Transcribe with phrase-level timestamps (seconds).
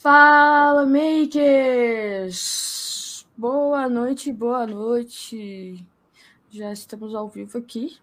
[0.00, 2.36] Fala, makers!
[3.36, 5.84] Boa noite, boa noite.
[6.48, 7.98] Já estamos ao vivo aqui.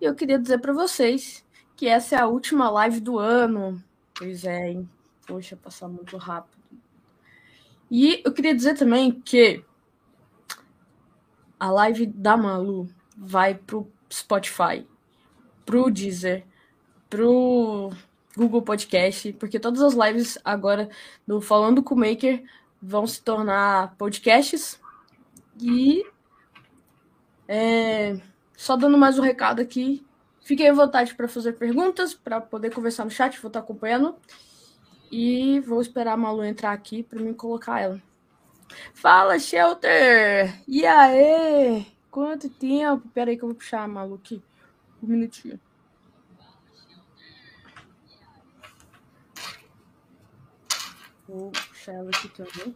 [0.00, 1.44] E eu queria dizer para vocês
[1.74, 3.82] que essa é a última live do ano.
[4.16, 4.88] Pois é, hein?
[5.26, 6.62] Poxa, passar muito rápido.
[7.90, 9.64] E eu queria dizer também que
[11.58, 14.86] a live da Malu vai pro Spotify,
[15.64, 16.46] pro Deezer,
[17.10, 17.90] pro
[18.36, 20.90] Google Podcast, porque todas as lives agora
[21.26, 22.44] do Falando com o Maker
[22.80, 24.78] vão se tornar podcasts.
[25.58, 26.04] E
[27.48, 28.20] é,
[28.56, 30.04] só dando mais um recado aqui.
[30.42, 34.14] Fiquem à vontade para fazer perguntas, para poder conversar no chat, vou estar acompanhando.
[35.10, 38.02] E vou esperar a Malu entrar aqui para mim colocar ela.
[38.92, 40.62] Fala, Shelter!
[40.68, 41.86] E aí?
[42.10, 43.08] Quanto tempo?
[43.14, 44.42] Pera aí que eu vou puxar a Malu aqui.
[45.02, 45.60] Um minutinho.
[51.28, 52.74] Vou puxar ela aqui também.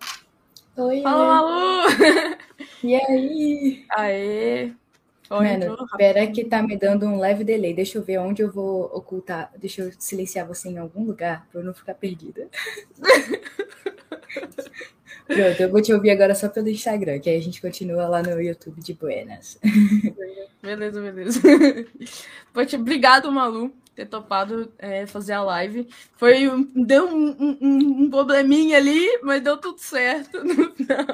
[0.76, 1.88] Oi, Fala, Malu!
[2.82, 3.84] e aí?
[3.90, 4.72] Aê!
[5.30, 7.72] Oi, Mano, pera que tá me dando um leve delay.
[7.72, 9.52] Deixa eu ver onde eu vou ocultar.
[9.56, 12.48] Deixa eu silenciar você em algum lugar pra eu não ficar perdida.
[15.34, 18.22] Pronto, eu vou te ouvir agora só pelo Instagram, que aí a gente continua lá
[18.22, 19.58] no YouTube de Buenas.
[20.62, 21.40] Beleza, beleza.
[22.52, 25.86] Poxa, obrigado, Malu, ter topado é, fazer a live.
[26.16, 27.58] Foi um- deu um, um-
[28.04, 31.06] um- probleminha ali, mas deu tudo certo no final.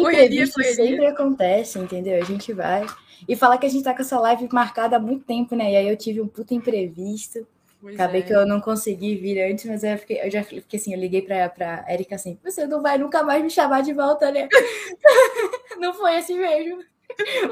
[0.00, 0.74] Correria, correria.
[0.74, 2.20] sempre acontece, entendeu?
[2.20, 2.86] A gente vai.
[3.28, 5.72] E falar que a gente tá com essa live marcada há muito tempo, né?
[5.72, 7.46] E aí eu tive um puta imprevisto.
[7.80, 8.24] Pois Acabei é.
[8.24, 11.22] que eu não consegui vir antes, mas eu, fiquei, eu já fiquei assim, eu liguei
[11.22, 14.48] pra, pra Erika assim, você não vai nunca mais me chamar de volta, né?
[15.80, 16.82] não foi assim mesmo.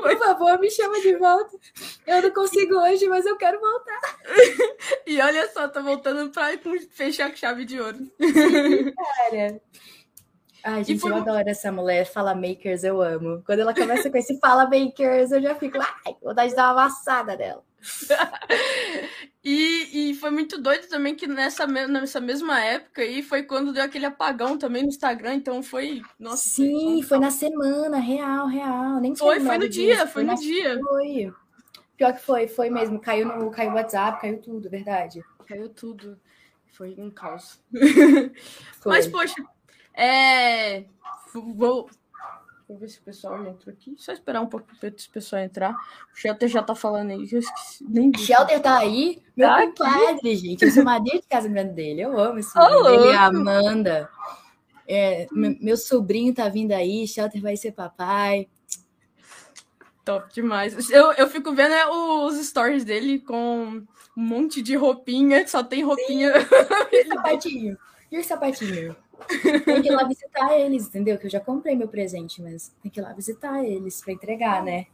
[0.01, 1.57] Por favor, me chama de volta.
[2.07, 4.01] Eu não consigo hoje, mas eu quero voltar.
[5.07, 6.51] E olha só, tô voltando pra
[6.91, 7.99] fechar com chave de ouro.
[8.95, 9.61] Cara.
[10.63, 12.05] Ai, gente, eu adoro essa mulher.
[12.05, 13.43] Fala Makers, eu amo.
[13.45, 16.83] Quando ela começa com esse Fala Makers, eu já fico, ai, vontade de dar uma
[16.83, 17.65] amassada nela.
[19.51, 23.83] E, e foi muito doido também que nessa, nessa mesma época aí foi quando deu
[23.83, 26.03] aquele apagão também no Instagram, então foi.
[26.19, 29.01] Nossa, Sim, foi na semana, real, real.
[29.01, 30.79] Nem Foi, foi no dia, disso, foi no dia.
[30.79, 31.33] Foi.
[31.97, 33.01] Pior que foi, foi mesmo.
[33.01, 35.25] Caiu no caiu o WhatsApp, caiu tudo, verdade.
[35.47, 36.21] Caiu tudo.
[36.67, 37.59] Foi um caos.
[38.81, 38.93] Foi.
[38.93, 39.43] Mas, poxa,
[39.95, 40.85] é.
[41.33, 41.89] Vou.
[42.69, 43.95] Vou ver se o pessoal já entrou aqui.
[43.97, 45.73] Só esperar um pouco para esse pessoal entrar.
[46.13, 47.27] O Shelter já tá falando aí.
[47.33, 47.83] Eu esqueci.
[47.89, 48.13] Nem.
[48.15, 50.63] Shelter tá aí, meu Tá compadre, gente.
[50.65, 52.03] Eu sou madrinha de casamento dele.
[52.03, 52.51] Eu amo esse.
[52.59, 53.25] Ele e a.
[53.27, 54.11] Amanda.
[54.87, 58.49] É, me- meu sobrinho tá vindo aí, Shelter vai ser papai.
[60.05, 60.91] Top demais.
[60.91, 63.83] Eu, eu fico vendo é, os stories dele com
[64.19, 65.47] um monte de roupinha.
[65.47, 66.33] Só tem roupinha.
[66.91, 67.79] E o sapatinho?
[68.11, 68.97] E o sapatinho?
[69.65, 71.19] Tem que ir lá visitar eles, entendeu?
[71.19, 74.65] Que eu já comprei meu presente, mas tem que ir lá visitar eles pra entregar,
[74.65, 74.87] né?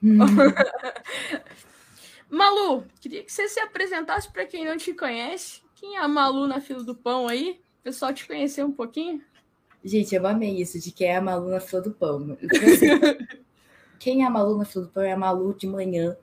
[2.30, 5.60] Malu, queria que você se apresentasse para quem não te conhece.
[5.74, 7.60] Quem é a Malu na fila do pão aí?
[7.80, 9.22] O pessoal te conhecer um pouquinho?
[9.84, 12.38] Gente, eu amei isso, de quem é a Malu na fila do pão.
[13.98, 16.16] Quem é a Malu na fila do pão é a Malu de manhã,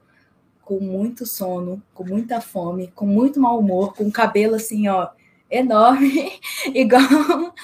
[0.70, 5.10] com muito sono, com muita fome, com muito mau humor, com o cabelo assim, ó,
[5.50, 6.40] enorme,
[6.76, 7.56] igual.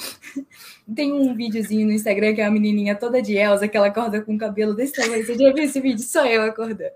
[0.95, 4.23] Tem um videozinho no Instagram que é uma menininha toda de Elsa, que ela acorda
[4.23, 5.23] com o cabelo desse tamanho.
[5.23, 6.03] Você já viu esse vídeo?
[6.03, 6.93] Sou eu acordando.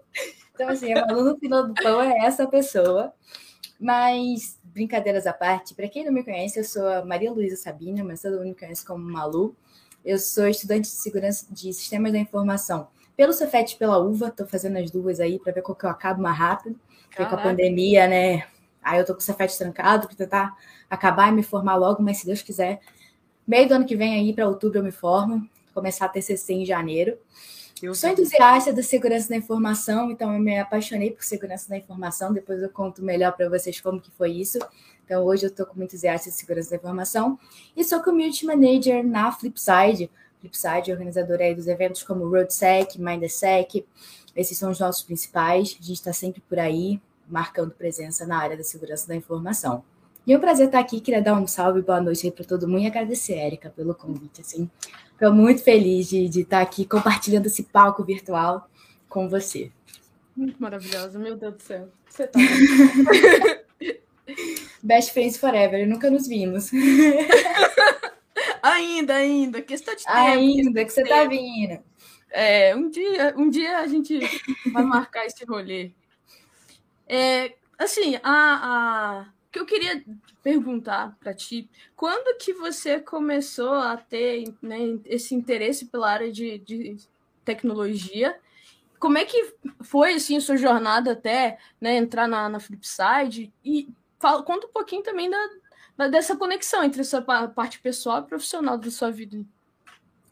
[0.56, 3.14] Então, assim, a Malu no fila do pão é essa pessoa.
[3.80, 8.04] Mas, brincadeiras à parte, para quem não me conhece, eu sou a Maria Luísa Sabina,
[8.04, 9.56] mas todo mundo me conhece como Malu.
[10.04, 12.88] Eu sou estudante de segurança de sistemas da informação
[13.20, 15.90] pelo Cefet e pela UVA, tô fazendo as duas aí para ver qual que eu
[15.90, 18.48] acabo mais rápido, porque com a pandemia, né?
[18.82, 20.56] Aí eu tô com o Cefet trancado para tentar
[20.90, 22.80] acabar e me formar logo, mas se Deus quiser,
[23.46, 26.66] meio do ano que vem aí para outubro eu me formo, começar a TCC em
[26.66, 27.18] janeiro.
[27.84, 32.32] Eu Sou entusiasta da segurança da informação, então eu me apaixonei por segurança da informação.
[32.32, 34.60] Depois eu conto melhor para vocês como que foi isso.
[35.04, 37.38] Então hoje eu estou como entusiasta de segurança da informação
[37.76, 40.10] e sou community manager na Flipside.
[40.40, 43.86] Flipside, organizadora aí dos eventos como RoadSec, MindSec.
[44.36, 45.78] Esses são os nossos principais.
[45.80, 49.84] A gente está sempre por aí marcando presença na área da segurança da informação.
[50.26, 51.02] E é um prazer estar aqui.
[51.02, 54.42] Queria dar um salve, boa noite aí para todo mundo e agradecer, Érica, pelo convite.
[54.42, 54.70] Assim,
[55.20, 58.70] Estou muito feliz de, de estar aqui compartilhando esse palco virtual
[59.10, 59.70] com você.
[60.34, 61.90] Muito maravilhosa, meu Deus do céu.
[62.10, 62.40] Você tá.
[64.82, 66.72] Best Friends Forever, nunca nos vimos.
[68.74, 69.62] ainda, ainda.
[69.62, 70.18] Questão de tempo.
[70.18, 71.16] Ainda que você tempo.
[71.16, 71.84] tá vindo.
[72.32, 74.20] É, um dia, um dia a gente
[74.72, 75.92] vai marcar esse rolê.
[77.08, 80.04] É, assim, a, a, que eu queria
[80.44, 86.60] perguntar para ti, quando que você começou a ter né, esse interesse pela área de,
[86.60, 86.98] de
[87.44, 88.38] tecnologia?
[89.00, 93.52] Como é que foi assim sua jornada até né, entrar na, na Flipside?
[93.64, 93.90] E
[94.20, 95.50] fala, conta um pouquinho também da,
[96.08, 99.44] dessa conexão entre essa parte pessoal e profissional da sua vida.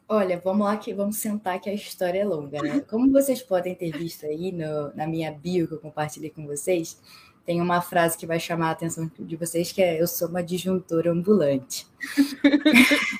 [0.09, 2.79] Olha, vamos lá que vamos sentar que a história é longa, né?
[2.89, 6.97] Como vocês podem ter visto aí no, na minha bio que eu compartilhei com vocês,
[7.45, 10.41] tem uma frase que vai chamar a atenção de vocês que é eu sou uma
[10.41, 11.85] disjuntora ambulante.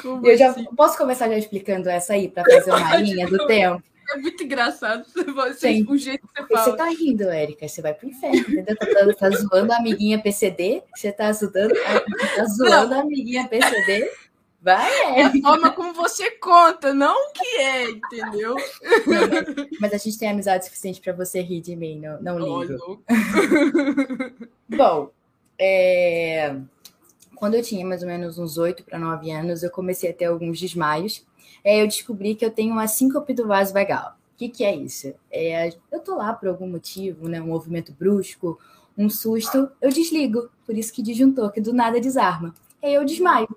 [0.00, 0.64] Como eu já assim?
[0.76, 3.82] posso começar já explicando essa aí para fazer uma linha do tempo.
[4.14, 5.04] É muito engraçado
[5.34, 6.64] você, o jeito que você fala.
[6.64, 8.76] Você tá rindo, Érica, você vai pro inferno, entendeu?
[8.76, 11.74] Tá, tá, tá zoando a amiguinha PCD, você tá zoando,
[12.36, 14.10] tá zoando a amiguinha PCD.
[14.60, 15.22] Vai, é.
[15.22, 18.56] a forma como você conta, não o que é, entendeu?
[19.06, 22.62] Não, mas, mas, a gente tem amizade suficiente para você rir de mim, não, não
[22.64, 23.00] ligo.
[24.68, 25.10] Bom,
[25.56, 26.56] é...
[27.36, 30.24] quando eu tinha mais ou menos uns 8 para 9 anos, eu comecei a ter
[30.24, 31.24] alguns desmaios.
[31.62, 34.16] É, eu descobri que eu tenho uma síncope do vaso vagal.
[34.34, 35.14] O que, que é isso?
[35.30, 38.58] É, eu tô lá por algum motivo, né, um movimento brusco,
[38.96, 40.50] um susto, eu desligo.
[40.64, 42.54] Por isso que disjuntor, que do nada desarma.
[42.82, 43.48] Aí eu desmaio.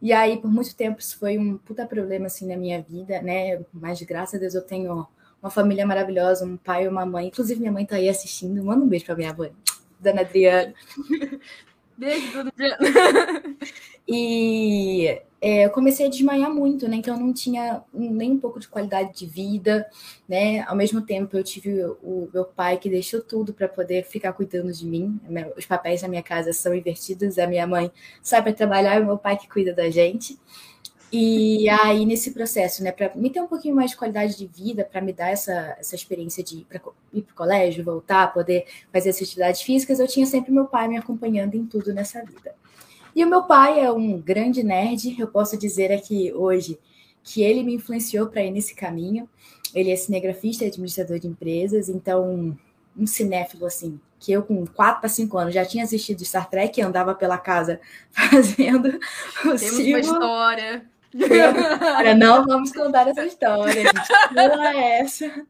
[0.00, 3.60] E aí, por muito tempo, isso foi um puta problema, assim, na minha vida, né?
[3.72, 5.06] Mas, graças a Deus, eu tenho
[5.42, 7.26] uma família maravilhosa, um pai e uma mãe.
[7.26, 8.62] Inclusive, minha mãe tá aí assistindo.
[8.62, 9.52] Manda um beijo pra minha mãe,
[9.98, 10.72] Dona Adriana.
[11.98, 12.78] Beijo, Adriana.
[14.06, 16.96] e é, eu comecei a desmaiar muito, né?
[16.96, 19.84] Então eu não tinha nem um pouco de qualidade de vida,
[20.28, 20.60] né?
[20.62, 24.72] Ao mesmo tempo eu tive o meu pai que deixou tudo para poder ficar cuidando
[24.72, 25.20] de mim.
[25.56, 27.90] Os papéis da minha casa são invertidos, a minha mãe
[28.22, 30.38] sai para trabalhar e o meu pai que cuida da gente.
[31.10, 34.84] E aí, nesse processo, né, para me ter um pouquinho mais de qualidade de vida,
[34.84, 36.82] para me dar essa, essa experiência de ir para
[37.14, 41.54] o colégio, voltar, poder fazer essas atividades físicas, eu tinha sempre meu pai me acompanhando
[41.54, 42.54] em tudo nessa vida.
[43.16, 46.78] E o meu pai é um grande nerd, eu posso dizer aqui hoje
[47.22, 49.28] que ele me influenciou para ir nesse caminho.
[49.74, 52.56] Ele é cinegrafista e administrador de empresas, então
[52.96, 56.78] um cinéfilo assim, que eu com 4 para 5 anos já tinha assistido Star Trek
[56.78, 58.98] e andava pela casa fazendo
[59.44, 60.97] o Temos uma história.
[61.14, 64.34] Agora não vamos contar essa história, gente.
[64.34, 65.46] Não é essa.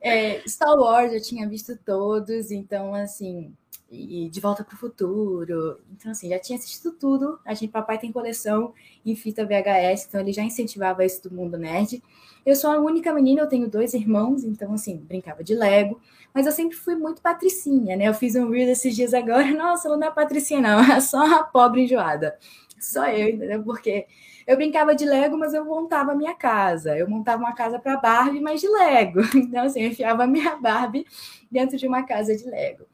[0.00, 3.52] É, Star Wars eu tinha visto todos, então assim,
[3.90, 5.80] e De Volta para o Futuro.
[5.92, 7.38] Então, assim, já tinha assistido tudo.
[7.44, 8.74] A gente, papai tem coleção
[9.04, 12.02] em fita VHS, então ele já incentivava isso do mundo nerd.
[12.44, 16.00] Eu sou a única menina, eu tenho dois irmãos, então, assim, brincava de Lego.
[16.34, 18.08] Mas eu sempre fui muito patricinha, né?
[18.08, 19.50] Eu fiz um reel esses dias agora.
[19.56, 20.80] Nossa, não é patricinha, não.
[20.92, 22.38] É só a pobre enjoada.
[22.80, 23.62] Só eu, entendeu?
[23.62, 24.06] Porque
[24.46, 26.96] eu brincava de Lego, mas eu montava a minha casa.
[26.96, 29.20] Eu montava uma casa para Barbie, mas de Lego.
[29.34, 31.06] Então, assim, eu enfiava a minha Barbie
[31.50, 32.84] dentro de uma casa de Lego.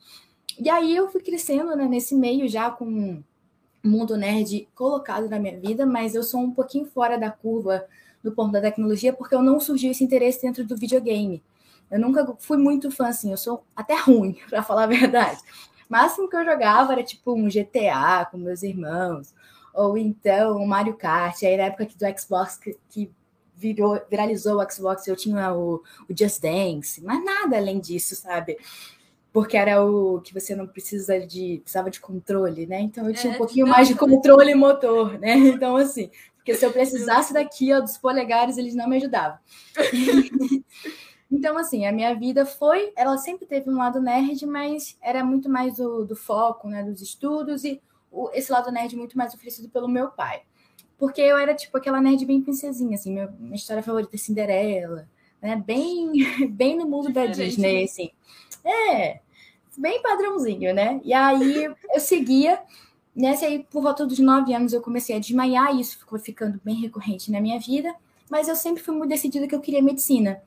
[0.59, 3.23] E aí eu fui crescendo né, nesse meio já com
[3.83, 7.85] mundo nerd colocado na minha vida, mas eu sou um pouquinho fora da curva
[8.23, 11.43] do ponto da tecnologia, porque eu não surgiu esse interesse dentro do videogame.
[11.91, 15.39] Eu nunca fui muito fã, assim, eu sou até ruim, para falar a verdade.
[15.89, 19.35] O máximo que eu jogava era tipo um GTA com meus irmãos,
[19.75, 21.43] ou então um Mario Kart.
[21.43, 23.11] Aí na época do Xbox que, que
[23.57, 28.57] virou, viralizou o Xbox, eu tinha o, o Just Dance, mas nada além disso, sabe?
[29.35, 32.81] porque era o que você não precisa de precisava de controle, né?
[32.81, 35.35] Então eu tinha é, um pouquinho mais de controle motor, né?
[35.55, 39.37] Então assim, porque se eu precisasse daqui ó, dos polegares, eles não me ajudavam.
[41.29, 45.49] então assim, a minha vida foi, ela sempre teve um lado nerd, mas era muito
[45.49, 47.83] mais do, do foco, né, dos estudos e
[48.15, 50.43] o, esse lado nerd muito mais oferecido pelo meu pai.
[50.97, 55.09] Porque eu era tipo aquela nerd bem princesinha, assim, minha, minha história favorita é Cinderela,
[55.43, 55.57] né?
[55.57, 56.13] Bem,
[56.49, 57.37] bem no mundo Diferente.
[57.37, 57.85] da Disney, né?
[57.85, 58.11] assim.
[58.65, 59.21] É,
[59.77, 61.01] bem padrãozinho, né?
[61.05, 62.63] E aí eu seguia.
[63.15, 66.61] Nessa aí, por volta dos nove anos, eu comecei a desmaiar, e isso ficou ficando
[66.65, 67.95] bem recorrente na minha vida,
[68.29, 70.43] mas eu sempre fui muito decidida que eu queria medicina.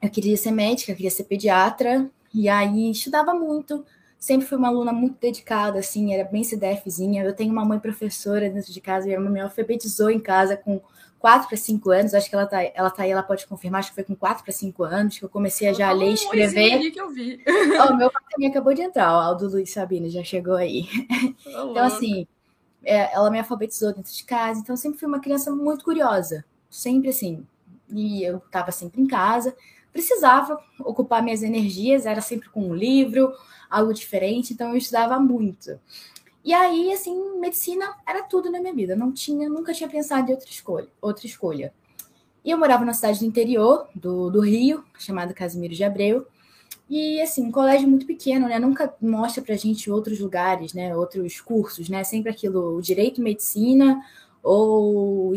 [0.00, 3.84] Eu queria ser médica, eu queria ser pediatra, e aí estudava muito,
[4.24, 7.22] sempre fui uma aluna muito dedicada, assim, era bem CDFzinha.
[7.22, 10.80] Eu tenho uma mãe professora dentro de casa, minha mãe me alfabetizou em casa com
[11.18, 13.90] 4 para 5 anos, acho que ela tá, ela tá aí, ela pode confirmar, acho
[13.90, 16.90] que foi com 4 para 5 anos que eu comecei a já ler e escrever.
[16.90, 17.38] que eu vi.
[17.46, 20.88] oh, meu pai também acabou de entrar, o Aldo Luiz Sabino já chegou aí.
[21.46, 22.26] Então, assim,
[22.82, 26.46] é, ela me alfabetizou dentro de casa, então eu sempre fui uma criança muito curiosa,
[26.70, 27.46] sempre assim.
[27.90, 29.54] E eu estava sempre em casa,
[29.94, 33.32] precisava ocupar minhas energias, era sempre com um livro,
[33.70, 35.80] algo diferente, então eu estudava muito.
[36.44, 38.96] E aí, assim, medicina era tudo na minha vida.
[38.96, 40.88] Não tinha, nunca tinha pensado em outra escolha.
[41.00, 41.72] Outra escolha.
[42.44, 46.26] E eu morava na cidade do interior do, do Rio, chamada Casimiro de Abreu.
[46.90, 48.58] E assim, um colégio muito pequeno, né?
[48.58, 50.94] Nunca mostra pra gente outros lugares, né?
[50.94, 52.04] Outros cursos, né?
[52.04, 54.04] Sempre aquilo, direito, medicina
[54.42, 55.32] ou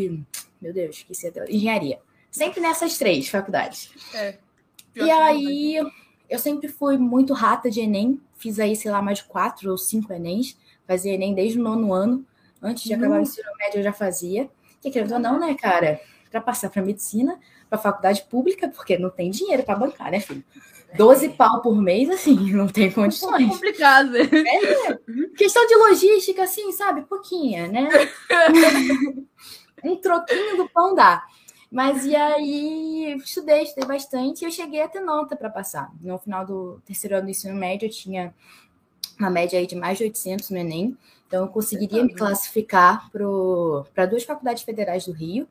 [0.60, 2.00] meu Deus, esqueci até engenharia.
[2.30, 3.90] Sempre nessas três faculdades.
[4.12, 4.36] É.
[4.94, 5.80] E aí,
[6.28, 8.20] eu sempre fui muito rata de Enem.
[8.36, 10.56] Fiz aí, sei lá, mais de quatro ou cinco Enems.
[10.86, 12.24] Fazia Enem desde o nono ano.
[12.62, 14.50] Antes de acabar o ensino médio, eu já fazia.
[14.80, 16.00] Que querendo ou não, né, cara?
[16.30, 20.44] Para passar para medicina, para faculdade pública, porque não tem dinheiro para bancar, né, filho?
[20.96, 23.46] 12 pau por mês, assim, não tem condições.
[23.46, 24.16] É complicado.
[24.16, 24.98] É,
[25.36, 27.02] questão de logística, assim, sabe?
[27.02, 27.88] Pouquinha, né?
[29.84, 31.22] um troquinho do pão dá.
[31.70, 35.92] Mas e aí, estudei, estudei bastante e eu cheguei a ter nota para passar.
[36.00, 38.34] No final do terceiro ano do ensino médio, eu tinha
[39.18, 40.96] uma média aí de mais de 800 no Enem.
[41.26, 45.46] Então, eu conseguiria me classificar para duas faculdades federais do Rio.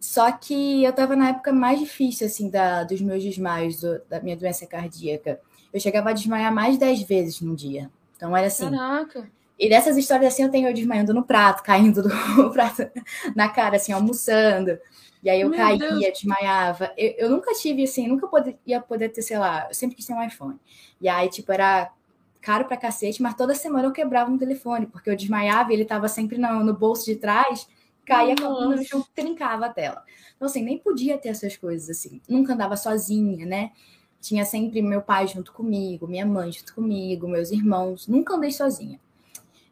[0.00, 4.20] Só que eu estava na época mais difícil, assim, da, dos meus desmaios, do, da
[4.20, 5.40] minha doença cardíaca.
[5.72, 7.90] Eu chegava a desmaiar mais de 10 vezes num dia.
[8.16, 8.68] Então, era assim.
[8.68, 9.30] Caraca!
[9.58, 12.90] E dessas histórias assim, eu tenho eu desmaiando no prato, caindo do prato
[13.36, 14.78] na cara, assim, almoçando.
[15.22, 16.00] E aí eu Meu caía, Deus.
[16.12, 16.92] desmaiava.
[16.96, 18.28] Eu, eu, nunca tive, assim, nunca
[18.64, 20.58] ia poder ter, sei lá, eu sempre quis ter um iPhone.
[21.00, 21.92] E aí, tipo, era
[22.40, 25.84] caro pra cacete, mas toda semana eu quebrava um telefone, porque eu desmaiava e ele
[25.84, 27.68] tava sempre no, no bolso de trás,
[28.04, 30.04] caía no chão, trincava a tela.
[30.36, 32.22] Então, assim, nem podia ter essas coisas, assim.
[32.28, 33.72] Nunca andava sozinha, né?
[34.20, 38.06] Tinha sempre meu pai junto comigo, minha mãe junto comigo, meus irmãos.
[38.06, 39.00] Nunca andei sozinha.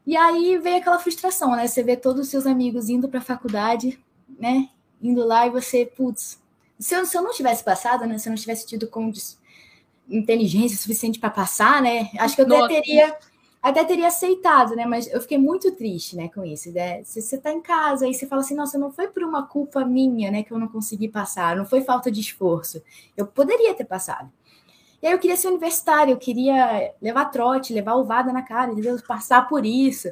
[0.07, 1.67] E aí veio aquela frustração, né?
[1.67, 3.99] Você vê todos os seus amigos indo para a faculdade,
[4.39, 4.69] né?
[5.01, 6.41] Indo lá e você, putz,
[6.79, 8.19] se eu, se eu não tivesse passado, né?
[8.19, 9.13] Se eu não tivesse tido com
[10.09, 12.11] inteligência suficiente para passar, né?
[12.19, 13.17] Acho que eu até teria,
[13.63, 14.87] até teria aceitado, né?
[14.87, 16.71] Mas eu fiquei muito triste, né, com isso.
[16.71, 17.03] Né?
[17.05, 19.85] Se você tá em casa e você fala assim, nossa, não foi por uma culpa
[19.85, 22.83] minha, né, que eu não consegui passar, não foi falta de esforço.
[23.17, 24.31] Eu poderia ter passado.
[25.07, 29.01] E aí eu queria ser universitária, eu queria levar trote, levar ovada na cara, entendeu?
[29.07, 30.09] passar por isso.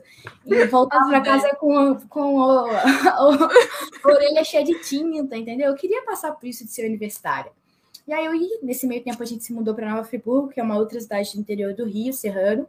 [0.47, 3.29] E voltar para casa com, com o, a,
[4.05, 5.67] orelha cheia de tinta, entendeu?
[5.71, 7.51] Eu queria passar por isso de ser universitária.
[8.07, 10.63] E aí, eu, nesse meio tempo, a gente se mudou para Nova Friburgo, que é
[10.63, 12.69] uma outra cidade do interior do Rio, Serrano.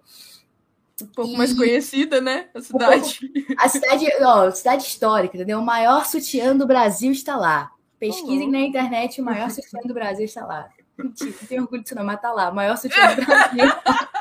[1.00, 1.38] Um pouco e...
[1.38, 2.50] mais conhecida, né?
[2.56, 3.20] A cidade.
[3.24, 3.54] Um pouco...
[3.64, 5.60] A cidade, ó, cidade histórica, entendeu?
[5.60, 7.70] O maior sutiã do Brasil está lá.
[8.00, 10.70] Pesquisem oh, na internet, o maior sutiã do Brasil está lá.
[10.98, 13.66] Mentira, não tenho orgulho disso não, mas tá lá, o maior sutiã do Brasil.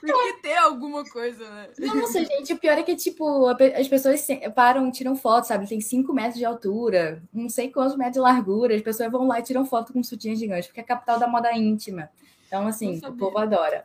[0.00, 1.68] Tem que ter alguma coisa, né?
[1.78, 5.68] Nossa, gente, o pior é que, tipo, as pessoas param, tiram foto, sabe?
[5.68, 9.38] Tem 5 metros de altura, não sei quantos metros de largura, as pessoas vão lá
[9.38, 12.08] e tiram foto com sutiã gigante, porque é a capital da moda íntima.
[12.46, 13.84] Então, assim, o povo adora.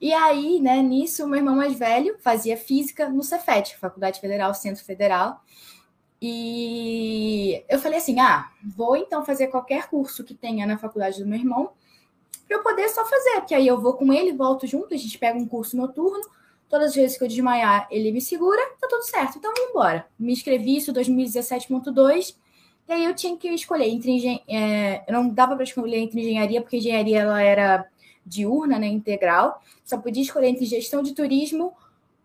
[0.00, 4.84] E aí, né, nisso, meu irmão mais velho fazia física no Cefet, Faculdade Federal, Centro
[4.84, 5.42] Federal.
[6.20, 11.28] E eu falei assim: ah, vou então fazer qualquer curso que tenha na faculdade do
[11.28, 11.70] meu irmão,
[12.46, 15.18] para eu poder só fazer, porque aí eu vou com ele, volto junto, a gente
[15.18, 16.24] pega um curso noturno.
[16.68, 19.38] Todas as vezes que eu desmaiar, ele me segura, tá tudo certo.
[19.38, 20.06] Então vamos embora.
[20.18, 22.34] Me inscrevi isso 2017.2.
[22.88, 24.42] E aí eu tinha que escolher entre engen...
[24.48, 27.86] é, eu não dava para escolher entre engenharia, porque engenharia ela era
[28.24, 29.62] diurna, né, integral.
[29.84, 31.72] Só podia escolher entre gestão de turismo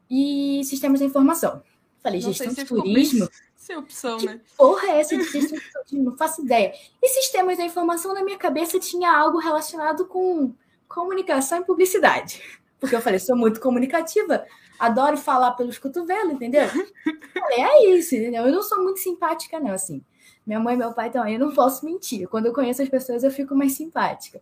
[0.10, 1.62] e sistemas de informação.
[2.02, 3.30] Falei, Nossa, gestão de turismo.
[3.72, 4.42] Sem opção, que né?
[4.58, 5.98] Porra, é essa de?
[5.98, 6.74] Não faço ideia.
[7.02, 10.54] E sistemas da informação na minha cabeça tinha algo relacionado com
[10.90, 12.42] comunicação e publicidade.
[12.82, 14.46] Porque eu falei, sou muito comunicativa,
[14.78, 16.68] adoro falar pelos cotovelos, entendeu?
[16.68, 18.46] falei, é isso, entendeu?
[18.46, 20.04] Eu não sou muito simpática, não, assim.
[20.46, 22.28] Minha mãe e meu pai também, eu não posso mentir.
[22.28, 24.42] Quando eu conheço as pessoas, eu fico mais simpática.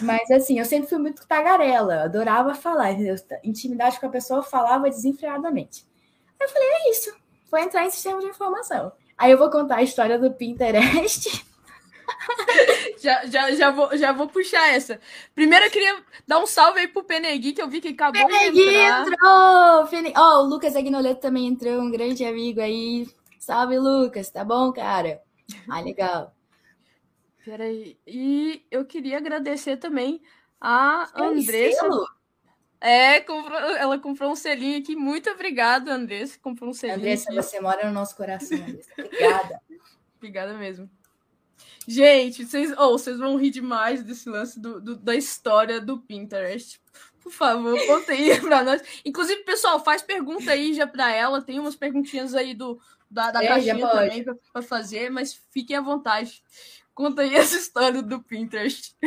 [0.00, 3.14] Mas, assim, eu sempre fui muito tagarela, adorava falar, entendeu?
[3.44, 5.86] Intimidade com a pessoa, eu falava desenfreadamente.
[6.40, 7.14] Aí eu falei, é isso,
[7.54, 8.92] vou entrar em sistema de informação.
[9.16, 11.46] Aí eu vou contar a história do Pinterest.
[13.00, 15.00] já, já, já, vou, já vou puxar essa.
[15.36, 18.64] Primeiro eu queria dar um salve aí pro Penegui, que eu vi que acabou Penegui
[18.64, 19.02] de entrar.
[19.02, 20.12] entrou!
[20.16, 23.06] Ó, oh, o Lucas Agnoleto também entrou, um grande amigo aí.
[23.38, 25.22] Salve, Lucas, tá bom, cara?
[25.70, 26.34] Ah, legal.
[27.44, 27.96] Peraí.
[28.04, 30.20] E eu queria agradecer também
[30.60, 31.88] a Andressa.
[32.84, 34.94] É, comprou, ela comprou um selinho aqui.
[34.94, 36.38] Muito obrigada, Andressa.
[36.38, 36.98] Comprou um selinho.
[36.98, 37.36] Andressa, aqui.
[37.36, 38.90] você mora no nosso coração, Andressa.
[38.98, 39.60] Obrigada.
[40.18, 40.90] obrigada mesmo.
[41.88, 46.78] Gente, vocês, oh, vocês vão rir demais desse lance do, do, da história do Pinterest.
[47.22, 48.82] Por favor, conta aí pra nós.
[49.02, 51.40] Inclusive, pessoal, faz pergunta aí já pra ela.
[51.40, 52.78] Tem umas perguntinhas aí do,
[53.10, 54.22] da, da é, caixinha também
[54.52, 56.44] para fazer, mas fiquem à vontade.
[56.94, 58.94] Conta aí essa história do Pinterest.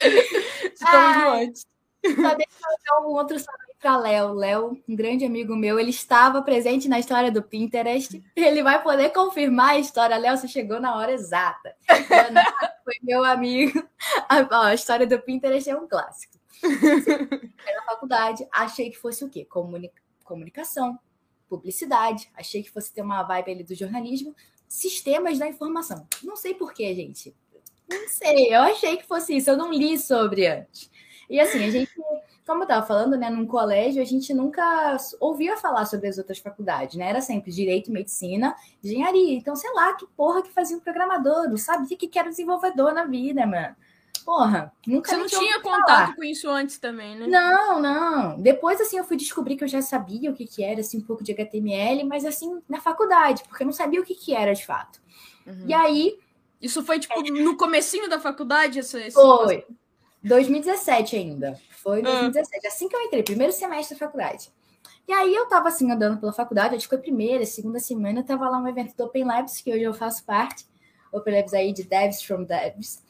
[0.00, 1.71] Estamos antes.
[2.04, 2.50] Só deixa
[2.90, 4.32] eu um outro salve para Léo.
[4.32, 8.22] Léo, um grande amigo meu, ele estava presente na história do Pinterest.
[8.34, 10.16] Ele vai poder confirmar a história.
[10.16, 11.74] Léo, você chegou na hora exata.
[12.10, 13.82] Leonardo foi meu amigo.
[14.28, 16.38] A, a, história do Pinterest é um clássico.
[16.62, 19.44] Na faculdade, achei que fosse o quê?
[19.44, 20.98] Comunica comunicação,
[21.48, 22.30] publicidade.
[22.34, 24.34] Achei que fosse ter uma vibe ali do jornalismo.
[24.66, 26.06] Sistemas da informação.
[26.22, 27.34] Não sei porquê, gente.
[27.88, 29.50] Não sei, eu achei que fosse isso.
[29.50, 30.90] Eu não li sobre antes.
[31.32, 31.90] E assim, a gente
[32.46, 36.38] como eu estava falando, né, num colégio, a gente nunca ouvia falar sobre as outras
[36.38, 37.08] faculdades, né?
[37.08, 39.34] Era sempre direito, medicina, engenharia.
[39.34, 43.04] Então, sei lá, que porra que fazia um programador, não sabia que era desenvolvedor na
[43.04, 43.76] vida, mano.
[44.24, 46.16] Porra, nunca Você não tinha contato falar.
[46.16, 47.26] com isso antes também, né?
[47.26, 48.40] Não, não.
[48.40, 51.02] Depois, assim, eu fui descobrir que eu já sabia o que, que era, assim, um
[51.02, 54.52] pouco de HTML, mas, assim, na faculdade, porque eu não sabia o que, que era
[54.52, 55.00] de fato.
[55.46, 55.64] Uhum.
[55.66, 56.18] E aí.
[56.60, 58.78] Isso foi, tipo, no comecinho da faculdade?
[58.78, 59.14] Essa, esse...
[59.14, 59.64] Foi.
[60.24, 61.60] 2017 ainda.
[61.70, 62.68] Foi 2017, ah.
[62.68, 64.50] assim que eu entrei, primeiro semestre da faculdade.
[65.06, 68.48] E aí eu tava assim andando pela faculdade, acho que foi primeira, segunda semana, tava
[68.48, 70.64] lá um evento do Open Labs, que hoje eu faço parte.
[71.12, 73.02] Open Labs aí de Devs from Devs.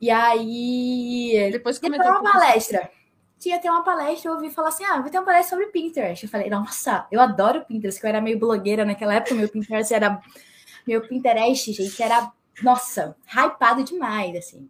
[0.00, 1.50] E aí.
[1.52, 2.90] Depois que uma palestra.
[3.38, 6.24] Tinha ter uma palestra, eu ouvi falar assim: ah, vai ter uma palestra sobre Pinterest.
[6.24, 9.94] Eu falei, nossa, eu adoro Pinterest, que eu era meio blogueira naquela época, meu Pinterest
[9.94, 10.20] era.
[10.86, 14.68] Meu Pinterest, gente, era, nossa, hypado demais, assim.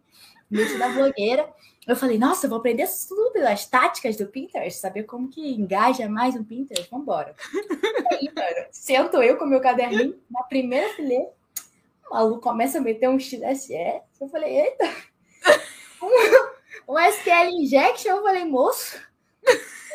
[0.49, 1.53] Muito da blogueira.
[1.87, 6.07] Eu falei, nossa, eu vou aprender tudo, as táticas do Pinterest, saber como que engaja
[6.07, 7.35] mais no Pinterest, vambora.
[8.11, 11.31] e aí, mano, sento eu com meu caderninho na primeira fileira,
[12.09, 13.73] o maluco começa a meter um XSE,
[14.21, 14.85] eu falei, eita,
[16.01, 18.99] um, um SQL Injection, eu falei, moço,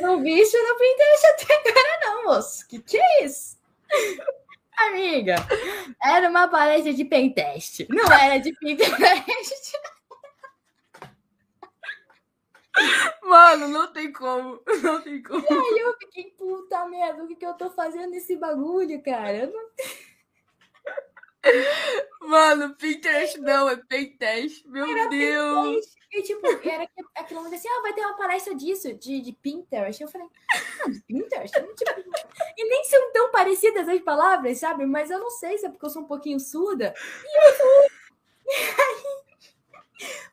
[0.01, 3.57] não vi isso no Pinterest até agora não, moço, que que é isso?
[4.77, 5.37] Amiga,
[6.03, 9.73] era uma palestra de pentest, não era de Pinterest.
[13.23, 14.61] Mano, não tem como.
[14.83, 15.43] Não tem como.
[15.43, 19.47] E aí eu fiquei, puta merda, o que, que eu tô fazendo nesse bagulho, cara?
[19.47, 19.71] Não...
[22.21, 24.67] Mano, Pinterest não, é Pentest.
[24.67, 25.67] Meu era Deus.
[25.67, 26.05] Pinterest.
[26.13, 30.01] E tipo, era aquilo onde assim, ah, vai ter uma palestra disso, de, de Pinterest.
[30.01, 31.55] Eu falei, ah, Pinterest?
[31.55, 32.03] Tipo,
[32.57, 34.87] e nem são tão parecidas as palavras, sabe?
[34.87, 36.95] Mas eu não sei se é porque eu sou um pouquinho surda.
[37.25, 37.95] E eu fui.
[38.47, 39.24] E aí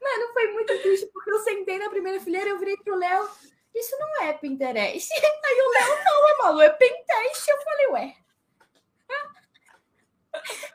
[0.01, 3.29] Mano, foi muito triste, porque eu sentei na primeira fileira e eu virei pro Léo.
[3.73, 5.09] Isso não é Pinterest.
[5.13, 7.49] Aí o Léo, não, é malu, é Pinterest.
[7.49, 8.15] Eu falei, ué.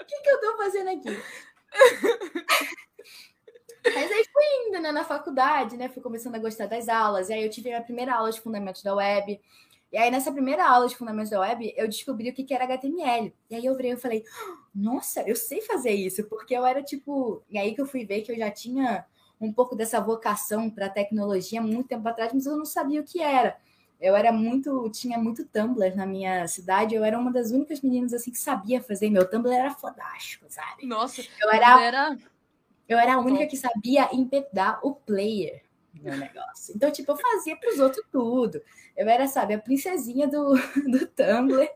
[0.00, 1.22] O que, que eu tô fazendo aqui?
[3.94, 5.88] Mas aí fui indo, né, na faculdade, né?
[5.88, 7.28] Fui começando a gostar das aulas.
[7.28, 9.40] E aí eu tive a primeira aula de fundamentos da web.
[9.92, 13.32] E aí, nessa primeira aula de fundamentos da web, eu descobri o que era HTML.
[13.48, 14.24] E aí eu virei e falei,
[14.76, 17.42] nossa, eu sei fazer isso, porque eu era tipo.
[17.48, 19.06] E aí que eu fui ver que eu já tinha
[19.40, 23.20] um pouco dessa vocação para tecnologia muito tempo atrás, mas eu não sabia o que
[23.20, 23.56] era.
[23.98, 28.12] Eu era muito, tinha muito Tumblr na minha cidade, eu era uma das únicas meninas
[28.12, 29.08] assim que sabia fazer.
[29.08, 30.86] Meu Tumblr era fodástico, sabe?
[30.86, 32.18] Nossa, eu era, era...
[32.86, 35.62] eu era a única que sabia empedar o player
[36.02, 36.74] meu negócio.
[36.74, 38.60] Então, tipo, eu fazia para os outros tudo.
[38.96, 40.54] Eu era, sabe, a princesinha do,
[40.90, 41.68] do Tumblr.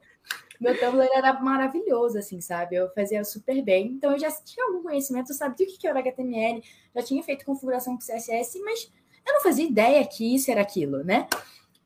[0.60, 2.76] Meu Tumblr era maravilhoso, assim, sabe?
[2.76, 3.86] Eu fazia super bem.
[3.92, 6.62] Então, eu já tinha algum conhecimento, eu sabia o que era HTML,
[6.94, 8.92] já tinha feito configuração com CSS, mas
[9.26, 11.26] eu não fazia ideia que isso era aquilo, né?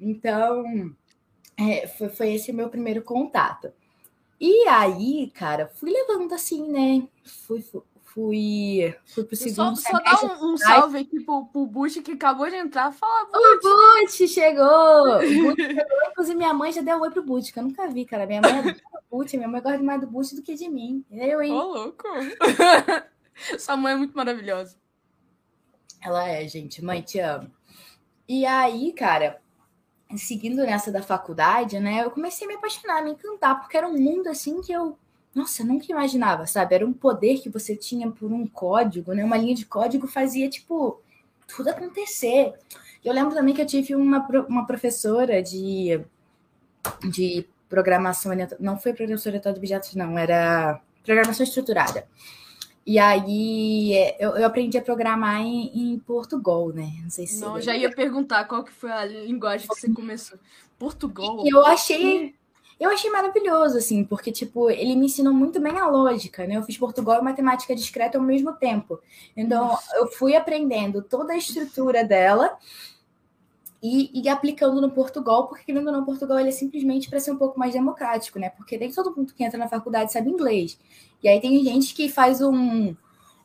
[0.01, 0.93] Então,
[1.57, 3.73] é, foi, foi esse meu primeiro contato.
[4.41, 7.07] E aí, cara, fui levando assim, né?
[7.23, 7.81] Fui, fui,
[8.15, 12.13] fui, fui pro segundo só, só dá um, um salve aqui pro, pro Bush que
[12.13, 12.93] acabou de entrar.
[12.93, 13.65] Fala, Bush.
[13.65, 15.19] O Bush chegou!
[15.19, 15.85] Bush chegou.
[16.11, 18.25] Inclusive, minha mãe já deu oi pro Bush, que eu nunca vi, cara.
[18.25, 21.05] Minha mãe é do Bush, minha mãe gosta mais do Bush do que de mim.
[21.11, 21.53] Eu, hein?
[21.53, 22.05] Ô, oh, louco!
[23.59, 24.77] Sua mãe é muito maravilhosa.
[26.01, 26.85] Ela é, gente.
[26.85, 27.51] Mãe, te amo.
[28.29, 29.41] E aí, cara,
[30.17, 33.89] seguindo nessa da faculdade, né, eu comecei a me apaixonar, a me encantar, porque era
[33.89, 34.97] um mundo assim que eu
[35.35, 36.75] nossa, eu nunca imaginava, sabe?
[36.75, 39.25] Era um poder que você tinha por um código, né?
[39.25, 41.01] Uma linha de código fazia, tipo,
[41.49, 42.55] tudo acontecer.
[43.05, 46.01] Eu lembro também que eu tive uma, uma professora de,
[47.11, 52.07] de programação, não foi professora de objetos, não, era programação estruturada.
[52.87, 57.01] E aí eu, eu aprendi a programar em, em Portugal, né?
[57.03, 57.41] Não sei se.
[57.41, 60.39] Não, já ia perguntar qual que foi a linguagem que você começou.
[60.79, 61.43] Portugal.
[61.45, 62.35] E eu achei
[62.79, 66.57] eu achei maravilhoso, assim, porque, tipo, ele me ensinou muito bem a lógica, né?
[66.57, 69.01] Eu fiz Portugal e matemática discreta ao mesmo tempo.
[69.37, 72.59] Então, eu fui aprendendo toda a estrutura dela
[73.83, 77.31] e, e, aplicando no Portugal, porque, querendo ou não, Portugal ele é simplesmente para ser
[77.31, 78.49] um pouco mais democrático, né?
[78.51, 80.79] Porque nem todo mundo que entra na faculdade sabe inglês.
[81.23, 82.97] E aí tem gente que faz um,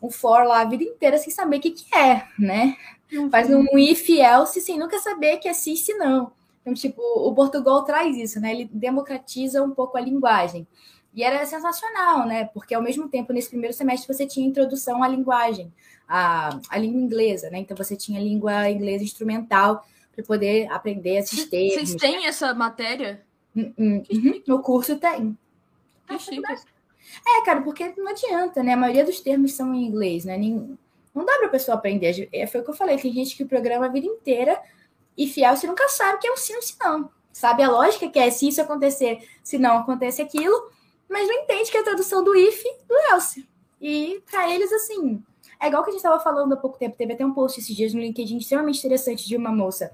[0.02, 2.78] um for lá a vida inteira sem saber o que, que é, né?
[3.12, 3.30] Uhum.
[3.30, 6.32] Faz um if else sem nunca saber que é sim, se não.
[6.62, 8.52] Então, tipo, o Portugal traz isso, né?
[8.52, 10.68] Ele democratiza um pouco a linguagem.
[11.14, 12.46] E era sensacional, né?
[12.46, 15.74] Porque ao mesmo tempo, nesse primeiro semestre, você tinha introdução à linguagem,
[16.08, 17.60] à, à língua inglesa, né?
[17.60, 21.74] Então você tinha língua inglesa instrumental para poder aprender esses termos.
[21.74, 23.24] Vocês têm essa matéria?
[23.56, 25.38] Hum, hum, uhum, no curso tem.
[27.26, 28.74] É, cara, porque não adianta, né?
[28.74, 30.38] A maioria dos termos são em inglês, né?
[30.38, 30.78] Nem,
[31.14, 32.30] não dá para a pessoa aprender.
[32.32, 34.62] É, foi o que eu falei, tem gente que programa a vida inteira
[35.18, 37.10] e fiel você nunca sabe que é um sim ou se não.
[37.32, 40.72] Sabe a lógica que é se isso acontecer, se não acontece aquilo,
[41.08, 43.48] mas não entende que é a tradução do if do else.
[43.82, 45.24] E para eles, assim,
[45.60, 47.76] é igual que a gente estava falando há pouco tempo, teve até um post esses
[47.76, 49.92] dias no LinkedIn extremamente interessante de uma moça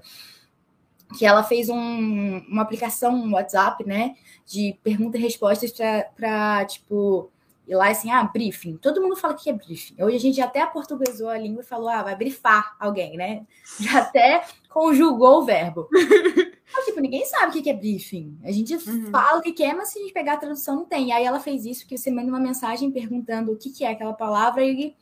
[1.16, 5.72] que ela fez um, uma aplicação, um WhatsApp, né, de perguntas e respostas
[6.16, 7.30] para, tipo,
[7.66, 8.76] ir lá assim, ah, briefing.
[8.76, 10.02] Todo mundo fala que é briefing.
[10.02, 13.46] Hoje a gente até aportuguesou a língua e falou, ah, vai brifar alguém, né?
[13.80, 15.88] Já até conjugou o verbo.
[16.72, 18.38] Mas, tipo, ninguém sabe o que é briefing.
[18.44, 19.10] A gente uhum.
[19.10, 21.08] fala o que é, mas se a gente pegar a tradução, não tem.
[21.08, 24.12] E aí ela fez isso, que você manda uma mensagem perguntando o que é aquela
[24.12, 24.94] palavra e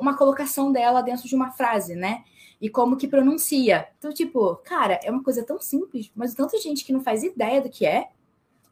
[0.00, 2.24] uma colocação dela dentro de uma frase, né?
[2.60, 3.88] E como que pronuncia.
[3.96, 7.62] Então, tipo, cara, é uma coisa tão simples, mas tanta gente que não faz ideia
[7.62, 8.08] do que é,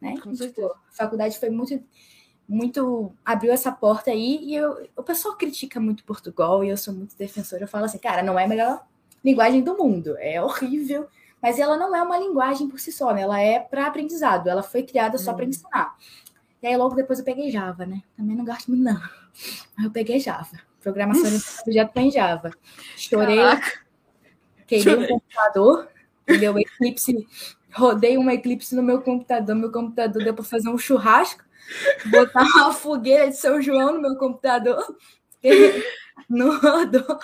[0.01, 0.15] né?
[0.37, 1.81] Tipo, a faculdade foi muito
[2.49, 6.95] muito abriu essa porta aí e eu, o pessoal critica muito Portugal e eu sou
[6.95, 7.65] muito defensora.
[7.65, 8.85] Eu falo assim, cara, não é a melhor
[9.25, 11.09] linguagem do mundo, é horrível,
[11.43, 13.23] mas ela não é uma linguagem por si só, né?
[13.23, 15.49] Ela é para aprendizado, ela foi criada só para hum.
[15.49, 15.97] ensinar.
[16.63, 18.03] E aí logo depois eu peguei Java, né?
[18.17, 19.01] Também não gosto muito não.
[19.77, 20.59] Mas eu peguei Java.
[20.81, 22.53] Programação de projeto em Java.
[22.97, 23.39] Estourei,
[24.69, 25.89] queimei um computador,
[26.39, 27.27] deu Eclipse,
[27.75, 31.46] rodei uma Eclipse no meu computador, meu computador deu para fazer um churrasco
[32.07, 34.85] botar uma fogueira de São João no meu computador.
[36.29, 37.19] Não rodou.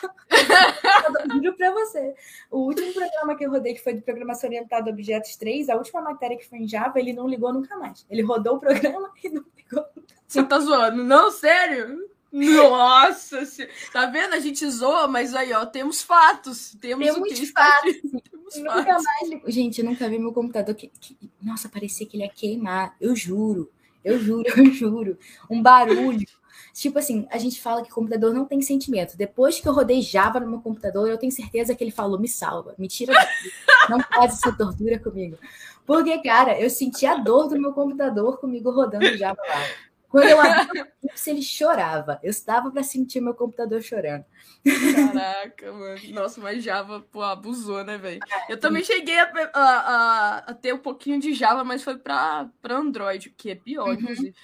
[1.34, 2.14] Juro pra você.
[2.50, 5.76] O último programa que eu rodei, que foi de programação orientada a objetos 3, a
[5.76, 8.06] última matéria que foi em Java, ele não ligou nunca mais.
[8.10, 11.02] Ele rodou o programa e não ligou nunca Você tá zoando?
[11.02, 12.08] Não, sério?
[12.32, 13.46] Nossa,
[13.92, 14.32] tá vendo?
[14.32, 16.74] A gente zoa, mas aí, ó, temos fatos.
[16.80, 17.92] Temos, temos fatos.
[18.00, 19.04] Temos nunca fatos.
[19.04, 19.54] mais.
[19.54, 20.74] Gente, eu nunca vi meu computador.
[20.74, 21.18] Que, que...
[21.42, 22.96] Nossa, parecia que ele ia queimar.
[22.98, 23.70] Eu juro.
[24.04, 25.18] Eu juro, eu juro.
[25.50, 26.26] Um barulho.
[26.72, 29.16] Tipo assim, a gente fala que computador não tem sentimento.
[29.16, 32.28] Depois que eu rodei Java no meu computador, eu tenho certeza que ele falou: me
[32.28, 33.52] salva, me tira daqui.
[33.90, 35.36] Não faz essa tortura comigo.
[35.84, 39.64] Porque, cara, eu senti a dor do meu computador comigo rodando Java lá.
[40.12, 40.86] Quando eu abri o
[41.26, 42.20] ele chorava.
[42.22, 44.26] Eu estava para sentir meu computador chorando.
[44.62, 46.00] Caraca, mano.
[46.10, 48.20] Nossa, mas Java, pô, abusou, né, velho?
[48.46, 53.30] Eu também cheguei a, a, a, ter um pouquinho de Java, mas foi para Android,
[53.30, 53.94] que é pior, uhum.
[53.94, 54.34] inclusive.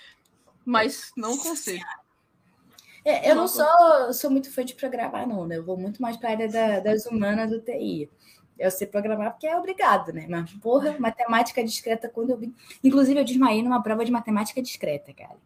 [0.65, 1.85] Mas não consigo.
[3.05, 5.59] É, eu não sou, sou muito fã de programar, não, né?
[5.59, 8.11] Eu vou muito mais para a área da, das humanas do TI.
[8.59, 10.27] Eu sei programar porque é obrigado, né?
[10.29, 12.55] Mas, porra, matemática discreta, quando eu vi.
[12.83, 15.37] Inclusive, eu desmaiei numa prova de matemática discreta, cara.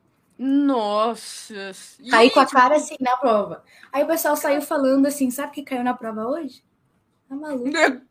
[0.44, 1.70] Nossa!
[2.11, 3.62] Caí com a cara assim na prova.
[3.92, 6.64] Aí o pessoal saiu falando assim: sabe o que caiu na prova hoje?
[7.28, 7.70] Tá maluco.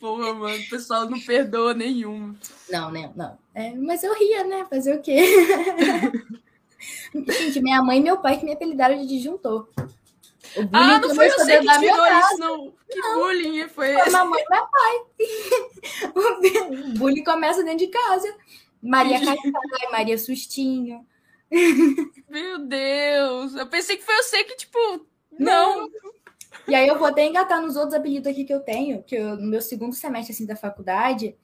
[0.00, 2.34] Porra, mano, o pessoal não perdoa nenhum.
[2.68, 3.12] Não, né?
[3.14, 3.38] Não.
[3.54, 4.66] É, mas eu ria, né?
[4.68, 5.24] Fazer o quê?
[7.28, 9.68] Gente, minha mãe e meu pai que me apelidaram de disjuntor.
[10.72, 12.74] Ah, não foi você que tirou isso, não.
[12.88, 14.02] Que não, bullying foi esse?
[14.02, 14.94] Foi mamãe e papai.
[16.94, 18.36] o bullying começa dentro de casa.
[18.82, 19.52] Maria Caetano,
[19.90, 21.06] Maria Sustinho.
[22.28, 23.54] Meu Deus.
[23.54, 24.78] Eu pensei que foi você que, tipo,
[25.38, 25.82] não.
[25.82, 25.90] não.
[26.68, 29.36] E aí eu vou até engatar nos outros apelidos aqui que eu tenho, que eu,
[29.36, 31.36] no meu segundo semestre, assim, da faculdade...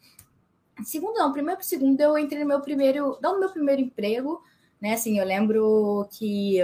[0.85, 3.18] Segundo não, primeiro pro segundo eu entrei no meu primeiro...
[3.20, 4.42] Não no meu primeiro emprego,
[4.81, 4.94] né?
[4.94, 6.57] Assim, eu lembro que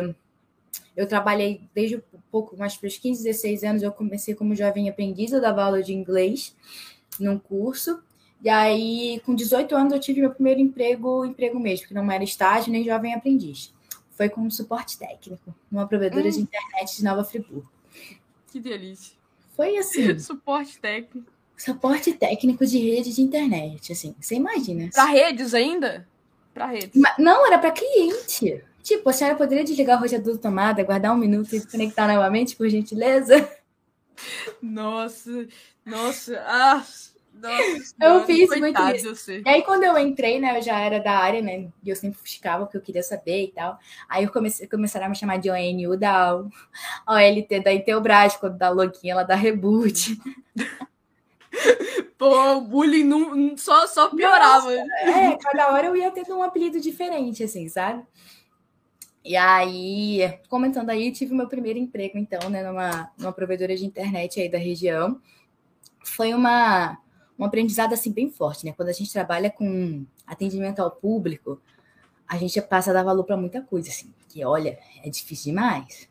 [0.99, 4.89] eu trabalhei desde um pouco mais para os 15, 16 anos, eu comecei como jovem
[4.89, 6.57] aprendiz, eu dava aula de inglês
[7.21, 8.03] num curso.
[8.43, 12.25] E aí, com 18 anos, eu tive meu primeiro emprego, emprego mesmo, que não era
[12.25, 13.73] estágio nem jovem aprendiz.
[14.11, 16.31] Foi como suporte técnico, numa provedora hum.
[16.31, 17.71] de internet de Nova Friburgo.
[18.51, 19.17] Que delícia.
[19.55, 20.19] Foi assim.
[20.19, 21.31] suporte técnico.
[21.57, 24.17] Suporte técnico de rede de internet, assim.
[24.21, 24.91] Você imagina.
[24.93, 26.09] Para redes ainda?
[26.53, 27.01] Para redes.
[27.01, 28.65] Mas, não, era para cliente.
[28.83, 32.57] Tipo, a senhora poderia desligar o roteador da tomada, guardar um minuto e conectar novamente,
[32.57, 33.49] por gentileza?
[34.61, 35.47] Nossa,
[35.85, 36.85] nossa, ah,
[37.41, 37.95] nossa.
[38.01, 39.31] Eu fiz muito isso.
[39.31, 42.21] E aí, quando eu entrei, né, eu já era da área, né, e eu sempre
[42.21, 43.79] buscava o que eu queria saber e tal.
[44.09, 46.35] Aí eu comecei, começaram a me chamar de ONU da
[47.07, 50.19] OLT da Intelbras, quando dá login, ela dá reboot.
[52.19, 54.75] Pô, o bullying não, só, só piorava.
[54.75, 58.05] Nossa, é, cada hora eu ia tendo um apelido diferente, assim, sabe?
[59.25, 64.41] E aí, comentando aí, tive meu primeiro emprego, então, né, numa, numa provedora de internet
[64.41, 65.21] aí da região.
[66.03, 66.99] Foi uma,
[67.39, 68.73] um aprendizado, assim, bem forte, né?
[68.73, 71.61] Quando a gente trabalha com atendimento ao público,
[72.27, 74.13] a gente passa a dar valor para muita coisa, assim.
[74.29, 76.09] Que, olha, é difícil demais.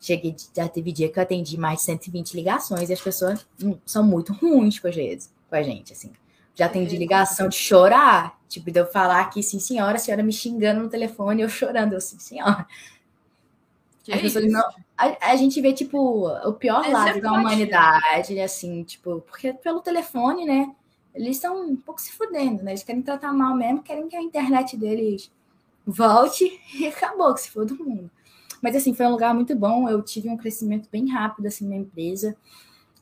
[0.00, 3.78] Cheguei, já teve dia que eu atendi mais de 120 ligações e as pessoas hum,
[3.86, 6.12] são muito ruins com a gente, com a gente assim.
[6.54, 10.32] Já atendi ligação de chorar, tipo, de eu falar aqui, sim, senhora, a senhora me
[10.32, 12.66] xingando no telefone, eu chorando, eu, sim, senhora.
[14.04, 14.62] Pessoas não,
[14.96, 20.44] a, a, gente vê, tipo, o pior lado da humanidade, assim, tipo, porque pelo telefone,
[20.44, 20.74] né,
[21.14, 22.72] eles estão um pouco se fudendo, né?
[22.72, 25.32] Eles querem tratar mal mesmo, querem que a internet deles
[25.86, 28.10] volte e acabou, que se for do mundo.
[28.60, 31.76] Mas, assim, foi um lugar muito bom, eu tive um crescimento bem rápido, assim, na
[31.76, 32.36] empresa.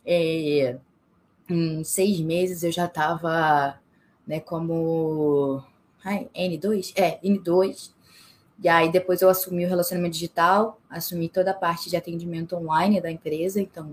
[0.05, 0.77] É,
[1.49, 3.81] em seis meses eu já estava
[4.27, 5.63] né, como
[6.05, 6.93] ai, N2?
[6.97, 7.91] É, N2.
[8.63, 13.01] E aí depois eu assumi o relacionamento digital, assumi toda a parte de atendimento online
[13.01, 13.93] da empresa, então,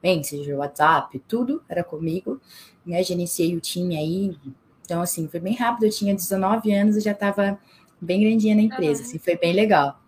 [0.00, 2.40] bem, seja o WhatsApp, tudo era comigo,
[2.86, 3.02] né?
[3.02, 4.38] Gerenciei o time aí.
[4.84, 7.58] Então, assim, foi bem rápido, eu tinha 19 anos e já estava
[8.00, 9.98] bem grandinha na empresa, assim, foi bem legal.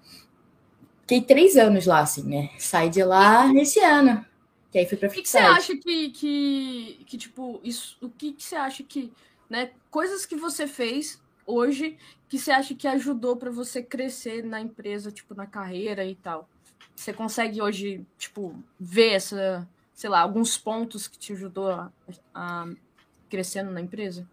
[1.00, 2.50] Fiquei três anos lá, assim, né?
[2.58, 4.24] Saí de lá esse ano.
[4.70, 8.10] Que aí fui pra O que, que você acha que, que, que, tipo, isso, o
[8.10, 9.12] que, que você acha que,
[9.48, 11.96] né, coisas que você fez hoje
[12.28, 16.48] que você acha que ajudou para você crescer na empresa, tipo, na carreira e tal?
[16.94, 21.92] Você consegue hoje, tipo, ver essa, sei lá, alguns pontos que te ajudou a,
[22.34, 22.68] a
[23.28, 24.28] crescendo na empresa?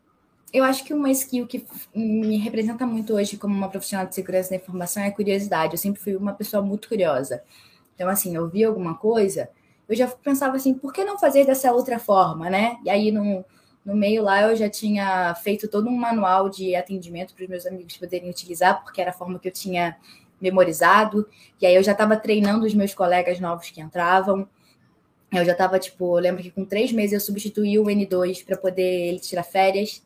[0.51, 4.51] Eu acho que uma skill que me representa muito hoje como uma profissional de segurança
[4.51, 5.73] da informação é a curiosidade.
[5.73, 7.43] Eu sempre fui uma pessoa muito curiosa.
[7.95, 9.49] Então, assim, eu vi alguma coisa,
[9.87, 12.77] eu já pensava assim, por que não fazer dessa outra forma, né?
[12.83, 13.43] E aí no,
[13.85, 17.65] no meio lá eu já tinha feito todo um manual de atendimento para os meus
[17.65, 19.97] amigos poderem utilizar, porque era a forma que eu tinha
[20.39, 21.27] memorizado.
[21.61, 24.47] E aí eu já estava treinando os meus colegas novos que entravam.
[25.31, 28.57] Eu já estava, tipo, eu lembro que com três meses eu substituí o N2 para
[28.57, 30.03] poder ele tirar férias.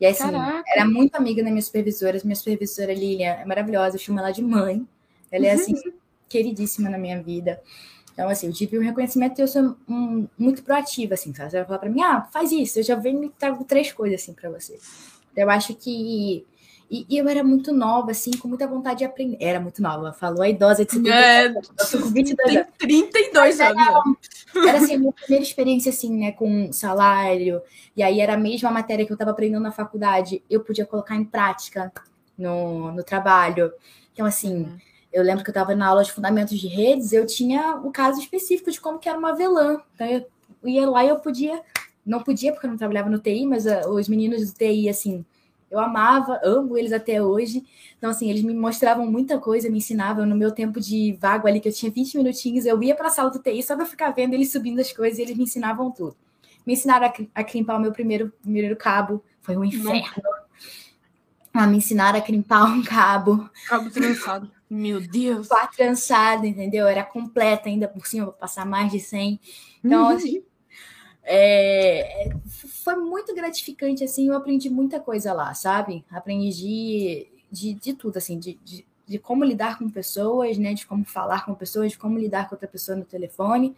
[0.00, 0.62] E aí, assim, Caraca.
[0.68, 2.20] era muito amiga da minha supervisora.
[2.22, 4.86] Minha supervisora Lilian é maravilhosa, eu chamo ela de mãe.
[5.30, 5.74] Ela é, assim,
[6.28, 7.60] queridíssima na minha vida.
[8.18, 11.52] Então, assim, eu tive um reconhecimento e eu sou um, muito proativa, assim, sabe?
[11.52, 14.20] Você vai falar para mim, ah, faz isso, eu já venho e trago três coisas,
[14.20, 14.76] assim, para você.
[15.30, 16.44] Então, eu acho que.
[16.90, 19.36] E, e, eu era muito nova, assim, com muita vontade de aprender.
[19.40, 22.68] Era muito nova, falou a idosa de 50 é, eu tô com 22 anos.
[22.76, 23.86] 32 anos.
[23.86, 27.62] Era, era, assim, a minha primeira experiência, assim, né, com salário.
[27.96, 31.14] E aí era a mesma matéria que eu estava aprendendo na faculdade, eu podia colocar
[31.14, 31.92] em prática
[32.36, 33.72] no, no trabalho.
[34.12, 34.64] Então, assim.
[34.64, 37.90] Uhum eu lembro que eu estava na aula de fundamentos de redes, eu tinha o
[37.90, 39.80] caso específico de como que era uma VLAN.
[39.94, 40.26] Então eu
[40.64, 41.62] ia lá e eu podia,
[42.04, 45.24] não podia porque eu não trabalhava no TI, mas uh, os meninos do TI, assim,
[45.70, 47.64] eu amava, amo eles até hoje.
[47.96, 50.24] Então, assim, eles me mostravam muita coisa, me ensinavam.
[50.24, 53.10] No meu tempo de vago ali, que eu tinha 20 minutinhos, eu ia para a
[53.10, 55.90] sala do TI só para ficar vendo eles subindo as coisas e eles me ensinavam
[55.90, 56.16] tudo.
[56.66, 60.22] Me ensinaram a, a crimpar o meu primeiro, primeiro cabo, foi um inferno.
[61.60, 63.50] Ah, me ensinaram a crimpar um cabo.
[63.66, 64.48] Cabo trançado.
[64.70, 65.48] Meu Deus.
[65.48, 66.86] Quatro trançado, entendeu?
[66.86, 69.40] Era completa ainda por cima, para passar mais de 100.
[69.84, 70.16] Então, uhum.
[70.16, 70.44] assim,
[71.24, 76.04] é, foi muito gratificante, assim, eu aprendi muita coisa lá, sabe?
[76.12, 80.74] Aprendi de, de, de tudo, assim, de, de, de, como lidar com pessoas, né?
[80.74, 83.74] De como falar com pessoas, de como lidar com outra pessoa no telefone,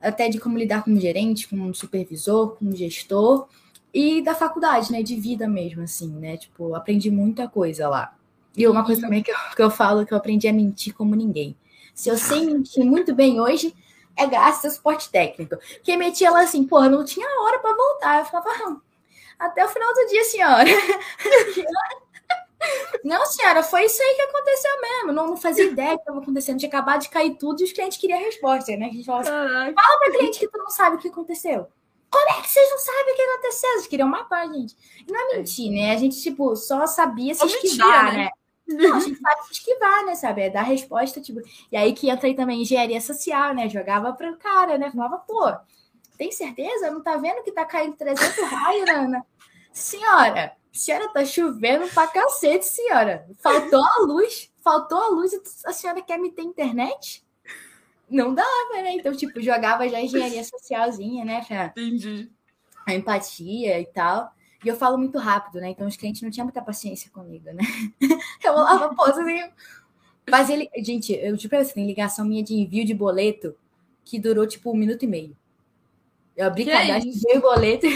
[0.00, 3.46] até de como lidar com um gerente, com um supervisor, com um gestor,
[3.94, 5.04] e da faculdade, né?
[5.04, 6.36] De vida mesmo, assim, né?
[6.36, 8.12] Tipo, aprendi muita coisa lá.
[8.56, 11.14] E uma coisa também que eu, que eu falo que eu aprendi a mentir como
[11.14, 11.56] ninguém.
[11.94, 13.72] Se eu sei mentir muito bem hoje,
[14.16, 15.56] é graças ao suporte técnico.
[15.56, 18.18] Porque metia ela assim, porra, não tinha hora para voltar.
[18.18, 20.64] Eu falava, ah, até o final do dia, senhora.
[23.04, 25.12] não, senhora, foi isso aí que aconteceu mesmo.
[25.12, 26.58] Não, não fazia ideia do que estava acontecendo.
[26.58, 28.86] Tinha acabado de cair tudo e os clientes queriam a resposta, né?
[28.86, 31.68] A gente fala assim, fala para cliente que tu não sabe o que aconteceu.
[32.14, 33.70] Como é que vocês não sabem o que aconteceu?
[33.72, 34.76] Eles queriam matar a gente.
[35.04, 35.90] E não é mentir, né?
[35.90, 38.18] A gente, tipo, só sabia se esquivar, né?
[38.18, 38.30] né?
[38.68, 40.42] Não, a gente faz esquivar, né, sabe?
[40.42, 41.40] É dar resposta, tipo.
[41.72, 43.68] E aí que entra aí também engenharia social, né?
[43.68, 44.92] Jogava pro cara, né?
[44.92, 45.52] Falava, pô,
[46.16, 46.88] tem certeza?
[46.88, 49.26] Não tá vendo que tá caindo 300 raios, Ana?
[49.72, 53.26] Senhora, senhora, tá chovendo pra cacete, senhora.
[53.40, 57.23] Faltou a luz, faltou a luz e a senhora quer me ter internet?
[58.10, 58.94] Não dava, né?
[58.94, 61.40] Então, tipo, jogava já engenharia socialzinha, né?
[61.76, 62.30] Entendi.
[62.86, 64.32] A empatia e tal.
[64.64, 65.70] E eu falo muito rápido, né?
[65.70, 67.62] Então os clientes não tinham muita paciência comigo, né?
[68.42, 69.42] Eu falava, pô, assim.
[70.30, 73.54] Mas ele, gente, eu tipo assim, tem ligação minha de envio de boleto
[74.02, 75.36] que durou tipo um minuto e meio.
[76.34, 77.86] Eu abri cadastro, enviei o boleto,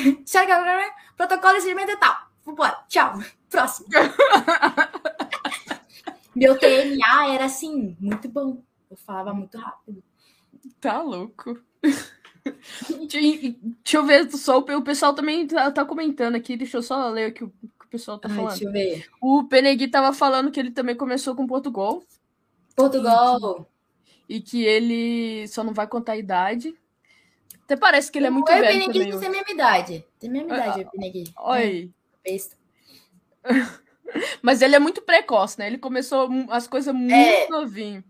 [1.17, 2.17] protocolo de atendimento e tal.
[2.45, 3.19] Vambora, tchau.
[3.49, 3.89] Próximo.
[6.37, 8.63] Meu TNA era assim, muito bom.
[8.91, 10.03] Eu falava muito rápido.
[10.81, 11.61] Tá louco.
[13.09, 16.57] Deixa eu ver só o pessoal também tá, tá, comentando aqui.
[16.57, 18.51] Deixa eu só ler o que o, que o pessoal tá Ai, falando.
[18.51, 19.07] Deixa eu ver.
[19.21, 22.03] O Penegui tava falando que ele também começou com Portugal.
[22.75, 23.69] Portugal.
[24.29, 26.75] E que, e que ele só não vai contar a idade.
[27.65, 28.79] Até parece que ele é muito Oi, velho.
[28.79, 30.05] O Penegui tem a mesma idade.
[30.19, 31.25] Tem a mesma idade, o Penegui.
[31.39, 31.93] Oi.
[32.25, 32.37] É,
[34.41, 35.67] Mas ele é muito precoce, né?
[35.67, 38.03] Ele começou as coisas muito é, novinho.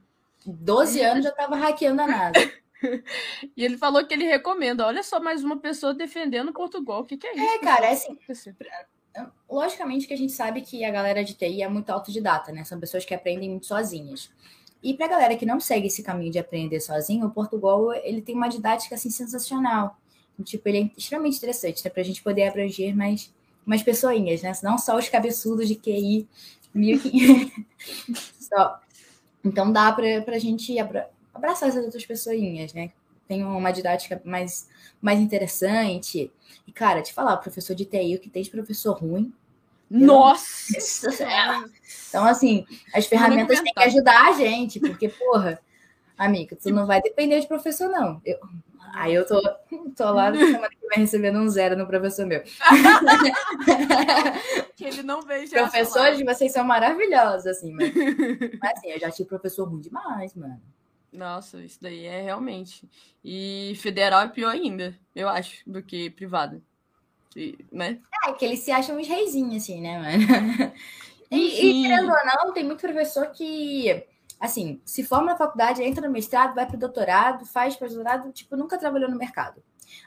[0.52, 2.52] 12 anos já tava hackeando a NASA.
[3.56, 4.86] e ele falou que ele recomenda.
[4.86, 7.00] Olha só, mais uma pessoa defendendo Portugal.
[7.00, 7.44] O que, que é isso?
[7.44, 8.18] É, cara, é assim.
[9.50, 12.64] Logicamente que a gente sabe que a galera de TI é muito autodidata, né?
[12.64, 14.30] São pessoas que aprendem muito sozinhas.
[14.82, 18.22] E para a galera que não segue esse caminho de aprender sozinho, o Portugal ele
[18.22, 19.98] tem uma didática assim sensacional.
[20.44, 21.90] Tipo, ele é extremamente interessante, né?
[21.90, 23.34] Para a gente poder abranger mais,
[23.66, 24.52] mais pessoinhas, né?
[24.62, 26.28] Não só os cabeçudos de QI
[26.72, 27.52] 1500.
[28.38, 28.80] só.
[29.44, 32.90] Então dá para a gente abraçar essas outras pessoinhas, né?
[33.26, 34.68] Tem uma didática mais,
[35.00, 36.32] mais interessante.
[36.66, 39.32] E, cara, te falar, professor de TI, o que tem de professor ruim.
[39.90, 40.78] Nossa!
[42.08, 45.60] Então, assim, as ferramentas têm que ajudar a gente, porque, porra,
[46.18, 48.20] amiga, tu não vai depender de professor, não.
[48.24, 48.38] Eu,
[48.92, 49.40] aí eu tô,
[49.96, 52.42] tô lá semana que vem recebendo um zero no professor meu.
[54.74, 55.56] que ele não veja.
[55.56, 57.92] Professores, vocês são maravilhosos, assim, mas,
[58.60, 60.60] mas assim, eu já tive professor ruim demais, mano.
[61.12, 62.86] Nossa, isso daí é realmente.
[63.24, 66.62] E federal é pior ainda, eu acho, do que privado.
[67.34, 68.00] E, né?
[68.26, 70.72] É, que eles se acham uns reizinhos, assim, né, mano?
[71.30, 74.02] E, e querendo ou não, tem muito professor que,
[74.40, 78.78] assim, se forma na faculdade, entra no mestrado, vai pro doutorado, faz pós-doutorado, tipo, nunca
[78.78, 79.62] trabalhou no mercado.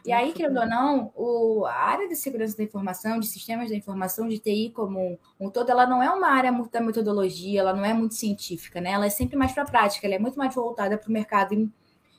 [0.06, 3.76] E aí, querendo ou não, o, a área de segurança da informação, de sistemas da
[3.76, 7.74] informação, de TI como um, todo, ela não é uma área muito da metodologia, ela
[7.74, 8.92] não é muito científica, né?
[8.92, 11.54] Ela é sempre mais para a prática, ela é muito mais voltada para o mercado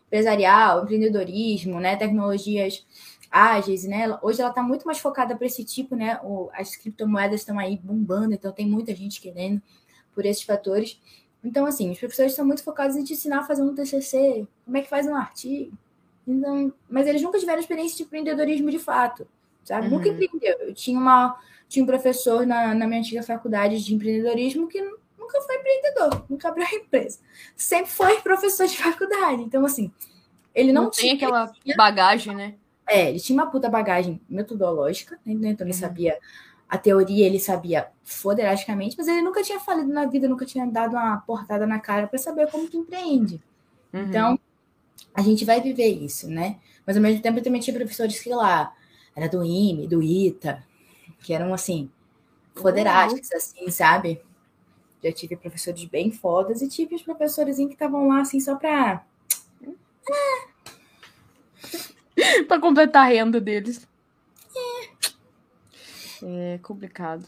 [0.06, 1.96] empresarial, empreendedorismo, né?
[1.96, 2.84] Tecnologias
[3.30, 4.18] ágeis, né?
[4.22, 6.20] Hoje ela está muito mais focada para esse tipo, né?
[6.22, 9.62] O, as criptomoedas estão aí bombando, então tem muita gente querendo
[10.14, 11.00] por esses fatores.
[11.44, 14.76] Então, assim, os professores estão muito focados em te ensinar a fazer um TCC, como
[14.76, 15.76] é que faz um artigo,
[16.26, 19.26] então, mas eles nunca tiveram experiência de empreendedorismo de fato,
[19.64, 19.86] sabe?
[19.86, 19.94] Uhum.
[19.94, 20.56] Nunca empreendeu.
[20.60, 24.80] Eu tinha, uma, tinha um professor na, na minha antiga faculdade de empreendedorismo que
[25.18, 27.18] nunca foi empreendedor, nunca abriu a empresa.
[27.56, 29.42] Sempre foi professor de faculdade.
[29.42, 29.90] Então, assim,
[30.54, 32.54] ele não, não tinha aquela bagagem, né?
[32.86, 35.50] É, ele tinha uma puta bagagem metodológica, né?
[35.50, 35.80] então ele uhum.
[35.80, 36.18] sabia
[36.72, 40.94] a teoria, ele sabia foderasticamente, mas ele nunca tinha falido na vida, nunca tinha dado
[40.94, 43.42] uma portada na cara para saber como que empreende.
[43.92, 44.00] Uhum.
[44.00, 44.40] Então,
[45.12, 46.58] a gente vai viver isso, né?
[46.86, 48.74] Mas ao mesmo tempo eu também tinha professores que lá,
[49.14, 50.64] era do IME, do ITA,
[51.18, 51.90] que eram assim,
[52.54, 53.36] foderásticos, uhum.
[53.36, 54.22] assim, sabe?
[55.04, 59.04] Já tive professores bem fodas e tive os professores que estavam lá assim só para
[62.48, 63.86] para completar a renda deles.
[64.56, 64.91] É.
[66.22, 67.26] é complicado.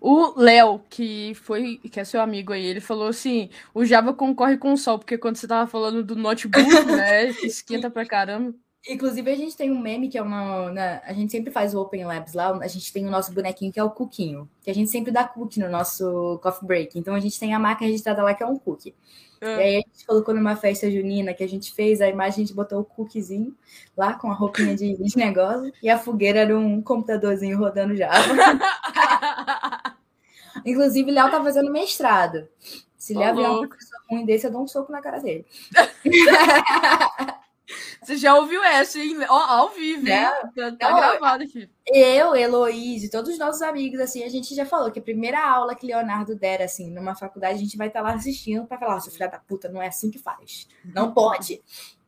[0.00, 4.56] O Léo, que foi, que é seu amigo aí, ele falou assim: o Java concorre
[4.56, 7.28] com o Sol, porque quando você tava falando do notebook, né?
[7.42, 8.54] Esquenta pra caramba.
[8.88, 10.70] Inclusive, a gente tem um meme que é uma.
[11.04, 13.80] A gente sempre faz o Open Labs lá, a gente tem o nosso bonequinho que
[13.80, 16.98] é o Cookinho, que a gente sempre dá cookie no nosso coffee break.
[16.98, 18.94] Então a gente tem a marca registrada lá que é um cookie.
[19.40, 19.46] É.
[19.46, 22.46] E aí a gente colocou numa festa junina que a gente fez, a imagem a
[22.46, 23.56] gente botou o cookiezinho
[23.96, 28.34] lá com a roupinha de, de negócio e a fogueira era um computadorzinho rodando Java.
[30.64, 32.48] Inclusive, Léo tá fazendo mestrado.
[32.96, 35.46] Se Léo vier um professor ruim desse, eu dou um soco na cara dele.
[38.02, 39.16] Você já ouviu essa, hein?
[39.28, 40.14] Ó, ao vivo, hein?
[40.54, 41.68] Tá, tá gravado aqui.
[41.86, 45.74] Eu, Heloíse, todos os nossos amigos, assim, a gente já falou que a primeira aula
[45.74, 49.00] que Leonardo der, assim, numa faculdade, a gente vai estar tá lá assistindo para falar,
[49.00, 50.68] seu filho da puta, não é assim que faz.
[50.84, 51.62] Não pode.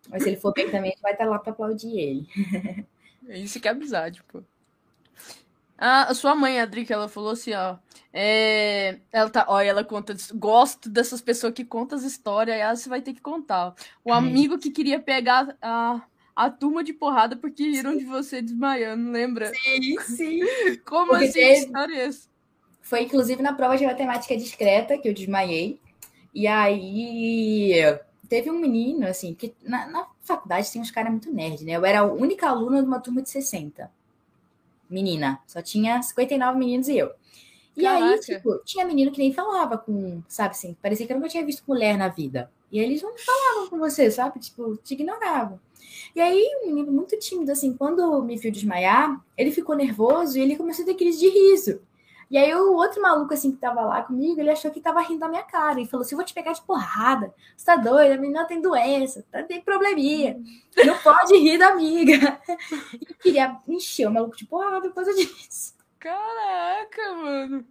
[0.08, 2.26] Mas se ele for bem também, a gente vai estar tá lá para aplaudir ele.
[3.28, 4.42] É isso que é amizade, pô.
[5.82, 7.78] A sua mãe, a Drica, ela falou assim, ó.
[8.12, 12.86] É, ela tá, olha, ela conta, gosto dessas pessoas que contam as histórias, aí você
[12.86, 13.74] vai ter que contar.
[14.04, 16.02] O amigo que queria pegar a,
[16.36, 19.50] a turma de porrada porque riram de você desmaiando, lembra?
[19.54, 20.40] Sim, sim.
[20.84, 21.32] Como porque assim?
[21.32, 21.54] Teve...
[21.60, 22.28] história é essa?
[22.82, 25.80] Foi inclusive na prova de matemática discreta que eu desmaiei.
[26.34, 27.72] E aí
[28.28, 31.72] teve um menino, assim, que na, na faculdade tem uns caras muito nerd, né?
[31.72, 33.90] Eu era a única aluna de uma turma de 60
[34.90, 35.40] menina.
[35.46, 37.10] Só tinha 59 meninos e eu.
[37.76, 38.04] E Caraca.
[38.04, 41.44] aí, tipo, tinha menino que nem falava com, sabe assim, parecia que eu nunca tinha
[41.44, 42.50] visto mulher na vida.
[42.70, 44.38] E eles não falavam com você, sabe?
[44.38, 45.58] Tipo, te ignoravam.
[46.14, 50.40] E aí, um menino muito tímido, assim, quando me viu desmaiar, ele ficou nervoso e
[50.40, 51.80] ele começou a ter crise de riso.
[52.30, 55.20] E aí o outro maluco, assim, que tava lá comigo, ele achou que tava rindo
[55.20, 55.80] da minha cara.
[55.80, 57.34] E falou assim, eu vou te pegar de porrada.
[57.56, 58.14] Você tá doida?
[58.14, 60.40] A menina tem doença, tá, tem probleminha.
[60.84, 62.40] Não pode rir da amiga.
[63.00, 65.74] E queria encher o maluco de porrada por causa disso.
[65.98, 67.66] Caraca, mano.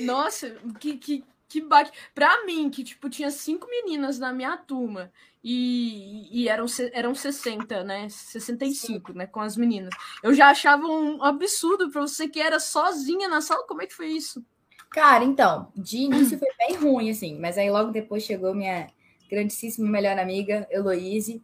[0.00, 1.92] Nossa, que, que, que bate.
[2.14, 5.12] Pra mim, que, tipo, tinha cinco meninas na minha turma
[5.42, 8.08] e, e eram, eram 60, né?
[8.08, 9.18] 65, Sim.
[9.18, 9.26] né?
[9.26, 9.94] Com as meninas.
[10.22, 13.66] Eu já achava um absurdo para você que era sozinha na sala.
[13.66, 14.44] Como é que foi isso?
[14.90, 18.88] Cara, então, de início foi bem ruim, assim, mas aí logo depois chegou minha
[19.30, 21.40] grandíssima melhor amiga, Heloise,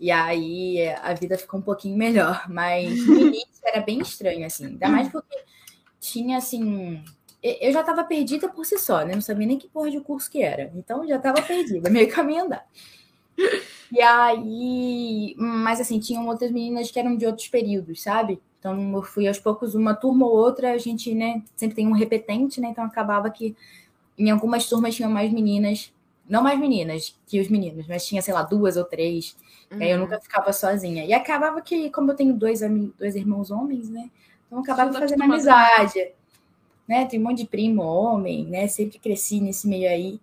[0.00, 4.66] e aí a vida ficou um pouquinho melhor, mas no início era bem estranho, assim,
[4.66, 5.38] ainda mais porque
[6.00, 7.00] tinha, assim,
[7.40, 9.14] eu já estava perdida por si só, né?
[9.14, 12.46] Não sabia nem que porra de curso que era, então já estava perdida, meio caminho
[12.46, 12.66] andar.
[13.92, 18.40] E aí, mas assim, tinham outras meninas que eram de outros períodos, sabe?
[18.58, 21.92] Então eu fui aos poucos, uma turma ou outra, a gente, né, sempre tem um
[21.92, 22.68] repetente, né?
[22.68, 23.56] Então acabava que
[24.16, 25.92] em algumas turmas tinham mais meninas,
[26.28, 29.36] não mais meninas que os meninos, mas tinha, sei lá, duas ou três.
[29.72, 29.82] Uhum.
[29.82, 31.04] aí eu nunca ficava sozinha.
[31.04, 32.60] E acabava que, como eu tenho dois,
[32.98, 34.10] dois irmãos homens, né?
[34.46, 36.12] Então acabava fazendo amizade.
[36.86, 37.06] Né?
[37.06, 38.66] Tem um monte de primo homem, né?
[38.66, 40.20] Sempre cresci nesse meio aí.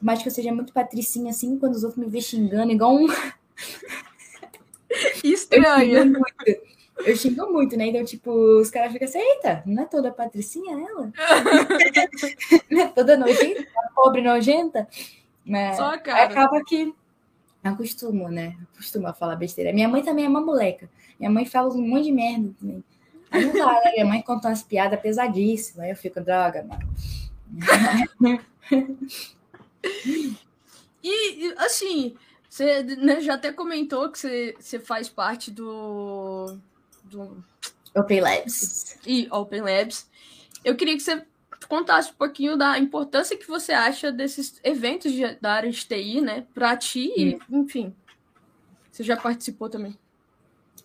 [0.00, 3.06] Mais que eu seja muito patricinha assim, quando os outros me vê xingando, igual um.
[5.24, 5.98] Estranha.
[5.98, 6.62] Eu xingo muito,
[7.04, 7.86] eu xingo muito né?
[7.86, 8.30] Então, tipo,
[8.60, 11.12] os caras ficam assim, eita, não é toda patricinha ela?
[12.70, 14.88] não é toda nojenta, pobre nojenta?
[15.44, 16.24] Mas Só cara.
[16.24, 16.92] acaba que
[17.62, 18.56] acostumo, né?
[18.74, 19.72] Acostumo a falar besteira.
[19.72, 20.88] Minha mãe também é uma moleca.
[21.18, 22.84] Minha mãe fala um monte de merda também.
[23.30, 23.92] Aí não dá, né?
[23.92, 25.84] Minha mãe conta umas piadas pesadíssimas.
[25.84, 26.88] Aí eu fico, droga, mano.
[31.02, 32.16] E, assim,
[32.48, 36.58] você né, já até comentou que você, você faz parte do,
[37.04, 37.44] do.
[37.94, 38.98] Open Labs.
[39.06, 40.10] E Open Labs.
[40.64, 41.24] Eu queria que você
[41.68, 46.20] contasse um pouquinho da importância que você acha desses eventos de, da área de TI,
[46.20, 47.60] né, para ti, hum.
[47.62, 47.94] enfim.
[48.90, 49.96] Você já participou também.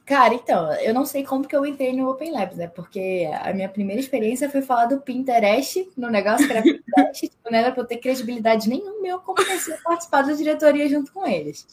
[0.06, 2.68] Cara, então, eu não sei como que eu entrei no Open Labs, né?
[2.68, 7.52] Porque a minha primeira experiência foi falar do Pinterest, no negócio que era Pinterest, tipo,
[7.52, 11.26] não era pra eu ter credibilidade nenhuma, eu comecei a participar da diretoria junto com
[11.26, 11.66] eles.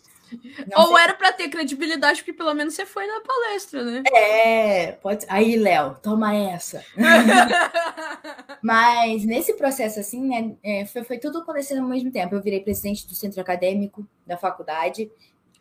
[0.70, 1.05] Não Ou sei.
[1.05, 4.03] era para ter credibilidade, porque pelo menos você foi na palestra, né?
[4.12, 6.85] É, pode Aí, Léo, toma essa.
[8.62, 12.35] Mas nesse processo, assim, né, é, foi, foi tudo acontecendo ao mesmo tempo.
[12.35, 15.11] Eu virei presidente do centro acadêmico da faculdade.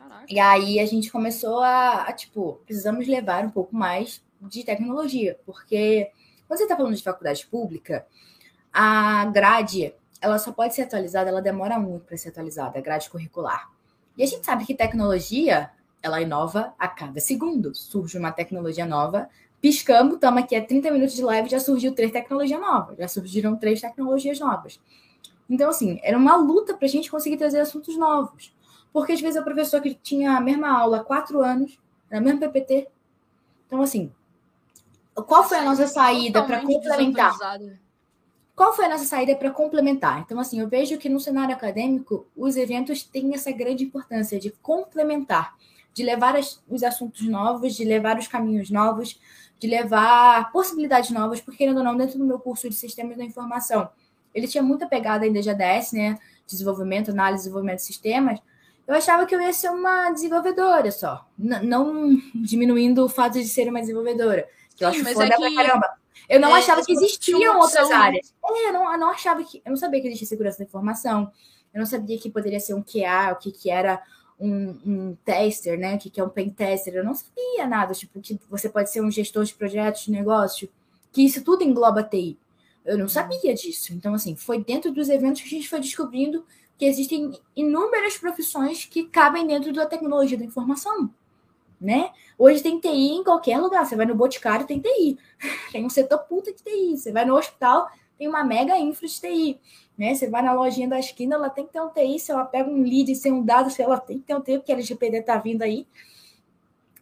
[0.08, 0.26] Caraca.
[0.30, 5.38] E aí a gente começou a, a, tipo, precisamos levar um pouco mais de tecnologia,
[5.46, 6.12] porque
[6.48, 8.06] quando você está falando de faculdade pública,
[8.72, 13.10] a grade, ela só pode ser atualizada, ela demora muito para ser atualizada, a grade
[13.10, 13.70] curricular.
[14.18, 15.70] E a gente sabe que tecnologia,
[16.02, 17.76] ela inova a cada segundo.
[17.76, 19.30] Surge uma tecnologia nova,
[19.62, 23.56] piscamos, estamos aqui a 30 minutos de live, já surgiu três tecnologias novas, já surgiram
[23.56, 24.80] três tecnologias novas.
[25.50, 28.54] Então, assim, era uma luta para a gente conseguir trazer assuntos novos.
[28.92, 31.80] Porque às vezes o professor que tinha a mesma aula há quatro anos,
[32.10, 32.88] na mesma PPT.
[33.68, 34.12] Então, assim,
[35.14, 37.36] qual foi a nossa saída para complementar?
[38.56, 40.20] Qual foi a nossa saída para complementar?
[40.22, 44.50] Então, assim, eu vejo que no cenário acadêmico, os eventos têm essa grande importância de
[44.50, 45.56] complementar,
[45.94, 49.20] de levar as, os assuntos novos, de levar os caminhos novos,
[49.60, 53.24] de levar possibilidades novas, porque, querendo ou não, dentro do meu curso de Sistemas da
[53.24, 53.90] Informação,
[54.34, 56.18] ele tinha muita pegada ainda de ADS, né?
[56.46, 58.40] Desenvolvimento, análise, desenvolvimento de sistemas,
[58.88, 61.28] eu achava que eu ia ser uma desenvolvedora só.
[61.38, 64.48] N não diminuindo o fato de ser uma desenvolvedora.
[64.78, 65.90] Que eu Sim, acho foda é pra caramba.
[66.30, 68.34] Eu não é, achava que existiam outras áreas.
[68.46, 69.62] É, eu não, eu não achava que.
[69.66, 71.32] Eu não sabia que existia segurança da informação.
[71.74, 74.02] Eu não sabia que poderia ser um QA, o que, que era
[74.40, 75.96] um, um tester, né?
[75.96, 76.96] O que, que é um pen tester.
[76.96, 77.94] Eu não sabia nada.
[77.94, 80.70] Tipo, que você pode ser um gestor de projetos, de negócio.
[81.12, 82.40] Que isso tudo engloba TI.
[82.86, 83.94] Eu não sabia disso.
[83.94, 86.46] Então, assim, foi dentro dos eventos que a gente foi descobrindo
[86.78, 91.10] que existem inúmeras profissões que cabem dentro da tecnologia da informação,
[91.82, 92.12] né?
[92.38, 93.86] Hoje tem TI em qualquer lugar.
[93.86, 95.18] Você vai no Boticário, tem TI.
[95.72, 96.98] Tem um setor puta de TI.
[96.98, 99.60] Você vai no hospital, tem uma mega infra de TI.
[99.98, 100.14] Né?
[100.14, 102.20] Você vai na lojinha da esquina, ela tem que ter um TI.
[102.20, 104.58] Se ela pega um lead sem um dado, se ela tem que ter um TI,
[104.58, 105.88] porque a LGPD tá vindo aí.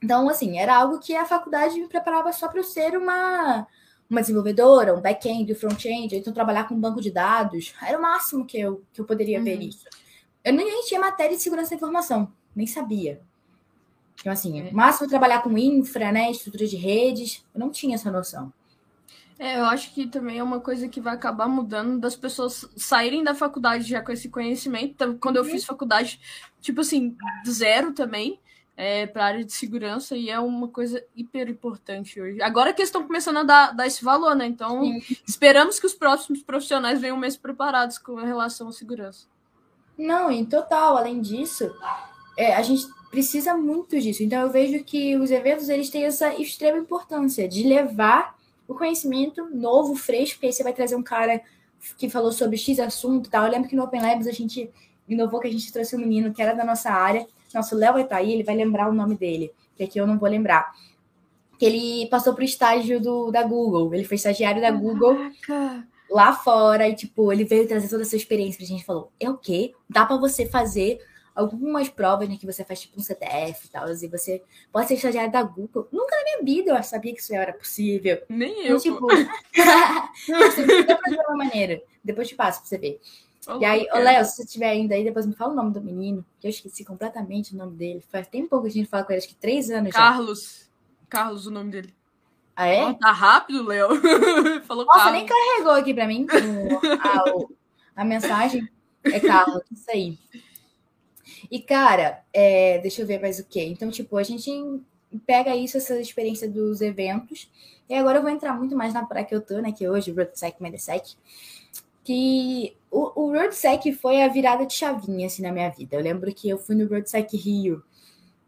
[0.02, 3.68] Então, assim, era algo que a faculdade me preparava só para eu ser uma
[4.10, 7.74] uma desenvolvedora, um back-end, um front-end, então trabalhar com um banco de dados.
[7.82, 9.44] Era o máximo que eu, que eu poderia uhum.
[9.44, 9.86] ver isso.
[10.44, 13.22] Eu nem tinha matéria de segurança da informação, nem sabia.
[14.20, 14.70] Então, assim, é.
[14.70, 18.54] o máximo trabalhar com infra, né, estrutura de redes, eu não tinha essa noção.
[19.38, 23.24] É, eu acho que também é uma coisa que vai acabar mudando das pessoas saírem
[23.24, 24.94] da faculdade já com esse conhecimento.
[24.94, 25.50] Então, quando eu uhum.
[25.50, 26.20] fiz faculdade,
[26.62, 28.40] tipo assim, zero também,
[28.78, 32.42] é, para a área de segurança e é uma coisa hiper importante hoje.
[32.42, 34.46] Agora que eles estão começando a dar, dar esse valor, né?
[34.46, 35.18] Então, Sim.
[35.26, 39.28] esperamos que os próximos profissionais venham mais preparados com relação à segurança.
[39.98, 40.98] Não, em total.
[40.98, 41.74] Além disso,
[42.38, 44.24] é, a gente precisa muito disso.
[44.24, 48.36] Então, eu vejo que os eventos eles têm essa extrema importância de levar
[48.68, 51.42] o conhecimento novo, fresco, porque aí você vai trazer um cara
[51.98, 53.46] que falou sobre X assunto e tal.
[53.46, 54.70] Eu lembro que no Open Labs a gente
[55.08, 57.26] inovou que a gente trouxe um menino que era da nossa área.
[57.56, 60.30] Nosso Léo estar aí, ele vai lembrar o nome dele, que aqui eu não vou
[60.30, 60.72] lembrar.
[61.58, 63.94] Que ele passou para o estágio do, da Google.
[63.94, 64.84] Ele foi estagiário da Caraca.
[64.84, 65.18] Google
[66.10, 68.84] lá fora e, tipo, ele veio trazer toda essa experiência pra gente.
[68.84, 69.74] Falou: é o quê?
[69.90, 71.00] Dá para você fazer
[71.36, 74.42] algumas provas né, que você faz tipo um CTF e tal, e você
[74.72, 75.88] pode ser estagiário da Google.
[75.92, 78.22] Nunca na minha vida eu sabia que isso era possível.
[78.30, 78.80] Nem então, eu.
[78.80, 79.28] Tipo, de
[81.28, 81.84] uma maneira.
[82.04, 83.02] Depois te passo pra você ver.
[83.60, 85.82] E aí, ô Léo, se você estiver ainda aí, depois me fala o nome do
[85.82, 88.04] menino, que eu esqueci completamente o nome dele.
[88.10, 90.60] Faz tempo pouco que a gente fala com ele, acho que três anos Carlos.
[90.60, 90.66] já.
[91.10, 91.94] Carlos, o nome dele.
[92.56, 92.86] Ah, é?
[92.86, 93.90] Oh, tá rápido, Léo.
[94.66, 95.20] Falou Nossa, Carlos.
[95.20, 96.26] nem carregou aqui pra mim
[97.02, 98.68] a, a, a mensagem.
[99.04, 100.18] É Carlos, isso aí.
[101.52, 103.64] E, cara, é, deixa eu ver mais o que.
[103.64, 104.50] Então, tipo, a gente
[105.26, 107.50] pega isso, essa experiência dos eventos.
[107.88, 109.72] E agora eu vou entrar muito mais na praia que eu tô, né?
[109.72, 111.16] Que hoje, o RoadSec Medesec.
[112.06, 115.98] Que o, o RoadSec foi a virada de chavinha, assim, na minha vida.
[115.98, 117.84] Eu lembro que eu fui no RoadSec Rio,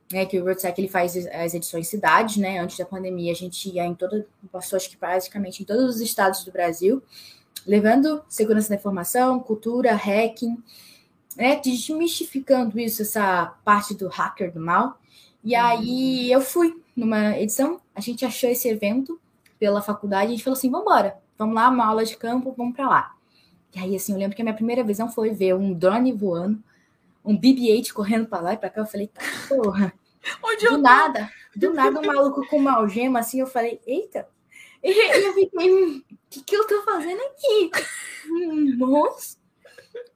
[0.10, 0.26] né?
[0.26, 2.60] Que o RoadSec, ele faz as edições cidades, né?
[2.60, 4.26] Antes da pandemia, a gente ia em toda...
[4.49, 7.03] Passou, acho que praticamente em todos os estados do Brasil.
[7.66, 10.55] Levando segurança da informação, cultura, hacking
[11.38, 14.99] né, desmistificando isso, essa parte do hacker do mal.
[15.43, 15.62] E uhum.
[15.62, 19.20] aí eu fui numa edição, a gente achou esse evento
[19.60, 22.76] pela faculdade, a gente falou assim, vamos embora, vamos lá, uma aula de campo, vamos
[22.76, 23.16] para lá.
[23.78, 26.63] E aí, assim, eu lembro que a minha primeira visão foi ver um drone voando,
[27.23, 29.93] um BB-8 correndo para lá e para cá, eu falei, tá, porra,
[30.43, 34.28] Onde do nada, do nada um maluco com uma algema, assim, eu falei, eita,
[34.84, 34.89] e
[35.25, 37.71] eu fiquei, o que, que eu tô fazendo aqui?
[38.78, 39.38] Nossa,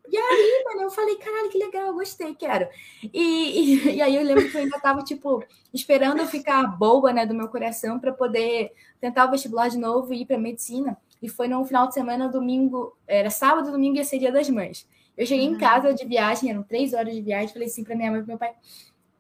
[0.10, 2.68] e aí, mano, eu falei, caralho, que legal, eu gostei, quero.
[3.14, 7.14] E, e, e, aí eu lembro que eu ainda tava, tipo, esperando eu ficar boba,
[7.14, 10.98] né, do meu coração para poder tentar o vestibular de novo e ir para medicina.
[11.22, 14.88] E foi no final de semana, domingo, era sábado, domingo ia ser dia das mães.
[15.16, 15.56] Eu cheguei uhum.
[15.56, 18.24] em casa de viagem, eram três horas de viagem, falei assim pra minha mãe e
[18.24, 18.54] pro meu pai: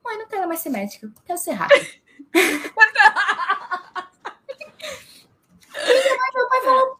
[0.03, 2.01] mãe, não quero mais ser médica, quero ser hacker.
[2.33, 2.39] e
[6.33, 6.99] meu pai falou: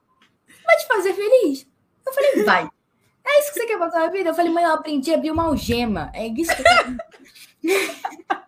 [0.64, 1.68] vai te fazer feliz?
[2.06, 2.70] Eu falei: vai.
[3.24, 4.30] É isso que você quer pra sua vida?
[4.30, 6.12] Eu falei, mãe, eu aprendi a abrir uma algema.
[6.14, 6.66] É isso que eu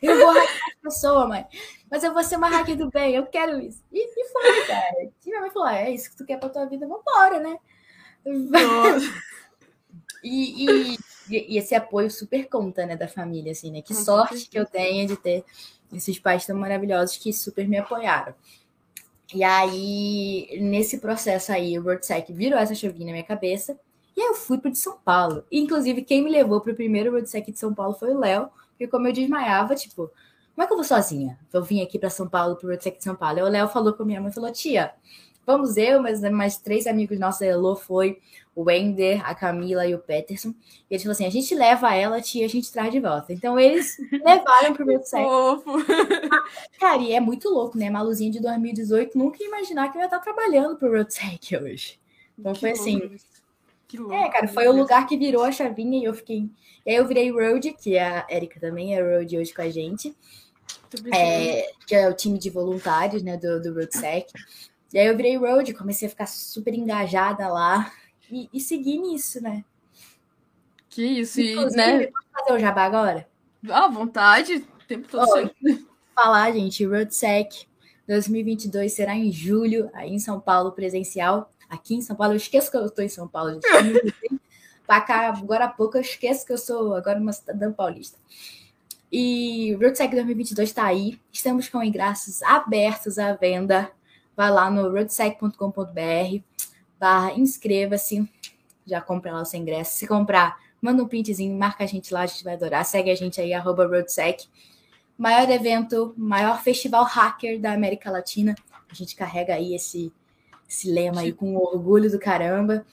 [0.00, 1.44] Eu vou hackear a pessoa, mãe.
[1.90, 3.82] Mas eu vou ser uma hacker do bem, eu quero isso.
[3.92, 4.94] E, e foi, cara.
[5.02, 7.58] E minha mãe falou: é isso que tu quer pra tua vida, vambora, né?
[10.20, 10.98] E, e,
[11.30, 13.80] e, esse apoio super conta, né, da família, assim, né?
[13.80, 15.44] Que sorte que eu tenho de ter
[15.92, 18.34] esses pais tão maravilhosos que super me apoiaram.
[19.32, 23.78] E aí, nesse processo aí, o WordSec virou essa chavinha na minha cabeça.
[24.16, 25.44] E aí eu fui para de São Paulo.
[25.50, 28.48] E, inclusive, quem me levou para o primeiro WordSec de São Paulo foi o Léo.
[28.70, 30.10] Porque como eu desmaiava, tipo,
[30.58, 31.38] como é que eu vou sozinha?
[31.52, 33.38] Eu vim aqui para São Paulo, para o WordSec de São Paulo.
[33.38, 34.92] E o Léo falou com minha mãe, falou, tia,
[35.46, 38.18] vamos eu, mas mais três amigos nossos, a Elô foi,
[38.56, 40.48] o Wender, a Camila e o Peterson.
[40.48, 43.32] E eles falaram assim: a gente leva ela, tia, a gente traz de volta.
[43.32, 45.62] Então eles levaram pro meu sexo.
[46.80, 47.88] Cara, e é muito louco, né?
[47.88, 52.00] Maluzinha de 2018, nunca ia imaginar que eu ia estar trabalhando pro Roadsec hoje.
[52.36, 52.98] Então que foi assim.
[52.98, 54.12] Louco.
[54.12, 56.50] É, cara, foi o lugar que virou a chavinha e eu fiquei.
[56.84, 60.14] E aí eu virei Road, que a Erika também é Road hoje com a gente.
[61.12, 64.32] É, que é o time de voluntários, né, do, do Roadsec.
[64.92, 67.92] E aí eu virei Road, comecei a ficar super engajada lá
[68.30, 69.64] e, e seguir nisso, né?
[70.88, 72.06] Que isso, Inclusive, né?
[72.06, 73.28] Posso fazer o jabá agora?
[73.68, 75.28] À vontade, o tempo todo.
[75.28, 75.78] Oh,
[76.14, 77.66] falar, gente, RoadSec
[78.08, 81.50] 2022 será em julho, aí em São Paulo, presencial.
[81.68, 83.62] Aqui em São Paulo, eu esqueço que eu estou em São Paulo, gente.
[84.86, 88.18] pra cá, agora há pouco, eu esqueço que eu sou agora uma cidadã paulista.
[89.10, 91.18] E RoadSec 2022 está aí.
[91.32, 93.90] Estamos com ingressos abertos à venda.
[94.36, 96.42] Vai lá no roadsec.com.br
[96.98, 98.28] barra inscreva-se,
[98.86, 99.96] já compra lá o seu ingresso.
[99.96, 102.84] Se comprar, manda um printzinho, marca a gente lá, a gente vai adorar.
[102.84, 104.46] Segue a gente aí, arroba Roadsec.
[105.16, 108.54] Maior evento, maior festival hacker da América Latina.
[108.90, 110.12] A gente carrega aí esse,
[110.68, 112.84] esse lema aí com orgulho do caramba.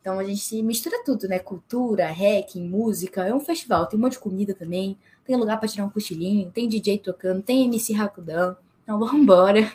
[0.00, 1.38] Então a gente mistura tudo, né?
[1.38, 3.26] Cultura, hacking, música.
[3.26, 4.96] É um festival, tem um monte de comida também.
[5.26, 8.56] Tem lugar para tirar um cochilinho, tem DJ tocando, tem MC Rakudão.
[8.82, 9.72] Então vamos embora.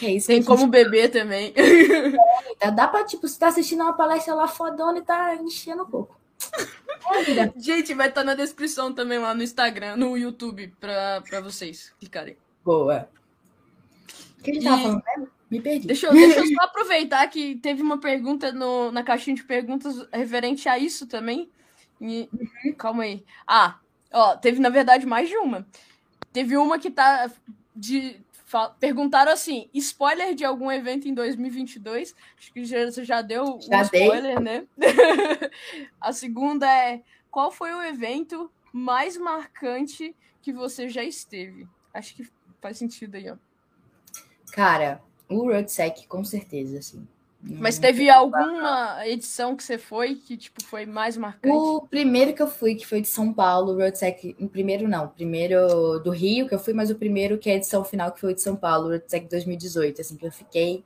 [0.00, 0.28] É isso.
[0.28, 0.70] Tem como gente...
[0.70, 1.52] beber também.
[2.60, 5.86] É, dá pra, tipo, você tá assistindo uma palestra lá fodona e tá enchendo um
[5.86, 6.16] pouco.
[7.56, 12.36] Gente, vai estar tá na descrição também lá no Instagram, no YouTube, para vocês clicarem.
[12.64, 13.08] Boa.
[14.38, 14.68] O que a gente e...
[14.68, 15.28] tava falando mesmo?
[15.50, 15.86] Me perdi.
[15.88, 20.06] Deixa eu, deixa eu só aproveitar que teve uma pergunta no, na caixinha de perguntas
[20.12, 21.50] referente a isso também.
[22.00, 22.74] E, uhum.
[22.74, 23.24] Calma aí.
[23.46, 23.78] Ah,
[24.12, 25.66] ó, teve na verdade mais de uma.
[26.32, 27.30] Teve uma que tá
[27.74, 28.20] de
[28.78, 32.14] perguntaram assim: spoiler de algum evento em 2022?
[32.38, 34.66] Acho que já, você já deu já um spoiler, né?
[36.00, 41.66] a segunda é: qual foi o evento mais marcante que você já esteve?
[41.94, 42.28] Acho que
[42.60, 43.36] faz sentido aí, ó.
[44.52, 47.06] Cara, o Roadsec, com certeza, assim.
[47.44, 51.54] Mas teve alguma edição que você foi que tipo foi mais marcante?
[51.54, 55.08] O primeiro que eu fui, que foi de São Paulo, Roadsec, o primeiro não, o
[55.08, 58.20] primeiro do Rio que eu fui, mas o primeiro que é a edição final que
[58.20, 60.84] foi de São Paulo, Roadsec 2018, assim, que eu fiquei.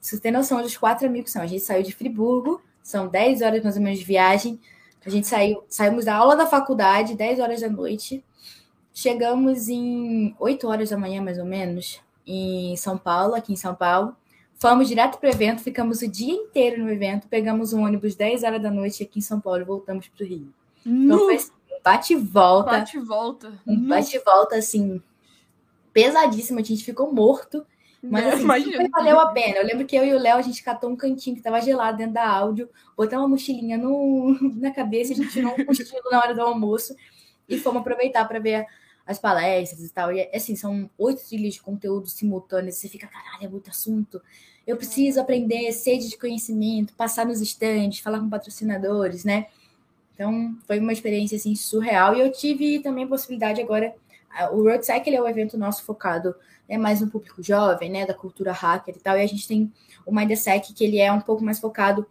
[0.00, 1.42] Você tem noção dos quatro amigos que são.
[1.42, 4.58] A gente saiu de Friburgo, são 10 horas mais ou menos de viagem.
[5.04, 8.24] A gente saiu, saímos da aula da faculdade, 10 horas da noite.
[8.94, 13.74] Chegamos em 8 horas da manhã, mais ou menos, em São Paulo, aqui em São
[13.74, 14.16] Paulo.
[14.60, 18.42] Fomos direto para o evento, ficamos o dia inteiro no evento, pegamos um ônibus 10
[18.42, 20.52] horas da noite aqui em São Paulo e voltamos para o Rio.
[20.84, 22.70] Então foi assim, um bate volta.
[22.72, 23.52] Bate volta.
[23.66, 25.02] Um bate volta, assim,
[25.94, 26.58] pesadíssimo.
[26.58, 27.66] A gente ficou morto.
[28.02, 28.86] Mas assim, Imagina.
[28.92, 29.56] valeu a pena.
[29.56, 31.96] Eu lembro que eu e o Léo, a gente catou um cantinho que tava gelado
[31.96, 36.18] dentro da áudio, botamos uma mochilinha no, na cabeça, a gente tirou um cochilo na
[36.18, 36.94] hora do almoço
[37.48, 38.66] e fomos aproveitar para ver
[39.06, 40.12] as palestras e tal.
[40.12, 42.76] E assim, são oito trilhas de conteúdo simultâneos.
[42.76, 44.20] Você fica, caralho, é muito assunto.
[44.70, 49.46] Eu preciso aprender, sede de conhecimento, passar nos estandes, falar com patrocinadores, né?
[50.14, 52.14] Então, foi uma experiência assim surreal.
[52.14, 53.94] E eu tive também a possibilidade agora.
[54.52, 56.34] O Road Cycle é o evento nosso focado
[56.68, 59.18] é mais no público jovem, né, da cultura hacker e tal.
[59.18, 59.72] E a gente tem
[60.06, 62.06] o Mindsec, que ele é um pouco mais focado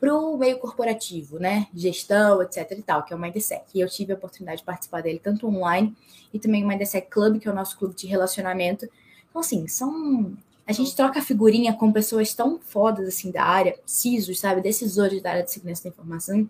[0.00, 1.68] para o meio corporativo, né?
[1.72, 3.66] Gestão, etc e tal, que é o Mindsec.
[3.72, 5.96] E eu tive a oportunidade de participar dele tanto online
[6.34, 8.88] e também o Mindsec Club, que é o nosso clube de relacionamento.
[9.30, 10.36] Então, assim, são.
[10.66, 14.60] A gente troca figurinha com pessoas tão fodas assim da área, CISOs, sabe?
[14.60, 16.48] Decisores da área de segurança da informação.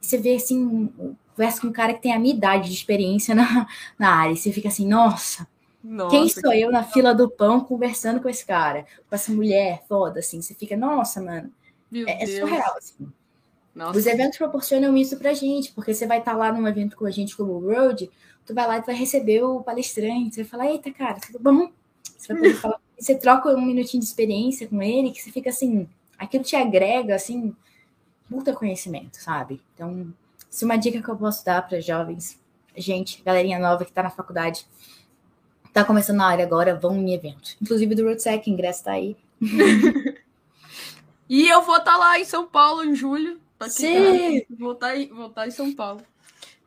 [0.00, 0.92] E você vê assim,
[1.34, 3.66] conversa com um cara que tem a minha idade de experiência na,
[3.98, 4.32] na área.
[4.32, 5.46] E você fica assim, nossa,
[5.82, 9.84] nossa, Quem sou eu na fila do pão conversando com esse cara, com essa mulher
[9.88, 10.42] foda, assim?
[10.42, 11.52] Você fica, nossa, mano,
[11.94, 13.10] é, é, surreal, assim.
[13.74, 13.98] Nossa.
[13.98, 17.06] Os eventos proporcionam isso pra gente, porque você vai estar tá lá num evento com
[17.06, 18.10] a gente como o Road,
[18.44, 21.70] tu vai lá e vai receber o palestrante, você vai falar, eita, cara, tudo bom?
[22.16, 25.50] Você vai poder falar, você troca um minutinho de experiência com ele, que você fica
[25.50, 25.88] assim,
[26.18, 27.54] aquilo te agrega, assim,
[28.28, 29.60] muito conhecimento, sabe?
[29.74, 30.12] Então,
[30.50, 32.38] se uma dica que eu posso dar para jovens,
[32.76, 34.66] gente, galerinha nova que tá na faculdade,
[35.72, 37.56] tá começando na área agora, vão em evento.
[37.62, 39.16] Inclusive do RoadSec, ingresso tá aí.
[41.28, 43.38] E eu vou estar tá lá em São Paulo em julho.
[43.68, 44.42] Sim!
[44.58, 46.00] Vou estar, tá vou estar tá em São Paulo.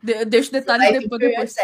[0.00, 1.20] De, deixo detalhes depois.
[1.20, 1.54] depois.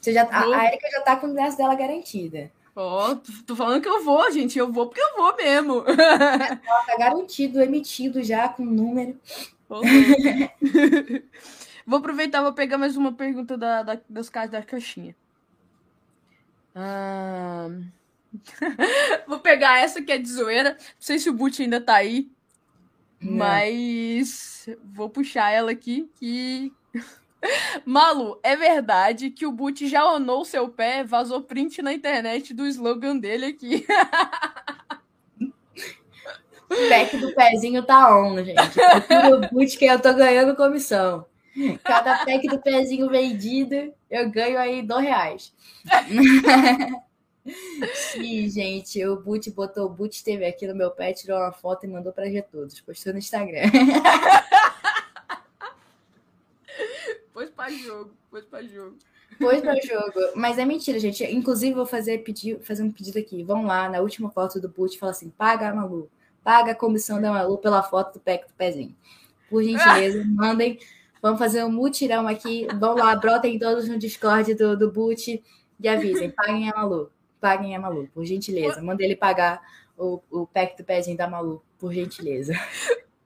[0.00, 2.50] Você já, a, a Erika já tá com o ingresso dela garantida.
[2.74, 3.16] Ó, oh,
[3.46, 4.58] tô falando que eu vou, gente.
[4.58, 5.84] Eu vou porque eu vou mesmo.
[5.86, 9.20] Ela tá garantido, emitido já com número.
[11.86, 15.14] vou aproveitar, vou pegar mais uma pergunta da, da, das caras da caixinha.
[16.74, 17.68] Ah...
[19.28, 20.70] vou pegar essa que é de zoeira.
[20.70, 22.30] Não sei se o Boot ainda tá aí.
[23.20, 26.72] Mas vou puxar ela aqui que.
[27.84, 32.66] Malu, é verdade que o Boot já onou seu pé, vazou print na internet do
[32.66, 33.86] slogan dele aqui.
[36.70, 38.78] o pack do pezinho tá on, gente.
[39.32, 41.26] O Boot que eu tô ganhando comissão.
[41.84, 45.52] Cada pack do pezinho vendido, eu ganho aí dois reais.
[47.92, 51.84] Sim, gente, o Boot botou, o Boot esteve aqui no meu pé, tirou uma foto
[51.84, 53.62] e mandou para todos, postou no Instagram.
[57.42, 58.96] Pôs para jogo, pôs para jogo.
[59.38, 60.20] Pôs para jogo.
[60.36, 61.24] Mas é mentira, gente.
[61.24, 63.42] Inclusive, vou fazer, pedir, fazer um pedido aqui.
[63.42, 66.10] Vão lá na última foto do Boot e fala assim: paga a Malu.
[66.44, 68.94] Paga a comissão da Malu pela foto do pack do pezinho.
[69.48, 70.78] Por gentileza, mandem.
[71.20, 72.66] Vamos fazer um mutirão aqui.
[72.78, 75.42] Vão lá, brotem todos no Discord do, do Boot
[75.80, 76.30] e avisem.
[76.30, 77.10] Paguem a Malu
[77.42, 78.80] paguem a Malu, por gentileza.
[78.80, 79.60] Manda ele pagar
[79.98, 82.54] o, o pack do pezinho da Malu, por gentileza.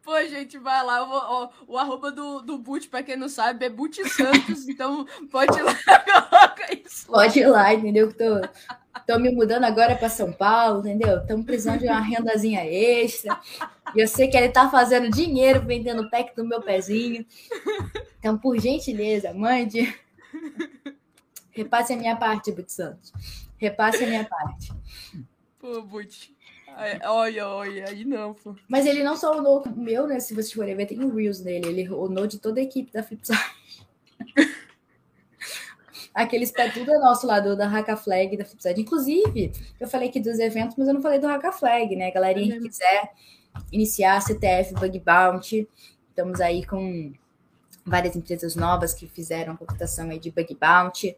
[0.06, 1.04] Pô, gente, vai lá.
[1.04, 4.66] Vou, ó, o arroba do, do Boot, pra quem não sabe, é Boot Santos.
[4.70, 5.74] então, pode ir lá,
[6.30, 7.08] coloca isso.
[7.08, 8.06] Pode ir lá, entendeu?
[8.06, 8.40] Que tô,
[9.04, 11.18] tô me mudando agora para São Paulo, entendeu?
[11.18, 13.36] Estamos precisando de uma rendazinha extra.
[13.96, 17.26] E eu sei que ele tá fazendo dinheiro vendendo o pack do meu pezinho.
[18.20, 19.92] Então, por gentileza, mande.
[21.50, 23.12] Repasse a minha parte, Boot Santos.
[23.56, 24.72] Repasse a minha parte.
[25.58, 26.35] Pô, Butch.
[26.76, 28.54] Olha, olha, aí não, pô.
[28.68, 30.20] Mas ele não só onou o meu, né?
[30.20, 31.68] Se vocês forem ver, tem o Reels dele.
[31.68, 33.38] Ele onou de toda a equipe da Flipside.
[36.12, 38.80] Aqueles pé tudo é nosso lá do, da Haka Flag da Flipside.
[38.80, 42.10] Inclusive, eu falei aqui dos eventos, mas eu não falei do Haka Flag, né?
[42.10, 43.12] Galerinha que quiser
[43.72, 45.68] iniciar CTF Bug Bounty,
[46.08, 47.12] estamos aí com
[47.84, 51.16] várias empresas novas que fizeram a computação aí de Bug Bounty.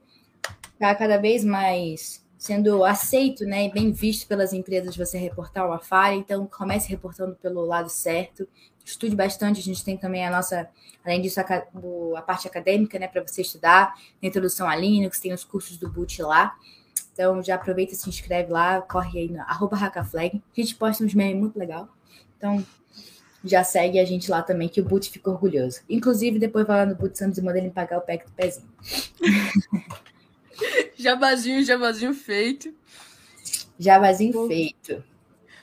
[0.78, 5.80] Tá cada vez mais sendo aceito né, e bem visto pelas empresas você reportar uma
[5.80, 8.48] falha, então comece reportando pelo lado certo,
[8.84, 10.70] estude bastante, a gente tem também a nossa,
[11.04, 11.44] além disso, a,
[12.16, 15.90] a parte acadêmica, né, para você estudar, a introdução a Linux, tem os cursos do
[15.90, 16.56] Boot lá,
[17.12, 21.14] então já aproveita, se inscreve lá, corre aí no arroba hackaflag, a gente posta uns
[21.14, 21.88] memes muito legal,
[22.36, 22.64] então
[23.44, 25.80] já segue a gente lá também, que o Boot fica orgulhoso.
[25.88, 28.68] Inclusive, depois vai lá no Boot Santos e manda ele pagar o pack do pezinho.
[30.96, 32.74] Jabazinho, jabazinho feito.
[33.78, 34.48] Jabazinho Vou...
[34.48, 35.04] feito.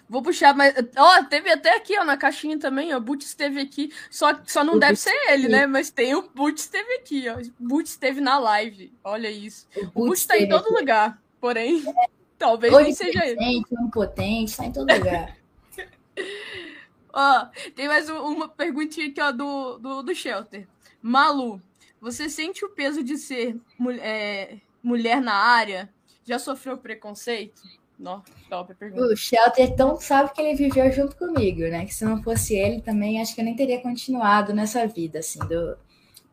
[0.07, 0.75] Vou puxar, mas.
[0.97, 2.99] Ó, oh, teve até aqui, ó, na caixinha também, ó.
[2.99, 3.91] Boots esteve aqui.
[4.09, 5.65] Só, só não o deve ser ele, né?
[5.65, 7.37] Mas tem o Boots esteve aqui, ó.
[7.59, 8.93] Boots esteve na live.
[9.03, 9.67] Olha isso.
[9.95, 10.73] O Boots tá em todo aqui.
[10.73, 11.21] lugar.
[11.41, 12.05] Porém, é.
[12.37, 13.63] talvez nem seja ele.
[13.71, 15.35] Onipotente, tá em todo lugar.
[17.11, 20.67] ó, tem mais uma perguntinha aqui, ó, do, do, do Shelter.
[21.01, 21.59] Malu,
[21.99, 23.59] você sente o peso de ser
[23.99, 25.89] é, mulher na área?
[26.23, 27.61] Já sofreu preconceito?
[27.97, 29.05] Não, top pergunta.
[29.05, 31.85] O Shelter tão sabe que ele viveu junto comigo, né?
[31.85, 35.39] Que se não fosse ele também, acho que eu nem teria continuado nessa vida, assim,
[35.39, 35.77] do...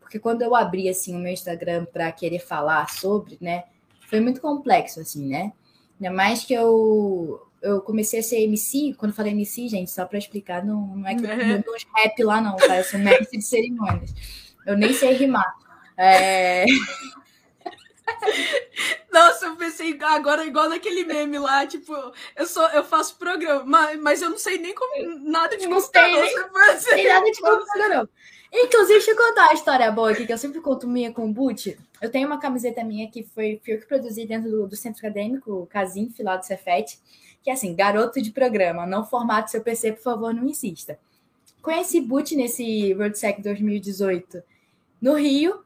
[0.00, 3.64] porque quando eu abri assim o meu Instagram para querer falar sobre, né,
[4.09, 5.53] foi muito complexo assim, né?
[6.00, 10.18] Ainda mais que eu eu comecei a ser MC, quando falei MC, gente, só para
[10.18, 12.78] explicar, não, não é que eu dou uns rap lá não, tá?
[12.78, 14.12] Eu sou mestre de cerimônias.
[14.66, 15.55] Eu nem sei rimar.
[15.96, 16.64] É...
[19.13, 21.93] Nossa, eu pensei agora igual naquele meme lá, tipo,
[22.37, 25.81] eu sou, eu faço programa, mas, mas eu não sei nem como nada de não
[25.81, 25.93] sei
[27.09, 28.09] nada de computador, não.
[28.53, 31.33] Inclusive, deixa eu contar uma história boa aqui, que eu sempre conto minha com o
[31.33, 31.79] Boot.
[32.01, 34.99] Eu tenho uma camiseta minha que foi, foi eu que produzi dentro do, do centro
[34.99, 36.99] acadêmico, Casim, lá do Cefet,
[37.43, 40.99] que é assim, garoto de programa, não formate seu PC, por favor, não insista.
[41.63, 44.43] Conheci Boot nesse WorldSec 2018
[45.01, 45.65] no Rio,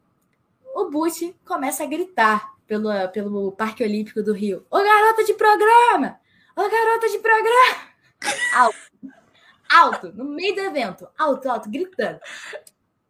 [0.77, 6.21] o Bush começa a gritar pelo, pelo Parque Olímpico do Rio: Ô garota de programa!
[6.55, 7.97] Ô garota de programa!
[8.55, 8.77] Alto,
[9.71, 12.21] alto, no meio do evento, alto, alto, gritando.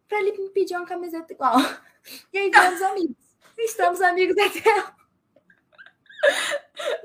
[0.09, 1.57] Pra ele me pedir uma camiseta igual.
[2.33, 3.17] E aí viramos amigos.
[3.59, 4.85] Estamos amigos até.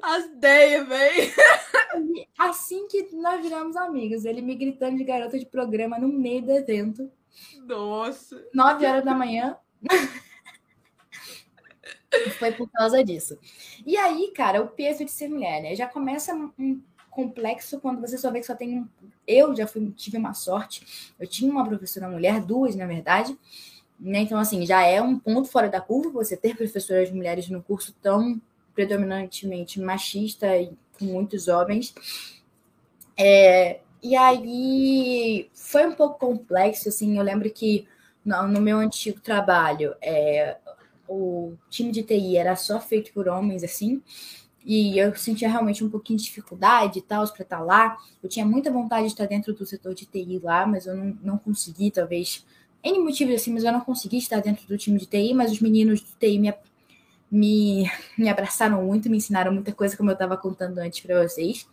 [0.03, 1.33] As ideias, velho.
[2.37, 6.51] Assim que nós viramos amigos, ele me gritando de garota de programa no meio do
[6.51, 7.11] evento.
[7.65, 8.47] Nossa.
[8.53, 9.57] Nove horas da manhã.
[12.37, 13.37] Foi por causa disso.
[13.85, 15.75] E aí, cara, o peso de ser mulher, né?
[15.75, 18.87] Já começa um complexo quando você só vê que só tem um.
[19.27, 21.13] Eu já fui, tive uma sorte.
[21.19, 23.37] Eu tinha uma professora mulher, duas, na verdade.
[23.99, 24.19] Né?
[24.19, 27.93] Então, assim, já é um ponto fora da curva você ter professoras mulheres no curso
[28.01, 28.41] tão
[28.73, 31.93] predominantemente machista e com muitos homens.
[33.17, 37.17] É, e aí foi um pouco complexo, assim.
[37.17, 37.87] Eu lembro que
[38.25, 40.57] no, meu antigo trabalho, é,
[41.11, 44.01] o time de TI era só feito por homens, assim,
[44.63, 47.97] e eu sentia realmente um pouquinho de dificuldade e tal para estar tá lá.
[48.23, 51.17] Eu tinha muita vontade de estar dentro do setor de TI lá, mas eu não,
[51.21, 52.45] não consegui, talvez.
[52.83, 55.59] N motivos assim, mas eu não consegui estar dentro do time de TI, mas os
[55.59, 56.53] meninos do TI me,
[57.29, 61.67] me, me abraçaram muito, me ensinaram muita coisa, como eu estava contando antes para vocês.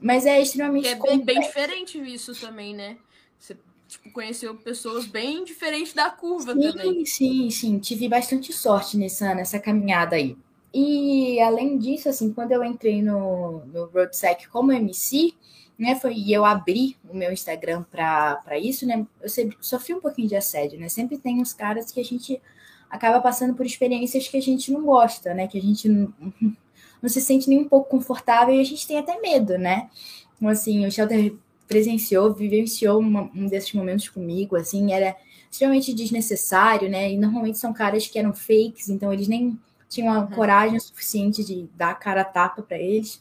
[0.00, 0.88] Mas é extremamente.
[0.88, 2.96] É bem, bem, diferente isso também, né?
[3.38, 3.56] Você
[3.92, 7.04] tipo, conheceu pessoas bem diferentes da curva sim, também.
[7.04, 10.36] Sim, sim, tive bastante sorte nessa, nessa caminhada aí.
[10.72, 15.34] E além disso, assim, quando eu entrei no, no RoadSec como MC,
[15.78, 20.00] né, foi, e eu abri o meu Instagram para isso, né, eu sempre, sofri um
[20.00, 22.40] pouquinho de assédio, né, sempre tem uns caras que a gente
[22.88, 26.12] acaba passando por experiências que a gente não gosta, né, que a gente não,
[27.02, 29.90] não se sente nem um pouco confortável e a gente tem até medo, né.
[30.36, 31.34] Então, assim, o Shelter
[31.72, 35.16] presenciou, vivenciou uma, um desses momentos comigo, assim, era
[35.50, 37.12] extremamente desnecessário, né?
[37.12, 39.58] E normalmente são caras que eram fakes, então eles nem
[39.88, 40.26] tinham a uhum.
[40.28, 43.20] coragem suficiente de dar a cara a tapa para eles.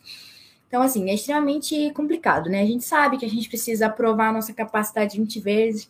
[0.67, 2.61] Então, assim, é extremamente complicado, né?
[2.61, 5.89] A gente sabe que a gente precisa provar a nossa capacidade 20 vezes.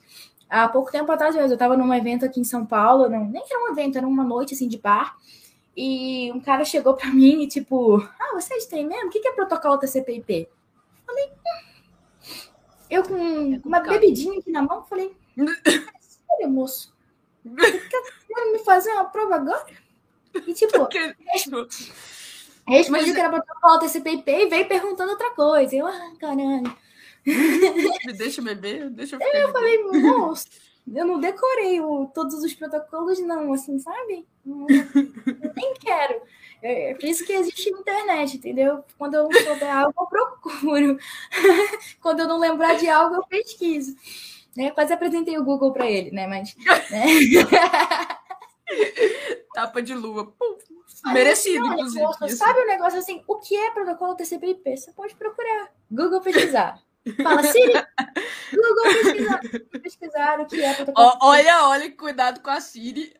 [0.49, 3.64] Há pouco tempo atrás, eu estava num evento aqui em São Paulo, não, nem era
[3.64, 5.16] um evento, era uma noite assim de bar.
[5.78, 9.07] E um cara chegou para mim e tipo, ah, vocês têm mesmo?
[9.07, 10.47] O que é protocolo TCP/IP?
[11.05, 11.70] Falei, hum,
[12.92, 15.16] eu com é uma bebidinha aqui na mão, falei,
[16.00, 16.94] sério, moço?
[17.44, 19.66] Quer me fazer uma prova agora?
[20.46, 20.88] E tipo,
[22.68, 23.14] Respondi Mas...
[23.16, 25.76] que era protocolo TCP/IP e veio perguntando outra coisa.
[25.76, 26.78] Eu, ah, caralho.
[27.26, 28.89] Me deixa beber?
[28.89, 30.48] Deixa eu Eu falei, moço,
[30.93, 34.27] eu não decorei o, todos os protocolos, não, assim, sabe?
[34.45, 34.67] Não,
[35.55, 36.21] nem quero.
[36.61, 38.84] É, é por isso que existe internet, entendeu?
[38.97, 40.97] Quando eu não souber algo, eu procuro.
[42.01, 43.95] Quando eu não lembrar de algo, eu pesquiso.
[44.55, 44.71] Né?
[44.71, 46.27] Quase apresentei o Google para ele, né?
[46.27, 46.55] Mas.
[46.89, 47.05] Né?
[49.53, 50.25] Tapa de luva.
[50.25, 50.57] Pum,
[51.13, 51.99] merecido, não, inclusive.
[51.99, 53.23] Negócio, sabe o um negócio assim?
[53.27, 54.77] O que é protocolo TCP/IP?
[54.77, 55.71] Você pode procurar.
[55.89, 56.82] Google pesquisar.
[57.24, 57.74] Fala, Siri,
[58.54, 59.41] Google pesquisar,
[59.82, 63.12] pesquisar o que é olha, olha, cuidado com a Siri.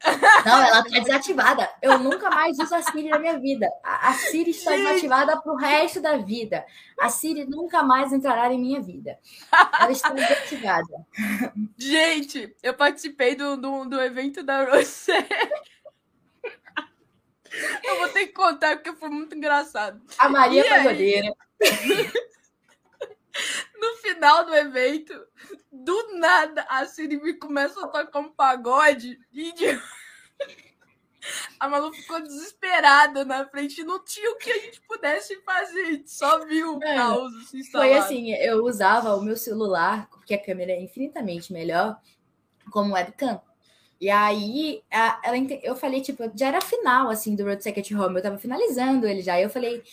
[0.46, 1.68] Não, ela tá desativada.
[1.82, 3.68] Eu nunca mais uso a Siri na minha vida.
[3.84, 4.86] A, a Siri está Gente.
[4.86, 6.64] desativada pro resto da vida.
[7.00, 9.18] A Siri nunca mais entrará em minha vida.
[9.80, 11.06] Ela está desativada.
[11.76, 15.28] Gente, eu participei do, do, do evento da Rosé.
[17.84, 20.02] Eu vou ter que contar porque foi muito engraçado.
[20.20, 21.34] A Maria Pagodeira
[23.82, 25.14] no final do evento,
[25.72, 29.20] do nada, a Siri me começa a tocar um pagode.
[29.34, 29.52] E
[31.60, 35.92] a Malu ficou desesperada na frente, não tinha o que a gente pudesse fazer, a
[35.92, 37.34] gente só viu o caos
[37.72, 42.00] Foi assim, eu usava o meu celular, porque a câmera é infinitamente melhor,
[42.72, 43.42] como webcam.
[44.00, 48.16] E aí, a, ela, eu falei, tipo, já era final, assim, do Road Second Home,
[48.16, 49.84] eu tava finalizando ele já, eu falei,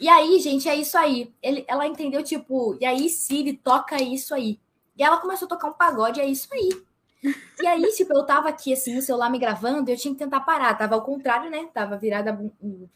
[0.00, 1.32] e aí, gente, é isso aí.
[1.42, 4.58] Ele, ela entendeu, tipo, e aí, Siri, toca isso aí.
[4.96, 6.70] E ela começou a tocar um pagode, é isso aí.
[7.60, 10.40] E aí, tipo, eu tava aqui, assim, no celular me gravando, eu tinha que tentar
[10.40, 10.74] parar.
[10.74, 11.68] Tava ao contrário, né?
[11.72, 12.38] Tava virada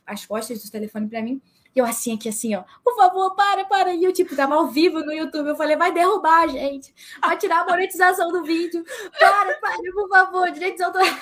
[0.07, 1.40] as costas do telefone pra mim.
[1.74, 3.94] E eu assim, aqui, assim, ó, por favor, para, para.
[3.94, 5.49] E eu, tipo, tava ao vivo no YouTube.
[5.49, 6.94] Eu falei, vai derrubar, gente.
[7.20, 8.84] Vai tirar a monetização do vídeo.
[9.18, 11.16] Para, para, por favor, direitos autorais.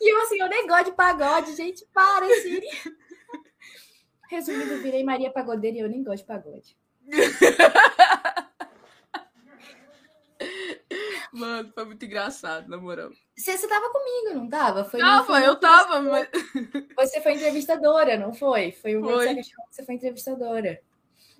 [0.00, 1.86] E eu, assim, eu nem gosto de pagode, gente.
[1.92, 2.66] Para, Siri.
[4.30, 6.76] Resumindo, virei Maria Pagodeira e eu nem gosto de pagode.
[11.32, 13.10] Mano, foi muito engraçado, na moral.
[13.36, 14.84] Você, você tava comigo, não tava?
[14.84, 16.28] Foi tava, eu tava, mas...
[16.96, 18.70] Você foi entrevistadora, não foi?
[18.70, 19.34] Foi o foi.
[19.34, 20.80] que você foi entrevistadora.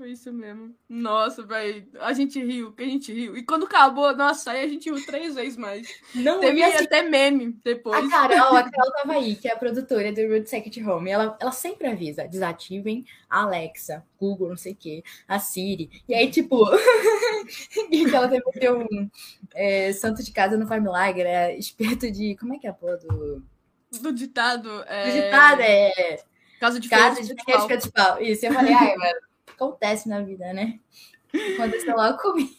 [0.01, 0.75] Foi isso mesmo.
[0.89, 1.87] Nossa, velho.
[2.01, 3.37] A gente riu, que a gente riu.
[3.37, 5.87] E quando acabou, nossa, aí a gente riu três vezes mais.
[6.15, 8.03] Não, Teve assim, até meme depois.
[8.03, 11.11] A Carol, a Carol tava aí, que é a produtora do Root Second Home.
[11.11, 15.91] Ela, ela sempre avisa: desativem a Alexa, Google, não sei o quê, a Siri.
[16.09, 16.65] E aí, tipo,
[18.15, 19.11] ela teve ter um
[19.55, 22.37] é, santo de casa não faz milagre, é esperto de.
[22.37, 23.45] Como é que é a porra do.
[24.01, 24.83] Do ditado.
[24.87, 25.05] É...
[25.05, 26.23] Do ditado é.
[26.59, 28.19] Casa de Casa de, de, de pau.
[28.23, 29.30] Isso, eu falei, ai, mano
[29.61, 30.81] acontece na vida, né?
[31.55, 32.51] Aconteceu logo comigo.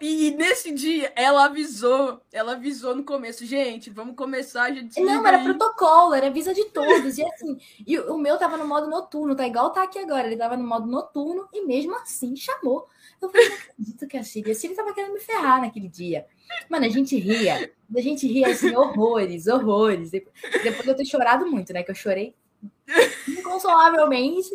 [0.00, 5.00] E nesse dia ela avisou, ela avisou no começo, gente, vamos começar, gente.
[5.00, 7.18] Não, era protocolo, era avisa de todos.
[7.18, 10.26] e assim, e o meu tava no modo noturno, tá igual tá aqui agora.
[10.26, 12.86] Ele tava no modo noturno e mesmo assim chamou.
[13.20, 16.26] Eu falei, não acredito que a Siri, a Siri tava querendo me ferrar naquele dia.
[16.68, 20.10] Mano, a gente ria, a gente ria assim, horrores, horrores.
[20.10, 21.82] Depois de eu ter chorado muito, né?
[21.82, 22.34] Que eu chorei
[23.28, 24.50] inconsolavelmente.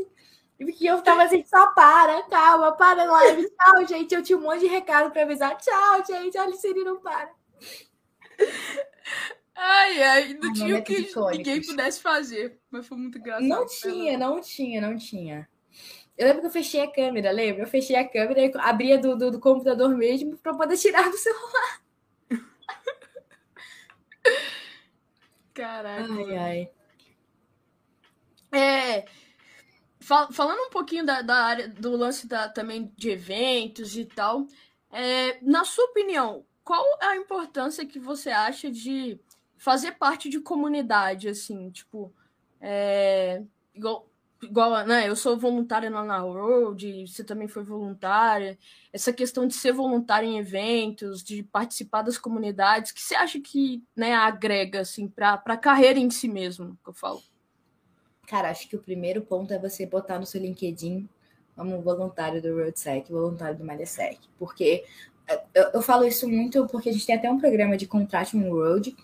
[0.69, 4.13] E eu tava assim, só para, calma, para a live, tchau, gente.
[4.13, 5.57] Eu tinha um monte de recado para avisar.
[5.57, 6.37] Tchau, gente.
[6.37, 7.31] Olha, Siri não para.
[9.55, 12.59] Ai, ai, não tinha o que ninguém pudesse fazer.
[12.69, 13.47] Mas foi muito engraçado.
[13.47, 15.47] Não tinha, não tinha, não tinha.
[16.17, 17.63] Eu lembro que eu fechei a câmera, lembra?
[17.63, 21.17] Eu fechei a câmera e abria do, do, do computador mesmo para poder tirar do
[21.17, 21.81] celular.
[25.53, 26.13] Caraca.
[26.13, 26.69] Ai, ai.
[28.53, 29.05] É,
[30.11, 34.45] Fal falando um pouquinho da, da, área do lance da, também de eventos e tal,
[34.91, 39.17] é, na sua opinião, qual é a importância que você acha de
[39.57, 42.13] fazer parte de comunidade, assim, tipo,
[42.59, 43.41] é,
[43.73, 44.05] igual,
[44.43, 48.59] igual, né, eu sou voluntária na Na Road, você também foi voluntária,
[48.91, 53.81] essa questão de ser voluntária em eventos, de participar das comunidades, que você acha que,
[53.95, 57.30] né, agrega, assim, para a carreira em si mesmo, que eu falo?
[58.31, 61.05] Cara, acho que o primeiro ponto é você botar no seu LinkedIn
[61.53, 64.17] como voluntário do RoadSec, voluntário do MalhaSec.
[64.39, 64.85] Porque
[65.27, 68.47] é, eu, eu, falo isso muito porque a gente tem até um programa de contrating
[68.47, 68.95] road,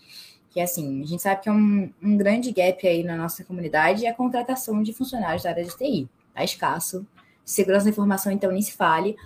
[0.50, 3.44] que é assim, a gente sabe que é um, um grande gap aí na nossa
[3.44, 6.08] comunidade é a contratação de funcionários da área de TI.
[6.34, 7.06] Tá escasso.
[7.44, 9.18] Segurança da informação, então, nem se fale.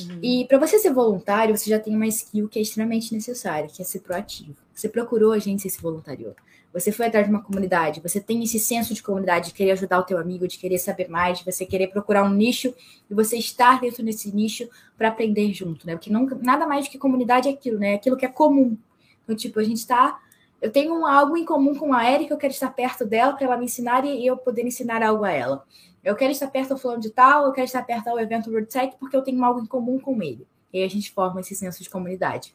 [0.00, 0.18] Uhum.
[0.20, 3.80] E para você ser voluntário, você já tem uma skill que é extremamente necessária, que
[3.80, 4.56] é ser proativo.
[4.74, 6.34] Você procurou a gente e se voluntariou
[6.74, 10.00] você foi atrás de uma comunidade, você tem esse senso de comunidade, de querer ajudar
[10.00, 12.74] o teu amigo, de querer saber mais, de você querer procurar um nicho
[13.08, 14.68] e você estar dentro desse nicho
[14.98, 15.94] para aprender junto, né?
[15.94, 17.92] Porque nada mais do que comunidade é aquilo, né?
[17.92, 18.76] É aquilo que é comum.
[19.22, 20.20] Então, tipo, a gente está
[20.64, 23.58] eu tenho algo em comum com a Erika, eu quero estar perto dela para ela
[23.58, 25.62] me ensinar e eu poder ensinar algo a ela.
[26.02, 28.68] Eu quero estar perto do fulano de tal, eu quero estar perto do evento World
[28.68, 30.46] Tech porque eu tenho algo em comum com ele.
[30.72, 32.54] E aí a gente forma esse senso de comunidade.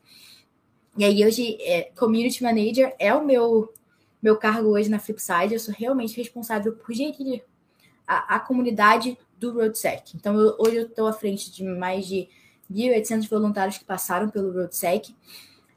[0.97, 3.71] E aí hoje, é, Community Manager é o meu,
[4.21, 5.53] meu cargo hoje na Flipside.
[5.53, 7.43] Eu sou realmente responsável por gerir
[8.07, 10.15] a, a comunidade do RoadSec.
[10.15, 12.27] Então, eu, hoje eu estou à frente de mais de
[12.71, 15.15] 1.800 voluntários que passaram pelo RoadSec.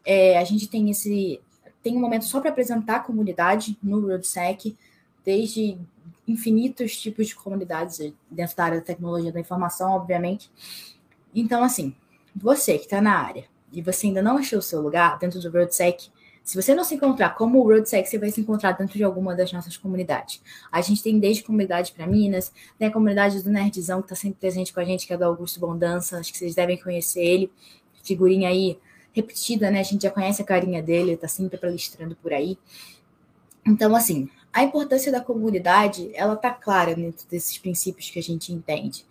[0.05, 1.41] É, a gente tem esse
[1.83, 4.77] tem um momento só para apresentar a comunidade no RoadSec,
[5.25, 5.77] desde
[6.27, 10.51] infinitos tipos de comunidades dentro da área da tecnologia da informação, obviamente.
[11.35, 11.95] Então, assim,
[12.35, 15.51] você que está na área e você ainda não achou o seu lugar dentro do
[15.51, 16.09] RoadSec,
[16.45, 19.35] se você não se encontrar como o RoadSec, você vai se encontrar dentro de alguma
[19.35, 20.43] das nossas comunidades.
[20.71, 24.41] A gente tem desde comunidade para Minas, tem a comunidade do Nerdzão, que está sempre
[24.41, 27.51] presente com a gente, que é do Augusto Bondança, acho que vocês devem conhecer ele.
[28.03, 28.79] Figurinha aí
[29.13, 29.81] repetida, né?
[29.81, 32.59] A gente já conhece a carinha dele, está sempre palestrando por aí.
[33.65, 38.53] Então, assim, a importância da comunidade, ela tá clara dentro desses princípios que a gente
[38.53, 39.07] entende.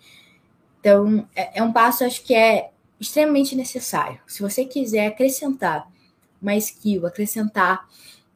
[0.79, 4.19] Então, é, é um passo, acho que é extremamente necessário.
[4.27, 5.90] Se você quiser acrescentar
[6.41, 7.87] uma skill, acrescentar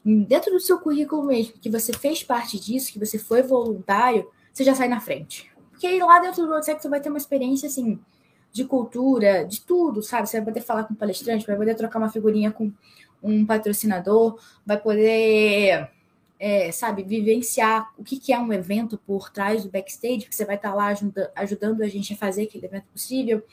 [0.06, 4.64] dentro do seu currículo mesmo, que você fez parte disso, que você foi voluntário, você
[4.64, 5.52] já sai na frente.
[5.72, 8.00] Porque aí lá dentro do RoadSec você vai ter uma experiência assim
[8.52, 10.30] de cultura, de tudo, sabe?
[10.30, 12.72] Você vai poder falar com palestrante, vai poder trocar uma figurinha com
[13.22, 15.90] um patrocinador, vai poder,
[16.40, 20.56] é, sabe, vivenciar o que, é um evento por trás do backstage, que você vai
[20.56, 23.44] estar lá ajuda, ajudando a gente a fazer aquele evento possível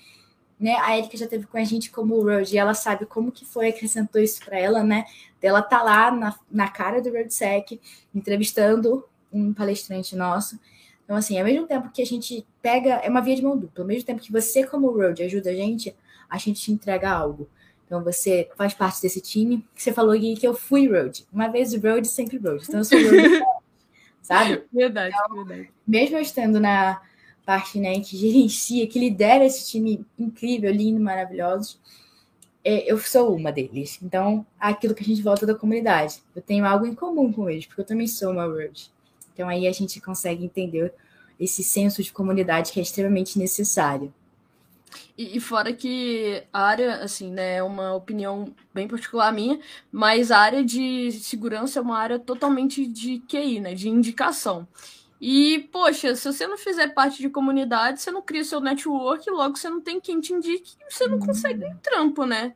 [0.62, 0.76] né?
[0.76, 3.68] A Erika já teve com a gente como Road e ela sabe como que foi,
[3.68, 5.04] acrescentou isso para ela, né?
[5.42, 7.80] Ela tá lá na, na cara do RoadSec,
[8.14, 10.56] entrevistando um palestrante nosso.
[11.04, 13.82] Então, assim, ao mesmo tempo que a gente pega, é uma via de mão dupla,
[13.82, 15.96] ao mesmo tempo que você, como Road, ajuda a gente,
[16.30, 17.48] a gente te entrega algo.
[17.84, 19.66] Então, você faz parte desse time.
[19.74, 21.26] Você falou que eu fui Road.
[21.32, 22.62] Uma vez Road, sempre Road.
[22.62, 23.44] Então, eu sou Road,
[24.22, 24.62] sabe?
[24.72, 25.70] Verdade, então, verdade.
[25.84, 27.02] Mesmo eu estando na,
[27.44, 31.78] parte né, que gerencia, que lidera esse time incrível, lindo, maravilhoso,
[32.64, 33.98] é, eu sou uma deles.
[34.02, 36.22] Então, aquilo que a gente volta da comunidade.
[36.34, 38.90] Eu tenho algo em comum com eles, porque eu também sou uma Word.
[39.32, 40.92] Então, aí a gente consegue entender
[41.40, 44.12] esse senso de comunidade que é extremamente necessário.
[45.16, 49.58] E, e, fora que a área, assim, né, é uma opinião bem particular minha,
[49.90, 54.66] mas a área de segurança é uma área totalmente de QI, né, de indicação.
[55.24, 59.56] E, poxa, se você não fizer parte de comunidade, você não cria seu network, logo
[59.56, 62.52] você não tem quem te indique e você não consegue um trampo, né?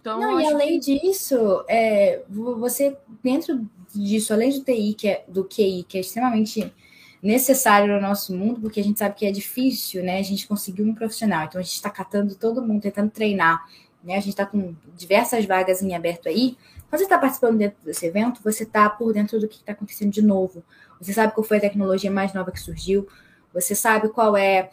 [0.00, 1.00] Então, não, e além que...
[1.00, 6.72] disso, é, você, dentro disso, além do TI, que é do QI, que é extremamente
[7.20, 10.20] necessário no nosso mundo, porque a gente sabe que é difícil, né?
[10.20, 11.46] A gente conseguir um profissional.
[11.46, 13.66] Então a gente está catando todo mundo, tentando treinar.
[14.04, 14.14] Né?
[14.14, 16.56] A gente está com diversas vagas em aberto aí.
[16.88, 20.12] Quando você está participando dentro desse evento, você está por dentro do que está acontecendo
[20.12, 20.62] de novo.
[21.00, 23.06] Você sabe qual foi a tecnologia mais nova que surgiu.
[23.52, 24.70] Você sabe qual é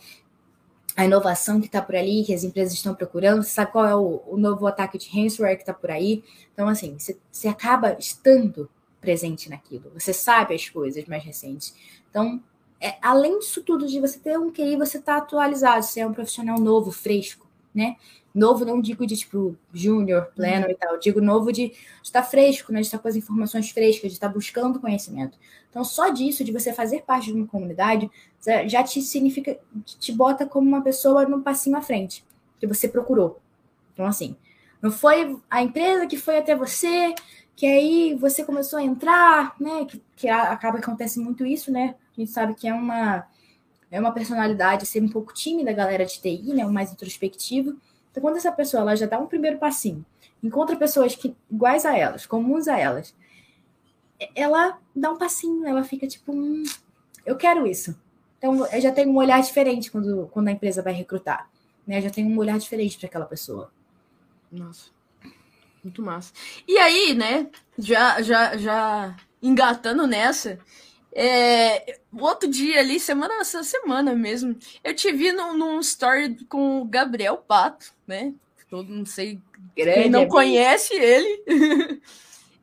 [0.95, 3.43] a inovação que está por ali, que as empresas estão procurando.
[3.43, 6.23] Você sabe qual é o, o novo ataque de ransomware que está por aí.
[6.53, 8.69] Então, assim, você, você acaba estando
[9.01, 9.91] presente naquilo.
[9.93, 11.75] Você sabe as coisas mais recentes.
[12.09, 12.41] Então,
[12.79, 16.13] é, além disso tudo, de você ter um QI, você está atualizado, você é um
[16.13, 17.95] profissional novo, fresco, né?
[18.33, 20.71] Novo não digo de tipo júnior, pleno uhum.
[20.71, 21.71] e tal, digo novo de
[22.01, 22.79] estar fresco, né?
[22.79, 25.37] De estar com as informações frescas, de estar buscando conhecimento.
[25.69, 28.09] Então, só disso, de você fazer parte de uma comunidade,
[28.67, 32.23] já te significa, te bota como uma pessoa num passinho à frente,
[32.59, 33.39] que você procurou.
[33.93, 34.35] Então, assim,
[34.81, 37.15] não foi a empresa que foi até você,
[37.55, 39.85] que aí você começou a entrar, né?
[39.85, 41.95] Que, que acaba que acontece muito isso, né?
[42.15, 43.25] A gente sabe que é uma,
[43.93, 46.65] é uma personalidade ser um pouco tímida, a galera de TI, né?
[46.65, 47.77] Mais introspectivo.
[48.09, 50.03] Então, quando essa pessoa ela já dá um primeiro passinho,
[50.41, 53.15] encontra pessoas que iguais a elas, comuns a elas,
[54.35, 56.63] ela dá um passinho, ela fica tipo, hum,
[57.23, 57.95] eu quero isso.
[58.39, 61.47] Então, eu já tenho um olhar diferente quando, quando a empresa vai recrutar.
[61.85, 62.01] Né?
[62.01, 63.71] Já tenho um olhar diferente para aquela pessoa.
[64.51, 64.89] Nossa,
[65.83, 66.33] muito massa.
[66.67, 70.57] E aí, né, já, já, já engatando nessa,
[71.15, 76.81] é, outro dia ali, semana essa semana mesmo, eu te vi num, num story com
[76.81, 78.33] o Gabriel Pato, né?
[78.69, 79.39] Todo não sei
[79.77, 80.33] Grande quem não amigo.
[80.33, 81.43] conhece ele.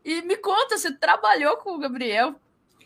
[0.05, 2.35] e me conta, você trabalhou com o Gabriel?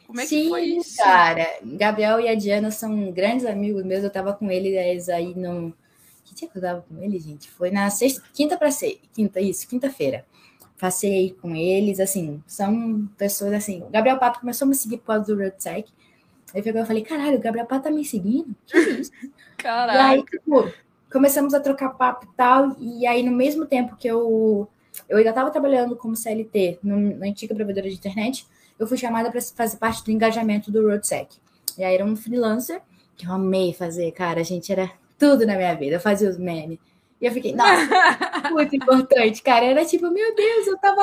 [0.06, 0.98] Como é Sim, que foi isso?
[0.98, 4.04] Cara, Gabriel e a Diana são grandes amigos meus.
[4.04, 5.72] Eu tava com eles aí no.
[6.24, 7.48] Que dia que eu tava com ele, gente?
[7.50, 10.26] Foi na sexta, quinta para ser, quinta, isso, quinta-feira
[10.78, 13.82] passei com eles, assim, são pessoas assim.
[13.82, 15.88] O Gabriel Pato começou a me seguir por causa do RoadSec.
[16.54, 18.54] Aí eu falei, caralho, o Gabriel Pato tá me seguindo?
[18.66, 19.10] Que isso?
[19.56, 19.98] Caralho.
[19.98, 20.70] E aí, tipo,
[21.10, 22.76] começamos a trocar papo e tal.
[22.78, 24.68] E aí, no mesmo tempo que eu
[25.08, 28.46] eu ainda estava trabalhando como CLT no, na antiga provedora de internet,
[28.78, 31.36] eu fui chamada para fazer parte do engajamento do RoadSec.
[31.76, 32.80] E aí era um freelancer
[33.16, 34.40] que eu amei fazer, cara.
[34.40, 35.96] A gente era tudo na minha vida.
[35.96, 36.78] Eu fazia os memes.
[37.20, 37.66] E eu fiquei, nossa,
[38.50, 39.64] muito importante, cara.
[39.64, 41.00] Era tipo, meu Deus, eu tava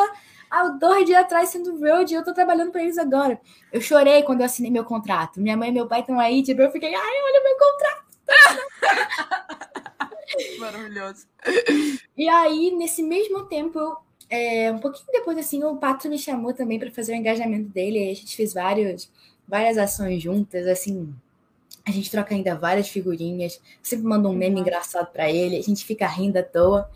[0.50, 3.40] há dois dias atrás sendo road e eu tô trabalhando para eles agora.
[3.72, 5.40] Eu chorei quando eu assinei meu contrato.
[5.40, 8.02] Minha mãe e meu pai estão aí, tipo, eu fiquei, ai, olha meu contrato.
[10.60, 11.28] Maravilhoso.
[12.18, 13.98] E aí, nesse mesmo tempo, eu,
[14.30, 18.10] é, um pouquinho depois, assim, o Pato me chamou também para fazer o engajamento dele.
[18.10, 19.12] A gente fez vários,
[19.48, 21.14] várias ações juntas, assim.
[21.86, 23.60] A gente troca ainda várias figurinhas.
[23.82, 24.62] Sempre manda um meme uhum.
[24.62, 25.58] engraçado para ele.
[25.58, 26.90] A gente fica rindo à toa.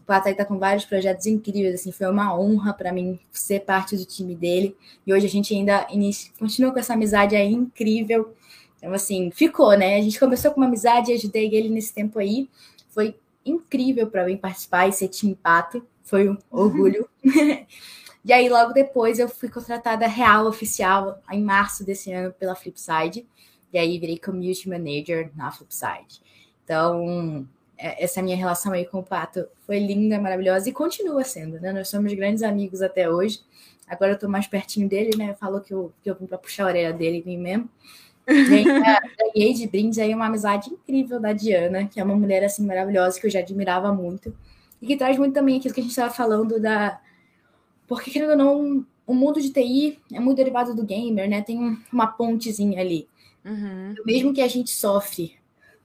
[0.00, 1.92] O Pato aí tá com vários projetos incríveis, assim.
[1.92, 4.76] Foi uma honra para mim ser parte do time dele.
[5.06, 8.34] E hoje a gente ainda inicia, continua com essa amizade aí incrível.
[8.78, 9.96] Então, assim, ficou, né?
[9.96, 12.48] A gente começou com uma amizade, ajudei ele nesse tempo aí.
[12.88, 15.86] Foi incrível para mim participar e ser time Pato.
[16.02, 17.08] Foi um orgulho.
[18.24, 23.26] e aí, logo depois, eu fui contratada real, oficial, em março desse ano, pela Flipside.
[23.72, 26.20] E aí, virei Community Manager na Flipside.
[26.64, 27.46] Então,
[27.78, 31.72] é, essa minha relação aí com o Pato foi linda, maravilhosa e continua sendo, né?
[31.72, 33.40] Nós somos grandes amigos até hoje.
[33.86, 35.34] Agora eu tô mais pertinho dele, né?
[35.34, 37.70] Falou que eu, que eu vim para puxar a orelha dele em mim mesmo.
[38.26, 43.20] Ganhei de brinde aí uma amizade incrível da Diana, que é uma mulher assim maravilhosa
[43.20, 44.34] que eu já admirava muito.
[44.82, 47.00] E que traz muito também aquilo que a gente estava falando da.
[47.86, 51.40] Porque, querendo ou não, o mundo de TI é muito derivado do gamer, né?
[51.40, 53.08] Tem uma pontezinha ali.
[53.46, 53.94] Uhum.
[54.04, 55.36] Mesmo que a gente sofre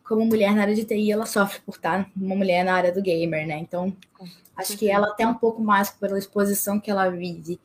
[0.03, 3.01] como mulher na área de TI, ela sofre por estar uma mulher na área do
[3.01, 3.59] gamer, né?
[3.59, 3.95] Então,
[4.57, 7.61] acho que ela até um pouco mais pela exposição que ela vive.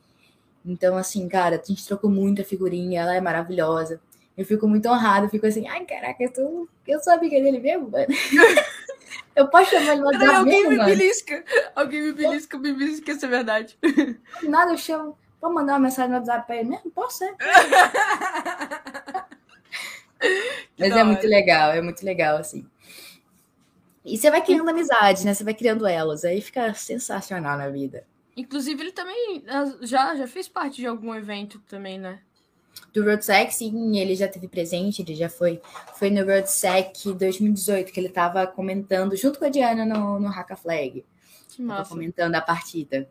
[0.65, 3.99] Então, assim, cara, a gente trocou muita figurinha, ela é maravilhosa.
[4.37, 7.89] Eu fico muito honrada, fico assim, ai, caraca, eu, sou, eu sou amiga dele mesmo,
[7.89, 8.07] mano.
[9.35, 10.89] eu posso chamar ele no WhatsApp Alguém mesmo, me mano?
[10.89, 11.43] belisca,
[11.75, 13.77] alguém me belisca, me belisca, isso é verdade.
[14.43, 15.17] Nada, eu chamo.
[15.41, 16.91] Vou mandar uma mensagem no WhatsApp pra ele mesmo?
[16.91, 17.35] Posso ser.
[20.77, 22.65] Mas é muito legal, é muito legal, assim.
[24.05, 25.33] E você vai criando amizade, né?
[25.33, 28.05] Você vai criando elas, aí fica sensacional na vida.
[28.35, 29.43] Inclusive, ele também
[29.81, 32.21] já, já fez parte de algum evento também, né?
[32.93, 35.61] do RoadSec, sim, ele já teve presente, ele já foi,
[35.95, 40.55] foi no RoadSec 2018, que ele estava comentando junto com a Diana no, no Haka
[40.55, 41.05] Flag.
[41.49, 41.89] Que massa.
[41.89, 43.09] comentando a partida.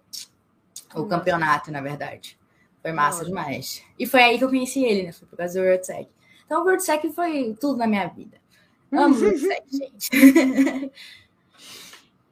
[0.89, 1.09] Que o massa.
[1.09, 2.39] campeonato, na verdade.
[2.83, 3.83] Foi massa demais.
[3.99, 5.13] E foi aí que eu conheci ele, né?
[5.13, 6.09] Foi por causa do RoadSec.
[6.47, 8.39] Então o RoadSec foi tudo na minha vida.
[8.93, 10.93] Amo o gente.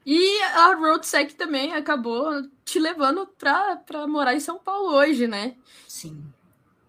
[0.07, 2.31] E a RoadSec também acabou
[2.65, 5.55] te levando para morar em São Paulo hoje, né?
[5.89, 6.23] Sim.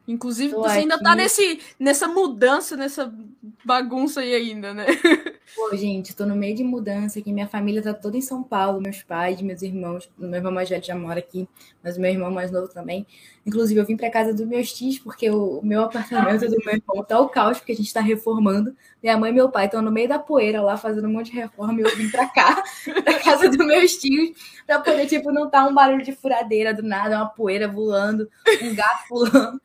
[0.08, 0.80] Inclusive, Tô você aqui.
[0.80, 3.12] ainda tá nesse, nessa mudança, nessa
[3.66, 4.86] bagunça aí ainda, né?
[5.56, 7.32] Pô, gente, tô no meio de mudança aqui.
[7.32, 10.10] Minha família tá toda em São Paulo, meus pais, meus irmãos.
[10.18, 11.48] Meu irmão mais velho já mora aqui,
[11.84, 13.06] mas meu irmão mais novo também.
[13.46, 17.04] Inclusive, eu vim para casa dos meus tios, porque o meu apartamento do meu irmão
[17.04, 18.76] tá o caos, porque a gente tá reformando.
[19.02, 21.38] Minha mãe e meu pai estão no meio da poeira lá, fazendo um monte de
[21.38, 22.64] reforma, e eu vim pra cá,
[23.04, 24.32] pra casa dos meus tios,
[24.66, 28.28] pra poder, tipo, não tá um barulho de furadeira do nada, uma poeira voando,
[28.62, 29.62] um gato pulando.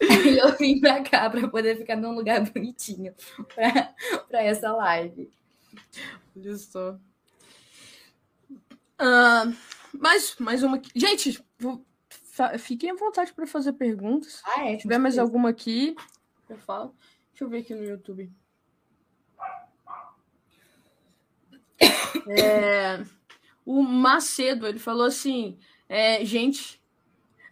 [0.00, 3.14] Aí eu vim pra cá pra poder ficar num lugar bonitinho
[3.54, 3.94] pra,
[4.28, 5.30] pra essa live.
[6.36, 6.98] Olha só.
[9.00, 9.54] Uh,
[9.92, 10.80] mais, mais uma.
[10.94, 11.84] Gente, vou,
[12.58, 14.42] fiquem à vontade para fazer perguntas.
[14.44, 15.94] Ah, é, Se tiver mais alguma aqui,
[16.48, 16.94] eu falo.
[17.30, 18.30] Deixa eu ver aqui no YouTube.
[22.26, 23.04] É,
[23.66, 26.82] o Macedo, ele falou assim: é, gente,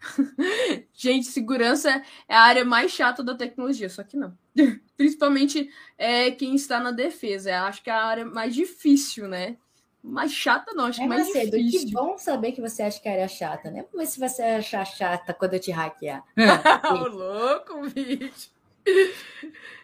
[0.93, 4.37] Gente, segurança é a área mais chata da tecnologia, só que não.
[4.97, 7.51] Principalmente é, quem está na defesa.
[7.51, 9.57] Eu acho que é a área mais difícil, né?
[10.03, 11.87] Mais chata não, acho que é mais Macedo, difícil.
[11.87, 13.85] Que bom saber que você acha que a área é chata, né?
[13.91, 16.23] Vamos ver se você achar chata quando eu te hackear.
[16.91, 18.51] Ô, louco, bicho.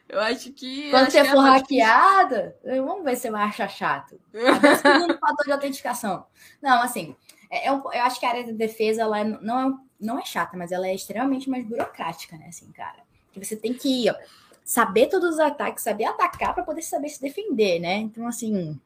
[0.10, 0.90] Eu acho que.
[0.90, 4.20] Quando acho você que for hackeada, vamos ver se você vai achar chato.
[4.34, 6.26] Até o segundo fator de autenticação.
[6.62, 7.16] Não, assim,
[7.50, 10.58] é, eu, eu acho que a área de defesa ela não é não é chata,
[10.58, 12.48] mas ela é extremamente mais burocrática, né?
[12.48, 13.00] Assim, cara.
[13.32, 14.16] Que você tem que ó,
[14.64, 17.98] saber todos os ataques, saber atacar para poder saber se defender, né?
[17.98, 18.80] Então, assim,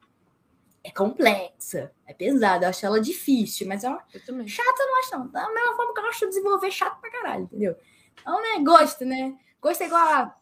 [0.82, 2.66] é complexa, é pesada.
[2.66, 4.46] Eu acho ela difícil, mas ela eu também.
[4.48, 5.28] chata eu não acho, não.
[5.28, 7.76] Da mesma forma que eu acho desenvolver chato pra caralho, entendeu?
[8.20, 9.36] Então, né, gosto, né?
[9.60, 10.36] Gosto é igual a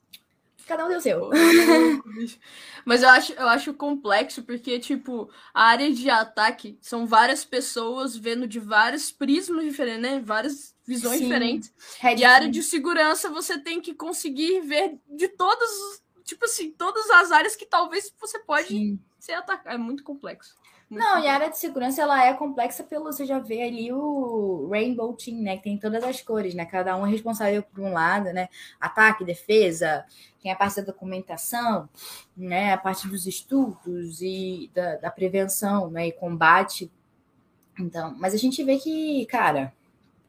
[0.67, 1.31] Cada um deu seu.
[2.85, 8.17] Mas eu acho, eu acho complexo, porque, tipo, a área de ataque são várias pessoas
[8.17, 10.21] vendo de vários prismas diferentes, né?
[10.25, 11.25] Várias visões Sim.
[11.25, 11.73] diferentes.
[12.03, 15.71] É e a área de segurança você tem que conseguir ver de todas,
[16.25, 18.99] tipo assim, todas as áreas que talvez você pode Sim.
[19.19, 19.75] ser atacado.
[19.75, 20.57] É muito complexo.
[20.99, 24.69] Não, e a área de segurança ela é complexa pelo você já vê ali o
[24.71, 25.57] Rainbow Team, né?
[25.57, 26.67] Que tem todas as cores, né?
[26.67, 28.49] Cada um é responsável por um lado, né?
[28.79, 30.05] Ataque, defesa,
[30.43, 31.89] tem a parte da documentação,
[32.37, 32.73] né?
[32.73, 36.09] A parte dos estudos e da, da prevenção, né?
[36.09, 36.91] E combate.
[37.79, 39.73] Então, mas a gente vê que, cara,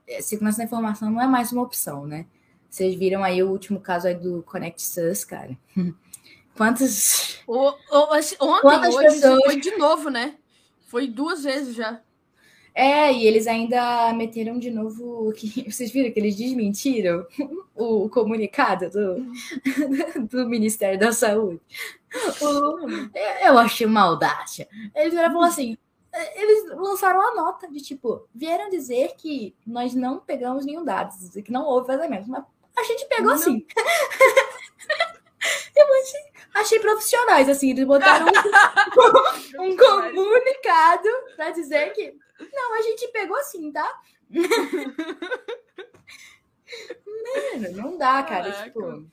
[0.08, 2.26] é, segurança da informação não é mais uma opção, né?
[2.70, 5.58] Vocês viram aí o último caso aí do Connect SUS, cara.
[6.56, 7.42] Quantas.
[7.48, 9.44] O, o, ontem, Quantas hoje, pessoas...
[9.44, 10.36] foi de novo, né?
[10.94, 12.00] Foi duas vezes já.
[12.76, 15.34] É, e eles ainda meteram de novo.
[15.34, 17.26] Que, vocês viram que eles desmentiram
[17.76, 19.26] o, comunicado do,
[20.30, 21.60] do Ministério da Saúde?
[22.40, 23.08] O,
[23.44, 24.68] eu achei maldade.
[24.94, 25.76] Eles falaram assim:
[26.36, 31.12] eles lançaram a nota de tipo, vieram dizer que nós não pegamos nenhum dado,
[31.42, 32.44] que não houve vazamento, mas
[32.78, 33.38] a gente pegou não.
[33.40, 33.66] sim.
[35.76, 36.22] eu achei,
[36.54, 42.16] achei profissionais, assim, eles botaram um, um comunicado para dizer que
[42.52, 44.02] não, a gente pegou sim, tá?
[47.24, 48.52] Mano, não dá, cara.
[48.52, 48.64] Caraca.
[48.66, 49.08] Tipo,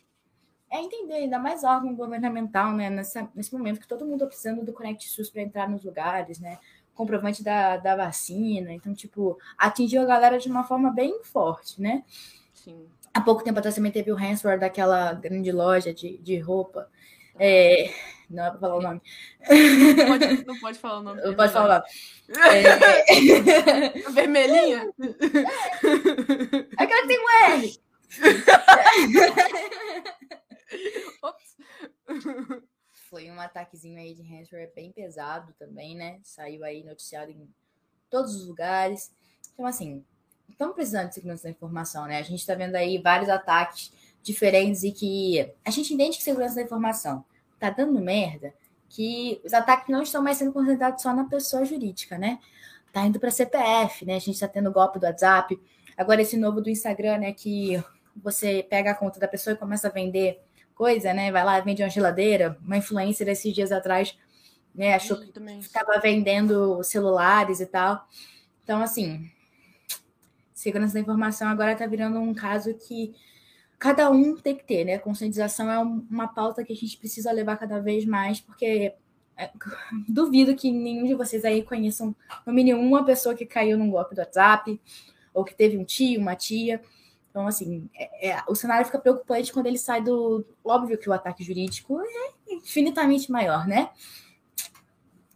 [0.71, 2.89] é entender, ainda mais órgão governamental, né?
[2.89, 6.39] Nessa, nesse momento que todo mundo tá precisando do Connect SUS para entrar nos lugares,
[6.39, 6.59] né?
[6.95, 8.73] Comprovante da, da vacina.
[8.73, 12.05] Então, tipo, atingiu a galera de uma forma bem forte, né?
[12.55, 12.87] Sim.
[13.13, 16.89] Há pouco tempo atrás também teve o ransomware daquela grande loja de, de roupa.
[17.43, 17.91] É,
[18.29, 19.01] não é para falar o nome.
[19.97, 21.23] Não pode, não pode falar o nome.
[21.23, 21.85] Não pode falar o nome.
[22.55, 22.79] É...
[24.11, 24.79] Vermelhinha?
[24.79, 24.83] É.
[26.77, 27.81] Aquela que tem um R.
[31.23, 31.57] Ops.
[33.09, 36.21] Foi um ataquezinho aí de ransomware bem pesado também, né?
[36.23, 37.49] Saiu aí noticiado em
[38.11, 39.11] todos os lugares.
[39.55, 40.05] Então, assim,
[40.49, 42.19] estamos precisando de segurança da informação, né?
[42.19, 43.91] A gente está vendo aí vários ataques
[44.23, 47.25] diferentes e que a gente entende que segurança da informação
[47.59, 48.55] tá dando merda,
[48.89, 52.39] que os ataques não estão mais sendo concentrados só na pessoa jurídica, né?
[52.93, 54.17] Tá indo para CPF, né?
[54.17, 55.61] A gente está tendo golpe do WhatsApp.
[55.97, 57.83] Agora esse novo do Instagram, né, que
[58.17, 60.41] você pega a conta da pessoa e começa a vender
[60.75, 61.31] coisa, né?
[61.31, 62.59] Vai lá, vende uma geladeira.
[62.65, 64.19] Uma influencer esses dias atrás,
[64.75, 65.31] né, achou que
[65.61, 68.09] estava vendendo celulares e tal.
[68.65, 69.31] Então, assim,
[70.53, 73.15] segurança da informação agora está virando um caso que
[73.81, 74.99] cada um tem que ter, né?
[74.99, 78.95] Conscientização é uma pauta que a gente precisa levar cada vez mais, porque
[79.37, 79.51] é,
[80.07, 82.15] duvido que nenhum de vocês aí conheçam,
[82.47, 84.79] no mínimo, uma pessoa que caiu num golpe do WhatsApp,
[85.33, 86.83] ou que teve um tio, uma tia.
[87.31, 90.45] Então, assim, é, é, o cenário fica preocupante quando ele sai do.
[90.63, 93.91] Óbvio que o ataque jurídico é infinitamente maior, né?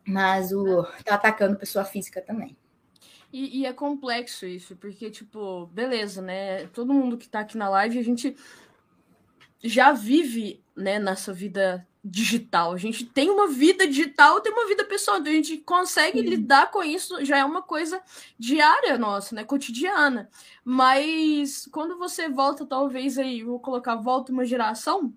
[0.06, 2.54] Mas o tá atacando pessoa física também.
[3.35, 6.69] E, e, é complexo isso, porque, tipo, beleza, né?
[6.69, 8.36] Todo mundo que tá aqui na live, a gente
[9.61, 12.73] já vive, né, nessa vida digital.
[12.73, 16.28] A gente tem uma vida digital, tem uma vida pessoal, a gente consegue Sim.
[16.28, 18.01] lidar com isso, já é uma coisa
[18.39, 20.31] diária nossa, né, cotidiana.
[20.65, 25.12] Mas quando você volta, talvez aí, vou colocar, volta uma geração,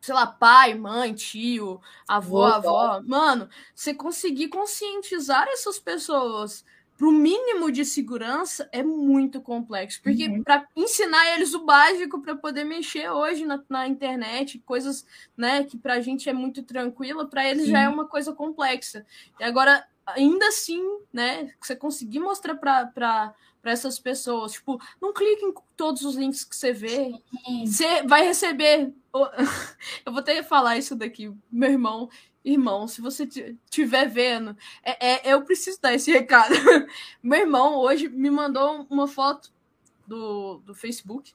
[0.00, 6.64] sei lá, pai, mãe, tio, avó, avó, mano, você conseguir conscientizar essas pessoas
[6.98, 10.42] para o mínimo de segurança é muito complexo, porque uhum.
[10.42, 15.06] para ensinar eles o básico para poder mexer hoje na, na, internet, coisas
[15.36, 17.70] né, que para a gente é muito tranquila, para eles Sim.
[17.70, 19.06] já é uma coisa complexa.
[19.38, 25.54] E agora, ainda assim, né, você conseguir mostrar para essas pessoas, tipo, não clique em
[25.76, 27.12] todos os links que você vê,
[27.46, 27.64] Sim.
[27.64, 28.92] você vai receber.
[30.04, 32.10] Eu vou ter que falar isso daqui, meu irmão
[32.44, 36.54] Irmão, se você estiver vendo, é, é, eu preciso dar esse recado.
[37.22, 39.52] Meu irmão hoje me mandou uma foto
[40.06, 41.34] do, do Facebook.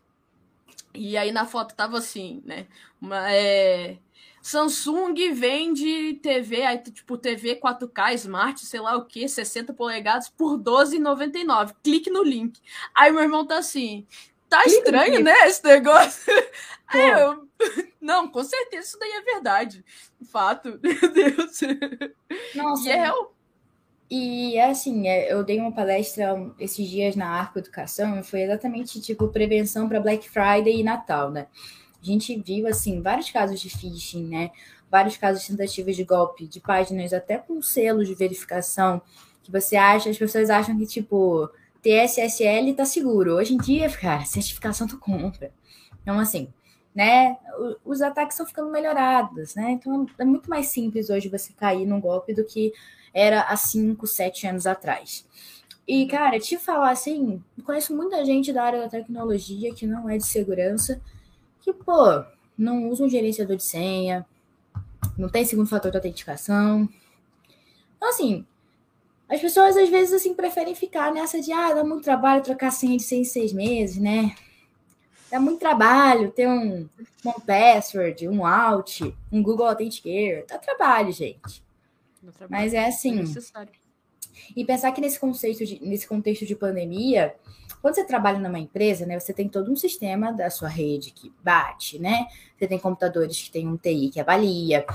[0.93, 2.67] E aí na foto tava assim, né?
[3.01, 3.97] Uma, é,
[4.43, 10.57] Samsung vende TV, aí, tipo TV 4K Smart, sei lá o que, 60 polegadas por
[10.57, 11.73] R$12,99.
[11.81, 12.59] Clique no link.
[12.93, 14.05] Aí meu irmão tá assim,
[14.57, 16.33] tá estranho, né, esse negócio?
[16.87, 17.47] Aí eu,
[17.99, 19.83] não, com certeza isso daí é verdade.
[20.31, 21.59] Fato, meu Deus.
[22.53, 22.87] Nossa.
[22.87, 23.33] E é real.
[24.11, 29.01] E assim, é, eu dei uma palestra esses dias na Arco Educação e foi exatamente
[29.01, 31.47] tipo prevenção para Black Friday e Natal, né?
[31.99, 34.51] A gente viu assim vários casos de phishing, né?
[34.91, 39.01] Vários casos de tentativas de golpe de páginas até com selos de verificação
[39.41, 41.49] que você acha, as pessoas acham que tipo
[41.83, 43.35] TSSL tá seguro.
[43.35, 45.51] Hoje em dia, cara, certificação tu compra.
[46.01, 46.51] Então, assim,
[46.95, 47.37] né?
[47.83, 49.71] Os ataques estão ficando melhorados, né?
[49.71, 52.71] Então é muito mais simples hoje você cair num golpe do que
[53.13, 55.27] era há 5, 7 anos atrás.
[55.85, 60.17] E, cara, te falar assim, conheço muita gente da área da tecnologia que não é
[60.17, 61.01] de segurança,
[61.59, 62.23] que, pô,
[62.57, 64.25] não usa um gerenciador de senha,
[65.17, 66.87] não tem segundo fator de autenticação.
[67.97, 68.45] Então, assim,
[69.33, 72.97] as pessoas às vezes assim preferem ficar nessa de ah, dá muito trabalho trocar senha
[72.97, 74.35] de seis em seis meses, né?
[75.31, 76.87] Dá muito trabalho ter um,
[77.25, 80.45] um password, um out, um Google Authenticator.
[80.47, 81.63] Dá trabalho, gente.
[82.21, 82.61] Dá trabalho.
[82.63, 83.21] Mas é assim.
[83.21, 83.83] É
[84.55, 87.33] e pensar que nesse contexto de, nesse contexto de pandemia,
[87.81, 91.33] quando você trabalha numa empresa, né, você tem todo um sistema da sua rede que
[91.43, 92.27] bate, né?
[92.55, 94.85] Você tem computadores que tem um TI que avalia,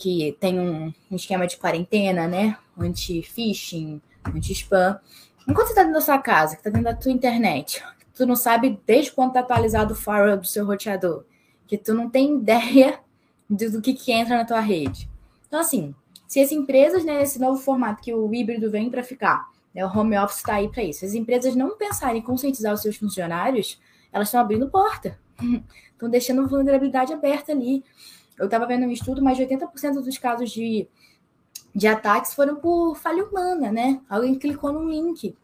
[0.00, 2.56] que tem um, um esquema de quarentena, né?
[2.76, 4.00] Anti-phishing,
[4.34, 4.98] anti-spam.
[5.46, 7.84] Enquanto você está dentro da sua casa, que está dentro da tua internet,
[8.16, 11.24] tu não sabe desde quando está atualizado o firewall do seu roteador,
[11.66, 12.98] que tu não tem ideia
[13.48, 15.08] do, que, que entra na tua rede.
[15.46, 15.94] Então, assim,
[16.26, 19.88] se as empresas, né, nesse novo formato que o híbrido vem para ficar, né, o
[19.88, 22.96] home office está aí para isso, se as empresas não pensarem em conscientizar os seus
[22.96, 23.78] funcionários,
[24.10, 25.18] elas estão abrindo porta,
[25.92, 27.84] estão deixando vulnerabilidade aberta ali.
[28.40, 30.88] Eu estava vendo um estudo, mais de 80% dos casos de,
[31.74, 34.00] de ataques foram por falha humana, né?
[34.08, 35.36] Alguém clicou num link.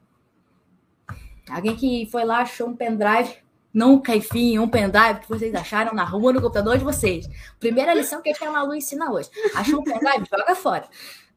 [1.46, 3.36] Alguém que foi lá, achou um pendrive,
[3.72, 7.28] não caifim, um pendrive que vocês acharam na rua, no computador de vocês.
[7.60, 9.28] Primeira lição que a Malu ensina hoje.
[9.54, 10.24] Achou um pendrive?
[10.32, 10.88] Joga fora.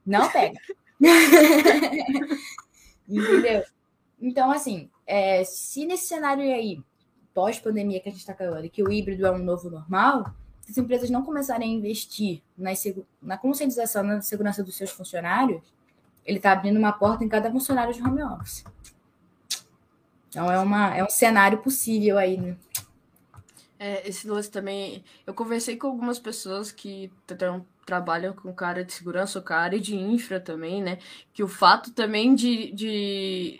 [0.05, 0.57] Não pega.
[3.05, 3.63] Entendeu?
[4.21, 6.81] Então, assim, é, se nesse cenário aí,
[7.33, 10.33] pós-pandemia que a gente está caindo, que o híbrido é um novo normal,
[10.69, 12.69] se as empresas não começarem a investir na,
[13.21, 15.61] na conscientização na segurança dos seus funcionários,
[16.23, 18.63] ele está abrindo uma porta em cada funcionário de home office.
[20.29, 22.55] Então é, uma, é um cenário possível aí, né?
[23.79, 25.03] É, esse lance também.
[25.25, 27.11] Eu conversei com algumas pessoas que
[27.85, 30.99] trabalham com cara de segurança ou com a área de infra também, né?
[31.33, 33.59] Que o fato também de, de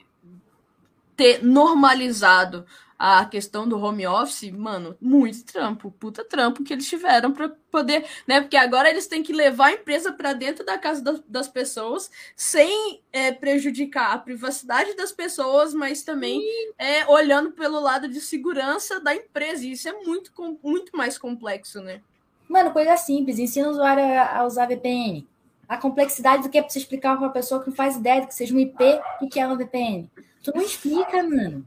[1.15, 2.65] ter normalizado
[2.99, 8.05] a questão do home office, mano, muito trampo, puta trampo que eles tiveram para poder,
[8.27, 8.41] né?
[8.41, 12.11] Porque agora eles têm que levar a empresa para dentro da casa das, das pessoas
[12.35, 16.43] sem é, prejudicar a privacidade das pessoas, mas também
[16.77, 19.65] é, olhando pelo lado de segurança da empresa.
[19.65, 22.01] E isso é muito, muito mais complexo, né?
[22.49, 25.25] Mano, coisa simples, ensina o usuário a usar VPN.
[25.69, 28.21] A complexidade do que é pra você explicar para uma pessoa que não faz ideia
[28.21, 28.83] do que seja um IP,
[29.21, 30.09] o que é uma VPN.
[30.43, 31.65] Tu não explica, mano.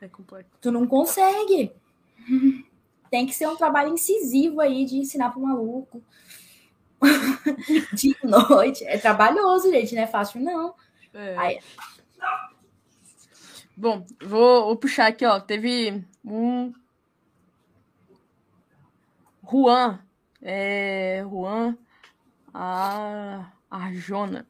[0.00, 0.50] É complexo.
[0.60, 1.72] Tu não consegue.
[3.10, 6.02] Tem que ser um trabalho incisivo aí de ensinar para o maluco.
[7.94, 8.84] de noite.
[8.84, 10.74] É trabalhoso, gente, não é fácil, não.
[11.14, 11.36] É.
[11.36, 11.60] Aí...
[13.76, 15.38] Bom, vou, vou, puxar aqui, ó.
[15.38, 16.72] Teve um.
[19.48, 20.00] Juan.
[20.40, 21.22] É.
[21.28, 21.76] Juan.
[22.54, 23.52] A.
[23.70, 24.46] Arjona.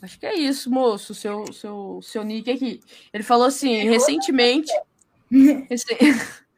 [0.00, 1.14] Acho que é isso, moço.
[1.14, 2.80] Seu, seu, seu nick aqui.
[3.12, 4.72] Ele falou assim: recentemente.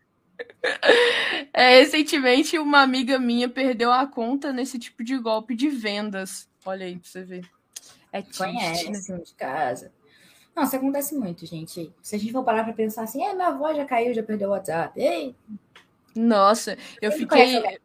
[1.53, 6.49] é, recentemente, uma amiga minha perdeu a conta nesse tipo de golpe de vendas.
[6.65, 7.44] Olha aí pra você ver.
[8.12, 9.19] É Conhece, né?
[9.19, 9.93] de casa.
[10.55, 11.93] Não, isso acontece muito, gente.
[12.03, 14.49] Se a gente for parar pra pensar assim, é, minha avó já caiu, já perdeu
[14.49, 15.01] o WhatsApp.
[15.01, 15.35] Ei.
[16.15, 17.81] Nossa, eu fiquei.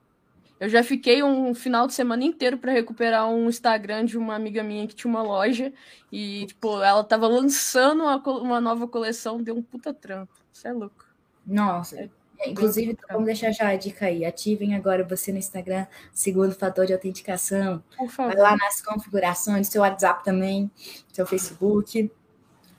[0.59, 4.63] Eu já fiquei um final de semana inteiro para recuperar um Instagram de uma amiga
[4.63, 5.71] minha que tinha uma loja
[6.11, 10.33] e, tipo, ela tava lançando uma, uma nova coleção, deu um puta trampo.
[10.57, 11.05] Isso é louco.
[11.45, 12.09] Nossa.
[12.39, 14.25] É, Inclusive, vamos deixar já a dica aí.
[14.25, 17.83] Ativem agora você no Instagram, segundo fator de autenticação.
[17.95, 18.33] Por favor.
[18.33, 20.71] Vai lá nas configurações, seu WhatsApp também,
[21.13, 22.11] seu Facebook.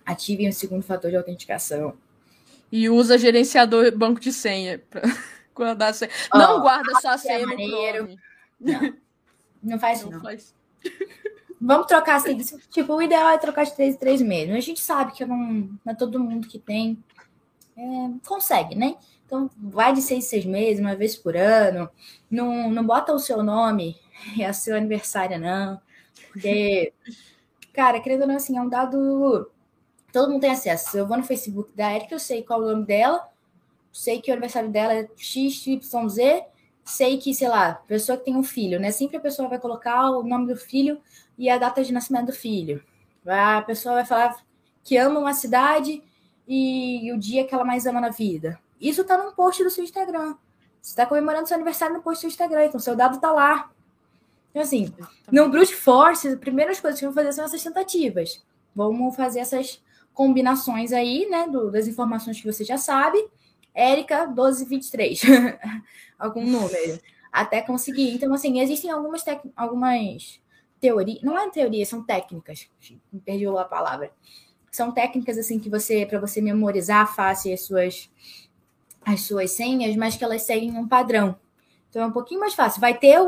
[0.05, 1.97] Ativem o segundo fator de autenticação.
[2.71, 4.81] E usa gerenciador banco de senha.
[4.91, 5.03] Pra...
[5.55, 6.11] guardar senha.
[6.35, 8.19] Oh, não guarda sua é senha é no Chrome.
[8.61, 8.95] Não,
[9.63, 10.11] não faz não.
[10.11, 10.21] não.
[10.21, 10.53] Faz.
[11.61, 12.37] Vamos trocar assim.
[12.71, 14.53] Tipo, o ideal é trocar de três em três meses.
[14.53, 16.99] A gente sabe que não, não é todo mundo que tem.
[17.79, 18.97] É, consegue, né?
[19.25, 21.89] Então, vai de seis em seis meses, uma vez por ano.
[22.29, 23.97] Não, não bota o seu nome
[24.37, 25.81] e a seu aniversário, não.
[26.33, 26.93] Porque,
[27.73, 29.49] cara, querendo ou não, assim, é um dado.
[30.13, 30.99] Todo mundo tem acesso.
[30.99, 33.29] Eu vou no Facebook da Erika, eu sei qual é o nome dela,
[33.93, 36.19] sei que o aniversário dela é XYZ,
[36.85, 38.91] sei que, sei lá, pessoa que tem um filho, né?
[38.91, 41.01] Sempre a pessoa vai colocar o nome do filho
[41.37, 42.83] e a data de nascimento do filho.
[43.27, 44.37] A pessoa vai falar
[44.83, 46.03] que ama uma cidade
[46.49, 48.59] e o dia que ela mais ama na vida.
[48.81, 50.35] Isso tá num post do seu Instagram.
[50.81, 53.71] Você está comemorando seu aniversário no post do seu Instagram, então seu dado tá lá.
[54.51, 54.93] Então, assim,
[55.31, 58.43] no brute force, as primeiras coisas que vamos fazer são essas tentativas.
[58.75, 59.83] Vamos fazer essas
[60.15, 63.23] combinações aí, né, do, das informações que você já sabe.
[63.75, 65.23] Érica 1223,
[66.19, 66.99] algum número,
[67.31, 68.15] até conseguir.
[68.15, 69.23] Então, assim, existem algumas,
[69.55, 70.41] algumas
[70.81, 72.69] teorias, não é teoria, são técnicas,
[73.25, 74.11] perdi a palavra.
[74.71, 78.11] São técnicas, assim, que você, para você memorizar fácil as suas,
[79.05, 81.37] as suas senhas, mas que elas seguem um padrão.
[81.89, 82.81] Então, é um pouquinho mais fácil.
[82.81, 83.19] Vai ter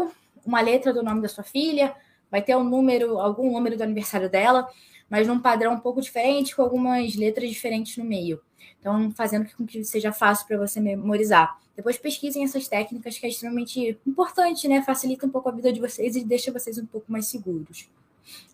[0.45, 1.95] uma letra do nome da sua filha,
[2.31, 4.69] vai ter um número, algum número do aniversário dela,
[5.09, 8.41] mas num padrão um pouco diferente, com algumas letras diferentes no meio.
[8.79, 11.59] Então, fazendo com que seja fácil para você memorizar.
[11.77, 14.83] Depois pesquisem essas técnicas que é extremamente importante, né?
[14.83, 17.89] Facilita um pouco a vida de vocês e deixa vocês um pouco mais seguros.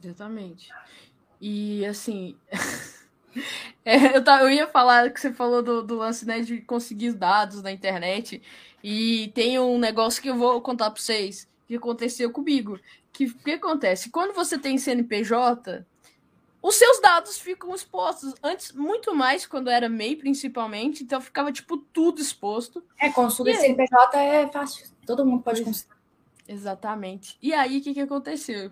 [0.03, 0.71] Exatamente.
[1.41, 2.37] E assim,
[3.85, 7.13] é, eu, tá, eu ia falar que você falou do, do lance né, de conseguir
[7.13, 8.43] dados na internet.
[8.83, 12.79] E tem um negócio que eu vou contar para vocês que aconteceu comigo.
[13.13, 14.11] Que o que acontece?
[14.11, 15.85] Quando você tem CNPJ,
[16.63, 18.35] os seus dados ficam expostos.
[18.43, 22.83] Antes, muito mais quando era MEI, principalmente, então ficava, tipo, tudo exposto.
[23.01, 24.89] É, consulta de CNPJ é fácil.
[25.07, 25.97] Todo mundo pode consultar.
[26.49, 27.39] Exatamente.
[27.43, 28.71] E aí, o que, que aconteceu?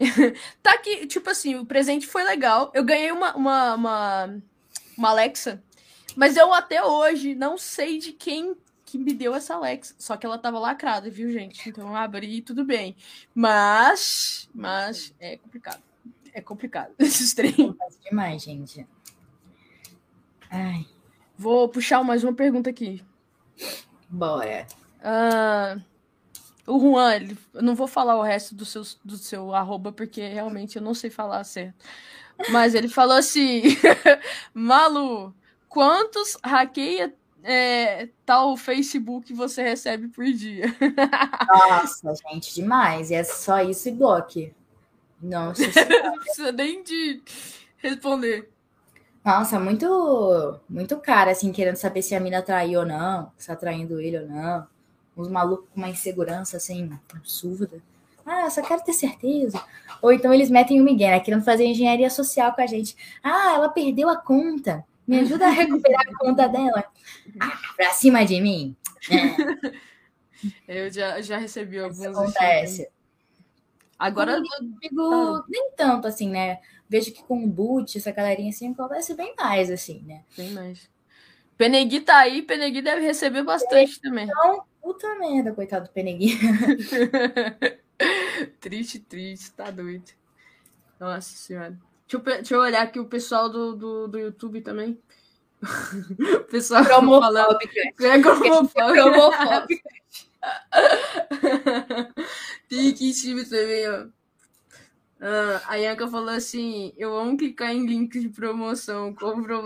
[0.62, 2.70] tá aqui, tipo assim, o presente foi legal.
[2.74, 4.42] Eu ganhei uma, uma, uma,
[4.96, 5.62] uma Alexa,
[6.16, 9.94] mas eu até hoje não sei de quem que me deu essa Alexa.
[9.98, 11.68] Só que ela tava lacrada, viu, gente?
[11.68, 12.96] Então eu abri e tudo bem.
[13.34, 15.82] Mas, mas é complicado.
[16.32, 17.54] É complicado esses trem.
[17.80, 18.86] É demais, gente.
[20.50, 20.86] Ai.
[21.36, 23.02] Vou puxar mais uma pergunta aqui.
[24.08, 24.66] Bora.
[24.98, 25.80] Uh,
[26.70, 30.26] o Juan, ele, eu não vou falar o resto do seu, do seu arroba, porque
[30.28, 31.84] realmente eu não sei falar certo.
[32.50, 33.62] Mas ele falou assim:
[34.54, 35.34] Malu,
[35.68, 40.66] quantos hackeia é, tal Facebook você recebe por dia?
[41.48, 43.10] Nossa, gente, demais.
[43.10, 44.54] E é só isso e bloque.
[45.20, 45.62] Nossa.
[46.04, 47.20] não precisa nem de
[47.78, 48.48] responder.
[49.24, 53.56] Nossa, muito, muito cara, assim, querendo saber se a mina traiu ou não, se tá
[53.56, 54.66] traindo ele ou não
[55.20, 57.82] uns malucos com uma insegurança assim, absurda.
[58.24, 59.62] Ah, só quero ter certeza.
[60.00, 62.96] Ou então eles metem o Miguel, né, querendo fazer engenharia social com a gente.
[63.22, 64.84] Ah, ela perdeu a conta.
[65.06, 66.84] Me ajuda a recuperar a conta dela.
[67.40, 68.76] Ah, pra cima de mim.
[69.10, 70.86] É.
[70.86, 71.98] Eu já, já recebi alguns.
[71.98, 72.88] Isso acontece.
[73.98, 74.40] Agora.
[74.58, 75.44] Comigo, ah.
[75.48, 76.60] nem tanto, assim, né?
[76.88, 80.22] Vejo que com o boot, essa galerinha assim, acontece bem mais, assim, né?
[80.36, 80.88] Bem mais.
[81.56, 84.24] Penegui tá aí, Penegui deve receber bastante é, também.
[84.24, 86.38] Então, Puta merda, coitado do Peneguinho.
[88.60, 90.10] triste, triste, tá doido.
[90.98, 91.78] Nossa senhora.
[92.06, 94.98] Deixa eu, deixa eu olhar aqui o pessoal do, do, do YouTube também.
[95.62, 96.82] o pessoal.
[96.82, 97.72] É cromofóbico.
[102.68, 104.06] Tem que time também, ó.
[105.20, 109.14] Ah, a Yanka falou assim: Eu amo clicar em links de promoção.
[109.14, 109.64] Compro.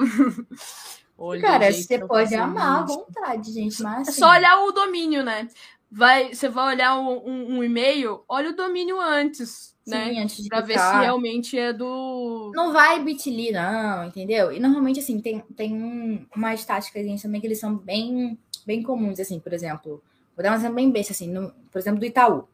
[1.16, 3.82] Olha, Cara, gente, você pode amar à vontade, gente.
[3.82, 4.20] Mas, assim...
[4.20, 5.48] É só olhar o domínio, né?
[5.90, 10.18] Vai, você vai olhar um, um, um e-mail, olha o domínio antes, Sim, né?
[10.18, 12.50] Antes de pra ver se realmente é do.
[12.54, 14.50] Não vai bitly, não, entendeu?
[14.50, 18.36] E normalmente, assim, tem, tem um, umas táticas também que eles são bem,
[18.66, 20.02] bem comuns, assim, por exemplo.
[20.34, 22.48] Vou dar um exemplo bem besta, assim, no, por exemplo, do Itaú.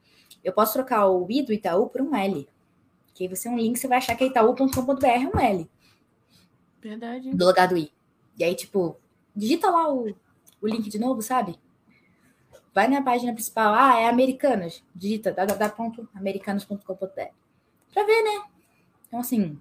[0.45, 2.47] Eu posso trocar o I do Itaú por um L.
[3.15, 5.71] Que aí você é um link, você vai achar que é itaú.com.br é um L.
[6.81, 7.31] Verdade.
[7.31, 7.91] Do lugar do I.
[8.39, 8.97] E aí, tipo,
[9.35, 10.15] digita lá o,
[10.61, 11.59] o link de novo, sabe?
[12.75, 13.75] Vai na página principal.
[13.75, 14.83] Ah, é Americanas.
[14.95, 17.33] Digita www.americanas.com.br.
[17.93, 18.45] Pra ver, né?
[19.09, 19.59] Então, assim,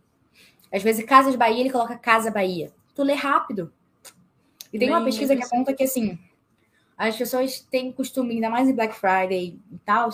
[0.72, 2.72] às vezes Casas Bahia, ele coloca Casa Bahia.
[2.94, 3.74] Tu lê rápido.
[4.72, 6.20] E tem uma pesquisa que aponta que, assim,
[6.96, 10.10] as pessoas têm costume, ainda mais em Black Friday e tal,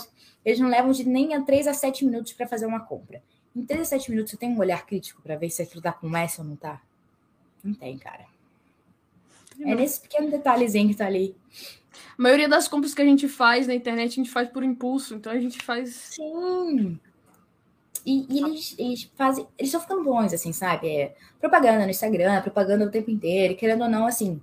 [0.45, 3.21] eles não levam de nem a 3 a 7 minutos para fazer uma compra.
[3.55, 5.91] Em 3 a 7 minutos, você tem um olhar crítico para ver se aquilo tá
[5.91, 6.81] com S ou não tá?
[7.63, 8.25] Não tem, cara.
[9.61, 11.35] É nesse pequeno detalhezinho que tá ali.
[12.17, 15.15] A maioria das compras que a gente faz na internet, a gente faz por impulso.
[15.15, 15.89] Então a gente faz.
[15.93, 16.99] Sim.
[18.05, 19.47] E, e eles, eles fazem.
[19.57, 20.87] Eles estão ficando bons, assim, sabe?
[20.87, 23.53] É, propaganda no Instagram, propaganda o tempo inteiro.
[23.53, 24.41] E querendo ou não, assim.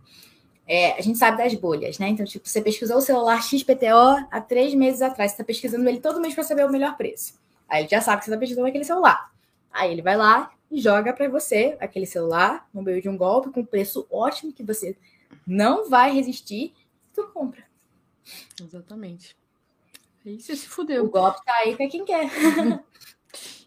[0.67, 2.09] É, a gente sabe das bolhas, né?
[2.09, 6.01] Então, tipo, você pesquisou o celular XPTO há três meses atrás, você tá pesquisando ele
[6.01, 7.35] todo mês para saber o melhor preço.
[7.69, 9.33] Aí ele já sabe que você tá pesquisando aquele celular.
[9.73, 13.51] Aí ele vai lá, e joga para você aquele celular no meio de um golpe
[13.51, 14.97] com preço ótimo que você
[15.47, 16.73] não vai resistir,
[17.12, 17.62] tu compra.
[18.61, 19.36] Exatamente.
[20.24, 21.05] Aí você se fudeu.
[21.05, 22.31] O golpe tá aí para quem quer.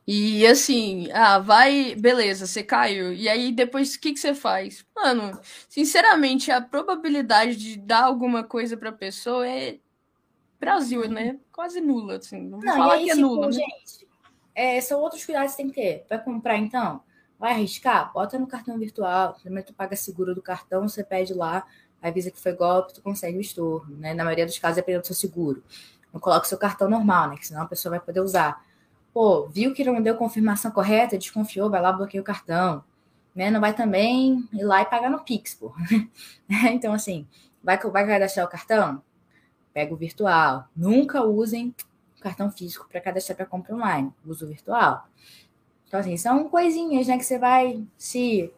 [0.08, 3.12] E assim, ah, vai, beleza, você caiu.
[3.12, 4.86] E aí depois o que, que você faz?
[4.96, 9.80] Mano, sinceramente, a probabilidade de dar alguma coisa pra pessoa é
[10.60, 11.40] Brasil, né?
[11.52, 12.40] Quase nula, assim.
[12.40, 13.50] Não não, falar aí, que é tipo, nula.
[13.50, 13.66] Né?
[14.56, 16.06] É, são outros cuidados que tem que ter.
[16.10, 17.02] Vai comprar então?
[17.38, 18.12] Vai arriscar?
[18.14, 19.36] Bota no cartão virtual.
[19.42, 21.68] Primeiro tu paga seguro do cartão, você pede lá,
[22.02, 23.98] avisa que foi golpe, tu consegue o estorno.
[23.98, 24.14] Né?
[24.14, 25.62] Na maioria dos casos é pelo seu seguro.
[26.14, 27.36] Não coloca o seu cartão normal, né?
[27.38, 28.66] Que senão a pessoa vai poder usar.
[29.14, 32.84] Pô, viu que não deu confirmação correta, desconfiou, vai lá, bloqueia o cartão.
[33.36, 33.52] Né?
[33.52, 35.74] Não vai também ir lá e pagar no Pix, pô.
[36.72, 37.28] então, assim,
[37.62, 39.04] vai, vai cadastrar o cartão?
[39.74, 40.70] Pega o virtual.
[40.74, 41.76] Nunca usem
[42.26, 45.08] cartão físico para cadastrar para compra online, uso virtual.
[45.88, 48.52] Então, assim, são coisinhas, né, que você vai se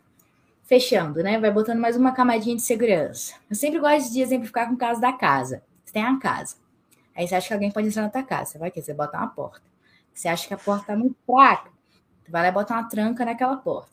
[0.64, 1.40] fechando, né?
[1.40, 3.36] Vai botando mais uma camadinha de segurança.
[3.50, 5.64] Eu sempre gosto de exemplificar com o caso da casa.
[5.84, 6.56] Você tem a casa.
[7.16, 8.52] Aí você acha que alguém pode entrar na tua casa.
[8.52, 9.62] Você vai que Você bota uma porta.
[10.14, 11.70] Você acha que a porta tá muito fraca.
[12.26, 13.92] Tu vai lá e bota uma tranca naquela porta.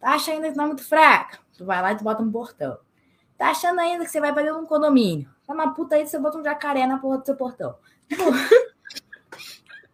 [0.00, 1.38] Tá achando que tá muito fraca.
[1.56, 2.78] Tu vai lá e tu bota um portão.
[3.38, 5.28] Tá achando ainda que você vai fazer um condomínio.
[5.46, 7.76] Tá uma puta aí, você bota um jacaré na porra do seu portão.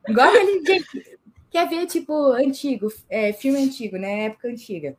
[0.08, 1.18] Igual aquele gente
[1.50, 4.24] quer ver, tipo, antigo, é, filme antigo, né?
[4.24, 4.96] Época antiga.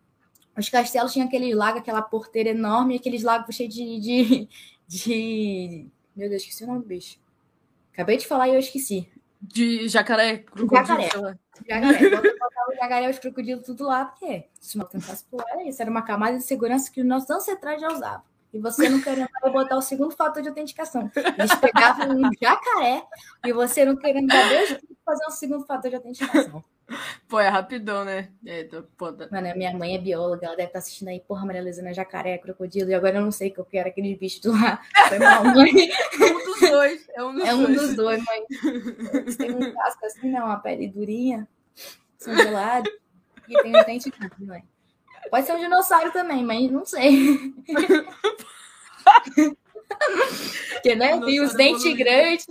[0.57, 4.49] Os castelos tinham aquele lago, aquela porteira enorme, aqueles lagos cheios de, de,
[4.87, 5.87] de.
[6.15, 7.17] Meu Deus, esqueci o nome do bicho.
[7.91, 9.09] Acabei de falar e eu esqueci.
[9.41, 10.85] De jacaré, crocodilo.
[10.87, 11.37] Jacaré.
[11.67, 12.09] Jacaré.
[12.09, 15.81] Botava o jacaré os crocodilos tudo lá, porque se não tentasse pular, era isso.
[15.81, 18.23] Era uma camada de segurança que os nossos ancestrais já usavam.
[18.53, 21.09] E você não querendo botar o segundo fator de autenticação.
[21.15, 23.03] Eles pegavam um jacaré
[23.43, 26.63] e você não querendo dois fazer um segundo fator de autenticação.
[27.27, 28.29] Pô, é rapidão, né?
[28.45, 28.67] É,
[28.97, 29.27] pô, tá...
[29.31, 32.37] Mano, minha mãe é bióloga, ela deve estar tá assistindo aí, porra, Maria Luísa, jacaré,
[32.37, 34.81] crocodilo, e agora eu não sei que eu quero aqueles bichos lá.
[35.07, 35.71] Foi mal, mãe.
[36.19, 37.09] É um dos dois.
[37.15, 37.81] É um dos, é um dois.
[37.81, 38.45] dos dois, mãe.
[39.13, 40.43] Eles têm um casco assim, né?
[40.43, 41.47] Uma pele durinha,
[42.17, 42.91] são gelados,
[43.47, 44.63] e tem um dente aqui, mãe.
[45.29, 47.53] Pode ser um dinossauro também, mas não sei.
[50.73, 51.19] Porque, né?
[51.21, 52.45] Tem os dentes grandes.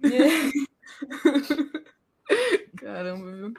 [2.76, 3.52] Caramba, viu?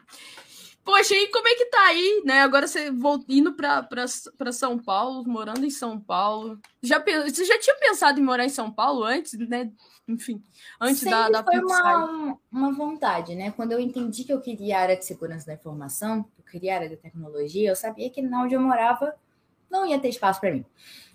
[0.83, 2.41] Poxa, e como é que tá aí, né?
[2.41, 2.91] Agora você
[3.27, 6.59] indo para São Paulo, morando em São Paulo.
[6.81, 9.71] Já, você já tinha pensado em morar em São Paulo antes, né?
[10.07, 10.43] Enfim,
[10.81, 13.51] antes Sempre da, da foi uma, uma vontade, né?
[13.51, 17.69] Quando eu entendi que eu queria área de segurança da informação, queria área de tecnologia,
[17.69, 19.13] eu sabia que na onde eu morava
[19.69, 20.65] não ia ter espaço para mim.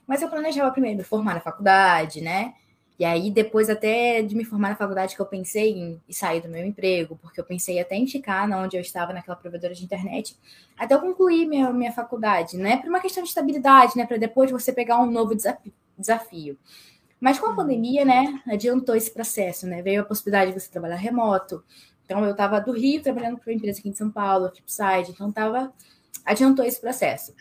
[0.07, 2.55] Mas eu planejava primeiro me formar na faculdade, né?
[2.97, 6.49] E aí, depois até de me formar na faculdade, que eu pensei em, sair do
[6.49, 9.83] meu emprego, porque eu pensei até em ficar na onde eu estava, naquela provedora de
[9.83, 10.37] internet,
[10.79, 12.77] até eu concluir minha, minha faculdade, né?
[12.77, 14.07] Por uma questão de estabilidade, né?
[14.07, 15.35] Para depois você pegar um novo
[15.99, 16.57] desafio.
[17.21, 19.81] Mas com a pandemia, né, adiantou esse processo, né?
[19.83, 21.65] Veio a possibilidade de você trabalhar remoto.
[22.05, 25.33] Então, eu estava do Rio trabalhando para uma empresa aqui em São Paulo, Flipside, então
[25.33, 25.73] tava,
[26.25, 27.35] adiantou esse processo.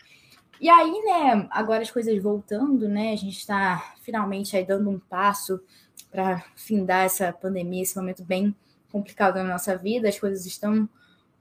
[0.60, 4.98] E aí, né, agora as coisas voltando, né, a gente está finalmente aí dando um
[4.98, 5.60] passo
[6.10, 8.56] para findar essa pandemia, esse momento bem
[8.92, 10.88] complicado na nossa vida, as coisas estão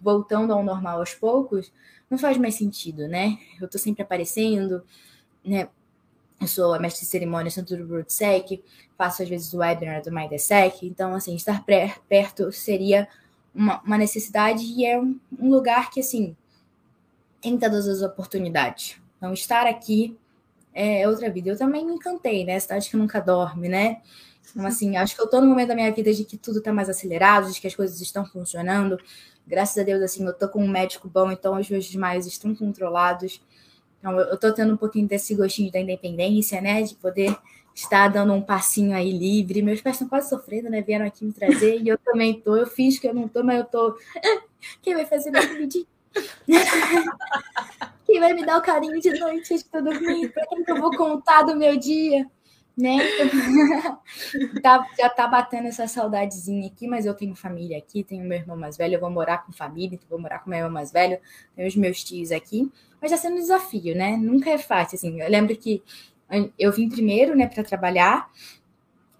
[0.00, 1.72] voltando ao normal aos poucos,
[2.10, 3.38] não faz mais sentido, né?
[3.60, 4.82] Eu estou sempre aparecendo,
[5.44, 5.68] né?
[6.42, 8.64] Eu sou a mestre de cerimônia tanto do BroadSec,
[8.98, 11.64] faço às vezes o webinar do MyDSec, então, assim, estar
[12.08, 13.06] perto seria
[13.54, 16.36] uma, uma necessidade e é um, um lugar que, assim,
[17.40, 19.00] tem todas as oportunidades.
[19.16, 20.18] Então, estar aqui
[20.74, 21.50] é outra vida.
[21.50, 22.58] Eu também me encantei, né?
[22.58, 24.00] Cidade que nunca dorme, né?
[24.50, 26.72] Então, assim, acho que eu tô no momento da minha vida de que tudo tá
[26.72, 28.98] mais acelerado, de que as coisas estão funcionando.
[29.46, 32.52] Graças a Deus, assim, eu tô com um médico bom, então os meus desmaios estão
[32.52, 33.40] controlados.
[34.02, 36.82] Então, eu tô tendo um pouquinho desse gostinho da independência, né?
[36.82, 37.38] De poder
[37.72, 39.62] estar dando um passinho aí livre.
[39.62, 40.82] Meus pais estão quase sofrendo, né?
[40.82, 42.56] Vieram aqui me trazer e eu também tô.
[42.56, 43.96] Eu fiz que eu não tô, mas eu tô.
[44.82, 45.86] Quem vai fazer meu pedido?
[48.04, 49.68] Quem vai me dar o carinho de noite antes de?
[50.28, 52.26] Para quem que eu vou contar do meu dia?
[52.76, 52.98] Né?
[54.62, 58.56] tá, já tá batendo essa saudadezinha aqui, mas eu tenho família aqui, tenho meu irmão
[58.56, 61.18] mais velho, eu vou morar com família, então vou morar com meu irmão mais velho,
[61.54, 62.70] tenho os meus tios aqui,
[63.00, 64.16] mas já sendo um desafio, né?
[64.16, 65.20] Nunca é fácil, assim.
[65.20, 65.82] Eu lembro que
[66.58, 68.30] eu vim primeiro, né, para trabalhar,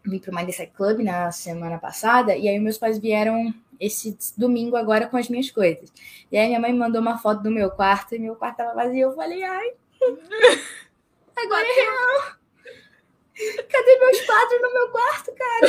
[0.05, 4.77] vim para o Mindset Club na semana passada, e aí meus pais vieram esse domingo
[4.77, 5.93] agora com as minhas coisas.
[6.31, 9.09] E aí minha mãe mandou uma foto do meu quarto e meu quarto tava vazio.
[9.09, 9.73] Eu falei, ai,
[11.37, 12.42] agora é real.
[13.35, 15.67] Cadê meus quadros no meu quarto, cara?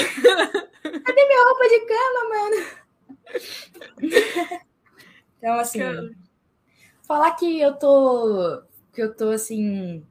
[0.84, 2.58] Cadê minha roupa de cama, mano?
[5.38, 5.80] Então, assim,
[7.08, 8.62] falar que eu tô.
[8.94, 10.06] Que eu tô assim.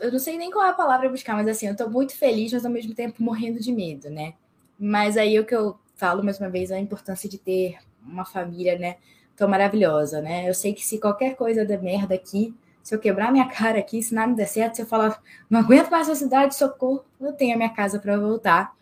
[0.00, 2.52] Eu não sei nem qual é a palavra buscar, mas assim, eu tô muito feliz,
[2.52, 4.34] mas ao mesmo tempo morrendo de medo, né?
[4.78, 8.78] Mas aí o que eu falo mais uma vez a importância de ter uma família,
[8.78, 8.96] né,
[9.34, 10.48] tão maravilhosa, né?
[10.48, 12.54] Eu sei que se qualquer coisa der merda aqui,
[12.86, 15.90] se eu quebrar minha cara aqui, se nada der certo, se eu falar, não aguento
[15.90, 18.76] mais essa cidade, socorro, eu tenho a minha casa para voltar,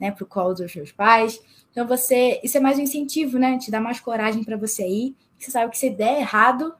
[0.00, 1.38] né, pro colo dos meus pais.
[1.70, 3.58] Então você, isso é mais um incentivo, né?
[3.58, 5.14] Te dá mais coragem para você ir.
[5.38, 6.74] Você sabe que se der errado,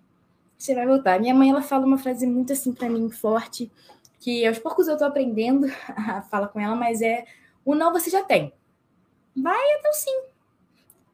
[0.56, 1.20] você vai voltar.
[1.20, 3.70] Minha mãe ela fala uma frase muito assim para mim forte,
[4.18, 7.26] que aos poucos eu tô aprendendo a falar com ela, mas é
[7.66, 8.50] o não você já tem.
[9.36, 10.22] Vai então sim.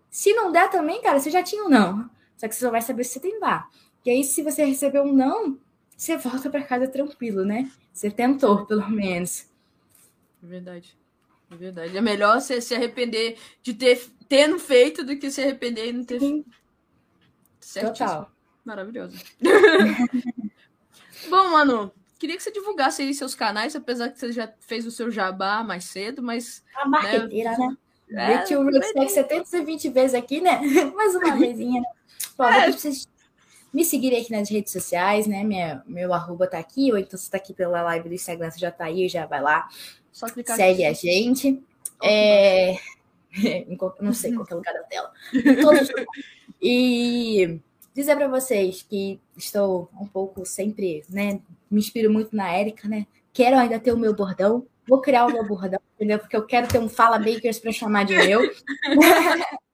[0.09, 2.09] Se não der também, cara, você já tinha um não.
[2.37, 3.69] Só que você só vai saber se você tem dar.
[4.09, 5.59] E aí, se você recebeu um não,
[5.95, 7.71] você volta para casa tranquilo, né?
[7.93, 9.47] Você tentou, pelo menos.
[10.43, 10.97] Verdade.
[11.51, 11.95] É verdade.
[11.95, 16.05] É melhor você se arrepender de ter tendo feito do que se arrepender e não
[16.07, 16.47] ter feito.
[17.83, 18.33] Total.
[18.65, 19.19] Maravilhoso.
[21.29, 24.91] Bom, mano, queria que você divulgasse aí seus canais, apesar que você já fez o
[24.91, 26.65] seu jabá mais cedo, mas.
[26.75, 27.77] A marqueteira, né?
[28.09, 28.33] né?
[28.33, 30.61] É, Meti o Rootstack 720 vezes aqui, né?
[30.97, 31.89] Mais uma vezinha, né?
[32.39, 32.73] É.
[32.73, 33.07] vocês
[33.73, 35.45] me seguirem aqui nas redes sociais, né?
[35.45, 38.59] Minha, meu arroba tá aqui, ou então você tá aqui pela live do Instagram, você
[38.59, 39.69] já tá aí, já vai lá.
[40.11, 41.09] Só clicar Segue aqui.
[41.09, 41.63] a gente.
[42.03, 42.77] É...
[44.01, 45.13] não sei qual é o lugar da tela.
[46.61, 47.61] E
[47.95, 51.41] dizer para vocês que estou um pouco sempre, né?
[51.71, 53.07] Me inspiro muito na Érica, né?
[53.33, 54.67] Quero ainda ter o meu bordão.
[54.89, 56.19] Vou criar o meu bordão, entendeu?
[56.19, 58.41] Porque eu quero ter um Fala Bakers para chamar de meu.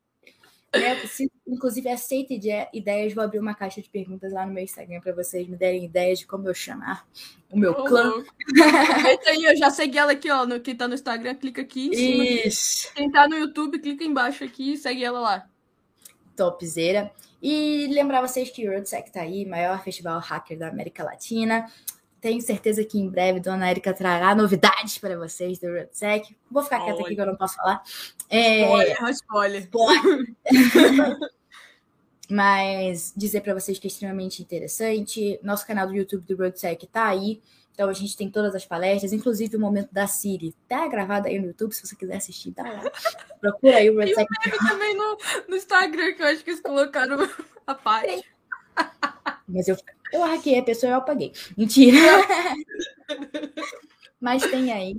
[0.75, 2.35] É, se, inclusive, aceita
[2.73, 3.15] ideias.
[3.15, 6.19] Vou abrir uma caixa de perguntas lá no meu Instagram para vocês me derem ideias
[6.19, 7.07] de como eu chamar
[7.51, 8.13] o meu oh, clã.
[9.09, 10.45] Eita aí, eu já segui ela aqui, ó.
[10.45, 12.25] No, quem tá no Instagram, clica aqui em cima.
[12.25, 12.93] Isso.
[12.95, 15.49] Quem tá no YouTube, clica embaixo aqui e segue ela lá.
[16.37, 17.13] Topzera.
[17.43, 21.67] E lembrar vocês que o Roadsec tá aí, maior festival hacker da América Latina.
[22.25, 26.35] Tenho certeza que em breve Dona Erika trará novidades para vocês do RedSec.
[26.51, 27.83] Vou ficar quieta aqui que eu não posso falar.
[28.31, 28.63] É...
[28.63, 29.61] Spoiler, spoiler.
[29.61, 31.17] spoiler.
[32.31, 35.39] Mas dizer para vocês que é extremamente interessante.
[35.43, 37.43] Nosso canal do YouTube do RoadSec está aí.
[37.75, 40.55] Então a gente tem todas as palestras, inclusive o momento da Siri.
[40.67, 42.91] Tá gravado aí no YouTube, se você quiser assistir, tá lá.
[43.39, 44.27] Procura aí o RoadSec.
[44.47, 47.19] E também no, no Instagram, que eu acho que eles colocaram
[47.67, 48.25] a parte.
[49.47, 49.77] Mas eu,
[50.15, 51.33] eu hackeei a pessoa e eu apaguei.
[51.57, 51.99] Mentira.
[54.21, 54.97] Mas tem aí.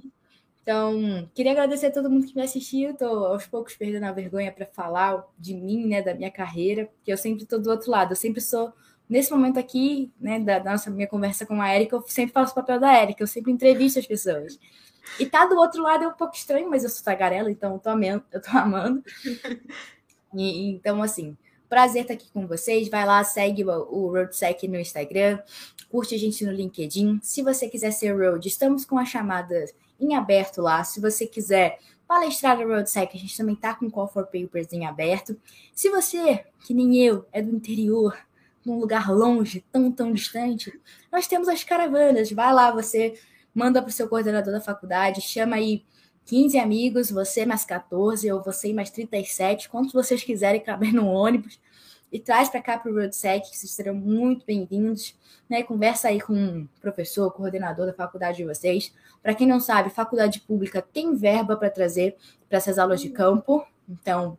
[0.61, 2.91] Então, queria agradecer a todo mundo que me assistiu.
[2.91, 7.13] Estou aos poucos perdendo a vergonha para falar de mim, né, da minha carreira, porque
[7.13, 8.11] eu sempre estou do outro lado.
[8.11, 8.73] Eu sempre sou,
[9.07, 12.51] nesse momento aqui, né, da, da nossa minha conversa com a Erika, eu sempre faço
[12.51, 14.59] o papel da Erika, eu sempre entrevisto as pessoas.
[15.19, 17.79] E tá do outro lado é um pouco estranho, mas eu sou tagarela, então eu
[17.79, 18.25] tô amando.
[18.33, 19.03] Eu tô amando.
[20.33, 21.37] E, então, assim,
[21.69, 22.89] Prazer estar aqui com vocês.
[22.89, 25.39] Vai lá, segue o RoadSec no Instagram,
[25.89, 27.19] curte a gente no LinkedIn.
[27.21, 29.65] Se você quiser ser Road, estamos com a chamada
[29.99, 30.83] em aberto lá.
[30.83, 34.85] Se você quiser palestrar no RoadSec, a gente também está com Call for Papers em
[34.85, 35.39] aberto.
[35.73, 38.17] Se você, que nem eu, é do interior,
[38.65, 40.71] num lugar longe, tão, tão distante,
[41.11, 42.31] nós temos as caravanas.
[42.31, 43.19] Vai lá, você
[43.53, 45.83] manda para o seu coordenador da faculdade, chama aí
[46.25, 51.59] 15 amigos, você mais 14, ou você mais 37, quantos vocês quiserem caber no ônibus,
[52.11, 55.15] e traz para cá para o RoadSec, que vocês serão muito bem-vindos.
[55.49, 55.61] Né?
[55.63, 58.93] Conversa aí com o professor, coordenador da faculdade de vocês.
[59.21, 62.15] Para quem não sabe, faculdade pública tem verba para trazer
[62.47, 63.65] para essas aulas de campo.
[63.89, 64.37] Então,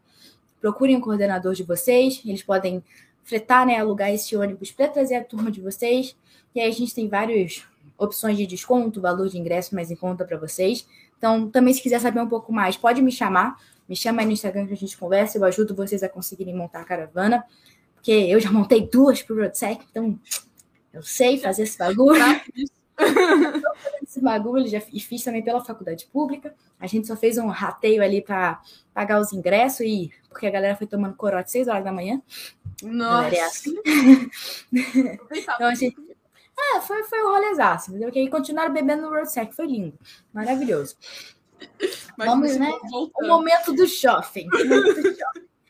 [0.60, 2.22] procurem o coordenador de vocês.
[2.24, 2.82] Eles podem
[3.22, 6.16] fretar, né, alugar esse ônibus para trazer a turma de vocês.
[6.54, 7.64] E aí a gente tem várias
[7.98, 10.86] opções de desconto, valor de ingresso mais em conta para vocês.
[11.18, 13.56] Então, também se quiser saber um pouco mais, pode me chamar.
[13.88, 15.38] Me chama aí no Instagram que a gente conversa.
[15.38, 17.44] Eu ajudo vocês a conseguirem montar a caravana.
[17.94, 20.18] Porque eu já montei duas pro Roadsec, então
[20.92, 22.22] eu sei fazer esse bagulho.
[24.02, 26.54] esse bagulho, já fiz também pela faculdade pública.
[26.78, 28.60] A gente só fez um rateio ali para
[28.94, 32.22] pagar os ingressos e porque a galera foi tomando corote 6 horas da manhã.
[32.82, 33.34] Nossa.
[33.34, 33.74] É assim.
[34.72, 35.96] então a gente
[36.58, 38.10] é, foi, foi um rolezaço, entendeu?
[38.10, 39.98] Que aí continuaram bebendo no World Sec, foi lindo,
[40.32, 40.96] maravilhoso.
[42.16, 42.72] Mas Vamos, né?
[43.20, 44.48] O momento do shopping.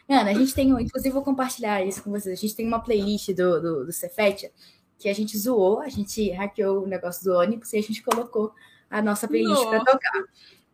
[0.08, 2.38] Ana, a gente tem, inclusive vou compartilhar isso com vocês.
[2.38, 4.52] A gente tem uma playlist do, do, do Cefetia
[4.98, 8.52] que a gente zoou, a gente hackeou o negócio do ônibus e a gente colocou
[8.88, 10.24] a nossa playlist para tocar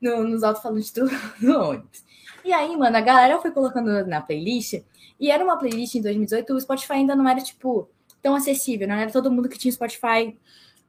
[0.00, 1.06] no, nos alto-falantes do,
[1.40, 2.04] do ônibus.
[2.44, 4.82] E aí, mano, a galera foi colocando na playlist
[5.18, 7.88] e era uma playlist em 2018, o Spotify ainda não era tipo
[8.22, 10.38] tão acessível, não era todo mundo que tinha Spotify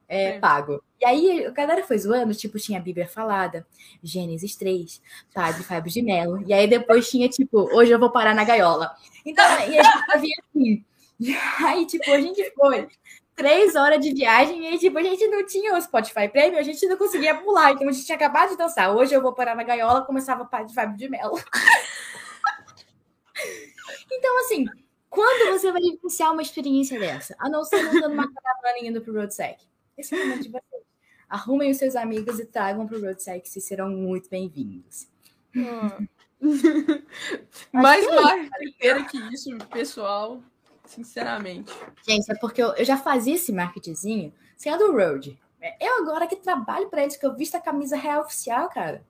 [0.08, 0.84] é, pago.
[1.02, 3.66] E aí a galera foi zoando, tipo, tinha a Bíblia falada,
[4.02, 5.02] Gênesis 3,
[5.34, 8.96] Padre Fábio de Mello, e aí depois tinha, tipo, hoje eu vou parar na gaiola.
[9.26, 10.86] Então, e a gente fazia assim.
[11.20, 11.36] E
[11.66, 12.88] aí, tipo, a gente foi
[13.36, 16.86] três horas de viagem e tipo, a gente não tinha o Spotify Premium, a gente
[16.86, 18.96] não conseguia pular, então a gente tinha acabado de dançar.
[18.96, 21.40] Hoje eu vou parar na gaiola, começava Padre Fábio de Mello.
[24.12, 24.66] então, assim,
[25.14, 27.36] quando você vai vivenciar uma experiência dessa?
[27.40, 29.64] A não ser montando uma caravana indo pro RoadSec.
[29.96, 30.84] Esse é o momento de vocês.
[31.30, 35.08] Arrumem os seus amigos e tragam pro RoadSec, vocês serão muito bem-vindos.
[35.56, 36.08] Hum.
[37.72, 40.42] Mais marketeira que isso, pessoal.
[40.84, 41.72] Sinceramente.
[42.08, 45.40] Gente, é porque eu, eu já fazia esse marketingzinho sendo o Road.
[45.80, 49.06] Eu agora que trabalho para eles, que eu visto a camisa real oficial, cara.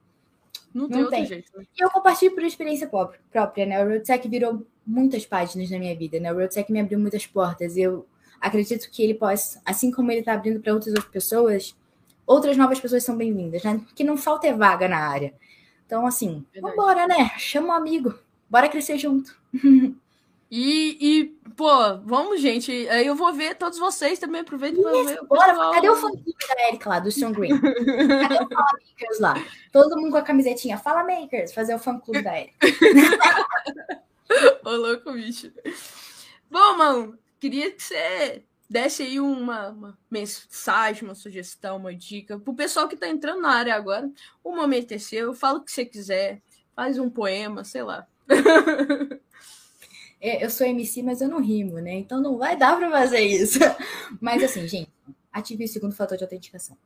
[0.73, 1.57] Não, não tem, jeito.
[1.57, 1.65] Né?
[1.79, 2.89] E eu compartilho por experiência
[3.31, 3.83] própria, né?
[3.83, 6.31] O RoadSec virou muitas páginas na minha vida, né?
[6.31, 7.77] O RoadSec me abriu muitas portas.
[7.77, 8.05] Eu
[8.39, 11.75] acredito que ele possa, assim como ele está abrindo para outras pessoas,
[12.25, 13.81] outras novas pessoas são bem-vindas, né?
[13.95, 15.33] Que não falta é vaga na área.
[15.85, 16.75] Então, assim, Verdade.
[16.75, 17.31] vambora, né?
[17.37, 18.13] Chama um amigo.
[18.49, 19.35] Bora crescer junto.
[20.55, 22.71] E, e, pô, vamos, gente.
[22.89, 24.41] Aí eu vou ver todos vocês também.
[24.41, 25.19] Aproveito para ver.
[25.25, 25.71] Bora, pessoal.
[25.73, 27.59] cadê o fã-clube da Erika lá, do Sean Green?
[27.59, 29.43] Cadê o Fala Makers lá?
[29.71, 30.77] Todo mundo com a camisetinha.
[30.77, 32.55] Fala Makers, fazer o fã-clube da Erika.
[34.65, 35.51] Ô, louco, bicho.
[36.49, 42.55] Bom, mano, queria que você desse aí uma, uma, mensagem, uma sugestão, uma dica pro
[42.55, 44.09] pessoal que tá entrando na área agora.
[44.43, 46.41] O momento é seu, fala o que você quiser,
[46.75, 48.07] faz um poema, sei lá.
[50.25, 51.95] É, eu sou MC, mas eu não rimo, né?
[51.95, 53.59] Então não vai dar para fazer isso.
[54.21, 54.89] Mas assim, gente,
[55.29, 56.77] ative o segundo fator de autenticação.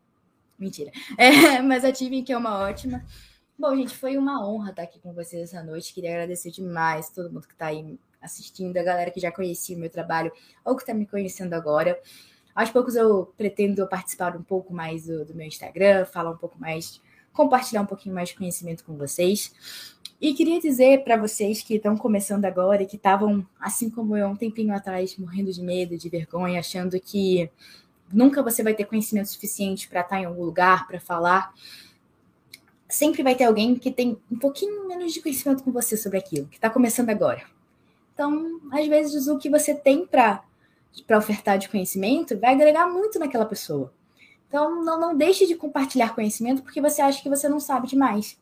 [0.57, 0.91] Mentira.
[1.19, 3.05] É, mas ative que é uma ótima.
[3.59, 5.91] Bom, gente, foi uma honra estar aqui com vocês essa noite.
[5.91, 9.79] Queria agradecer demais todo mundo que está aí assistindo, a galera que já conhecia o
[9.79, 10.31] meu trabalho
[10.63, 11.99] ou que está me conhecendo agora.
[12.53, 16.59] Aos poucos eu pretendo participar um pouco mais do, do meu Instagram, falar um pouco
[16.59, 17.01] mais,
[17.33, 19.51] compartilhar um pouquinho mais de conhecimento com vocês.
[20.21, 24.27] E queria dizer para vocês que estão começando agora e que estavam, assim como eu,
[24.27, 27.49] um tempinho atrás, morrendo de medo, de vergonha, achando que
[28.13, 31.51] nunca você vai ter conhecimento suficiente para estar em algum lugar, para falar.
[32.87, 36.47] Sempre vai ter alguém que tem um pouquinho menos de conhecimento com você sobre aquilo,
[36.47, 37.43] que está começando agora.
[38.13, 40.43] Então, às vezes, o que você tem para
[41.17, 43.93] ofertar de conhecimento vai agregar muito naquela pessoa.
[44.47, 48.37] Então, não, não deixe de compartilhar conhecimento porque você acha que você não sabe demais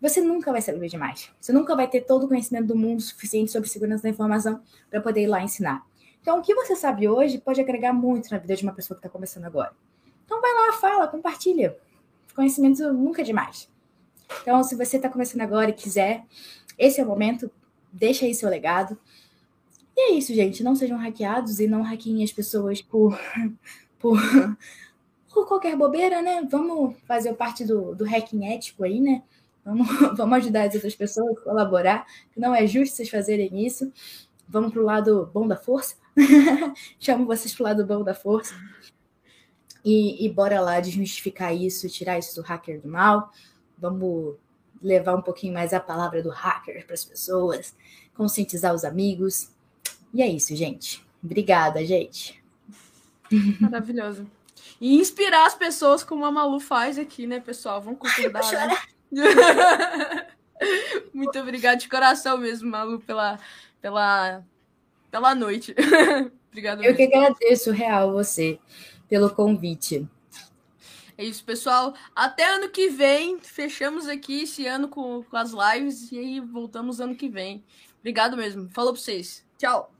[0.00, 1.30] você nunca vai saber demais.
[1.38, 5.00] Você nunca vai ter todo o conhecimento do mundo suficiente sobre segurança da informação para
[5.00, 5.84] poder ir lá ensinar.
[6.22, 9.06] Então, o que você sabe hoje pode agregar muito na vida de uma pessoa que
[9.06, 9.72] está começando agora.
[10.24, 11.76] Então, vai lá, fala, compartilha.
[12.34, 13.69] Conhecimento nunca é demais.
[14.42, 16.24] Então, se você está começando agora e quiser,
[16.78, 17.50] esse é o momento,
[17.92, 18.98] deixa aí seu legado.
[19.96, 20.62] E é isso, gente.
[20.62, 23.18] Não sejam hackeados e não hackeiem as pessoas por,
[23.98, 24.18] por,
[25.32, 26.46] por qualquer bobeira, né?
[26.50, 29.22] Vamos fazer parte do, do hacking ético aí, né?
[29.64, 29.86] Vamos,
[30.16, 33.92] vamos ajudar as outras pessoas, colaborar, que não é justo vocês fazerem isso.
[34.48, 35.96] Vamos para o lado bom da força.
[36.98, 38.54] Chamo vocês para o lado bom da força.
[39.84, 43.30] E, e bora lá desmistificar isso, tirar isso do hacker do mal.
[43.80, 44.36] Vamos
[44.82, 47.74] levar um pouquinho mais a palavra do hacker para as pessoas,
[48.14, 49.50] conscientizar os amigos.
[50.12, 51.04] E é isso, gente.
[51.22, 52.42] Obrigada, gente.
[53.60, 54.26] Maravilhoso.
[54.80, 57.80] E inspirar as pessoas como a Malu faz aqui, né, pessoal?
[57.80, 58.76] Vamos concordar, né?
[61.12, 63.38] Muito obrigada de coração mesmo, Malu, pela,
[63.80, 64.42] pela,
[65.10, 65.74] pela noite.
[66.50, 66.78] Obrigado.
[66.82, 66.96] Eu mesmo.
[66.96, 68.58] que agradeço, real, você,
[69.08, 70.08] pelo convite.
[71.20, 71.94] É isso, pessoal.
[72.16, 73.38] Até ano que vem.
[73.40, 77.62] Fechamos aqui esse ano com, com as lives e aí voltamos ano que vem.
[77.98, 78.70] Obrigado mesmo.
[78.70, 79.44] Falou pra vocês.
[79.58, 79.99] Tchau.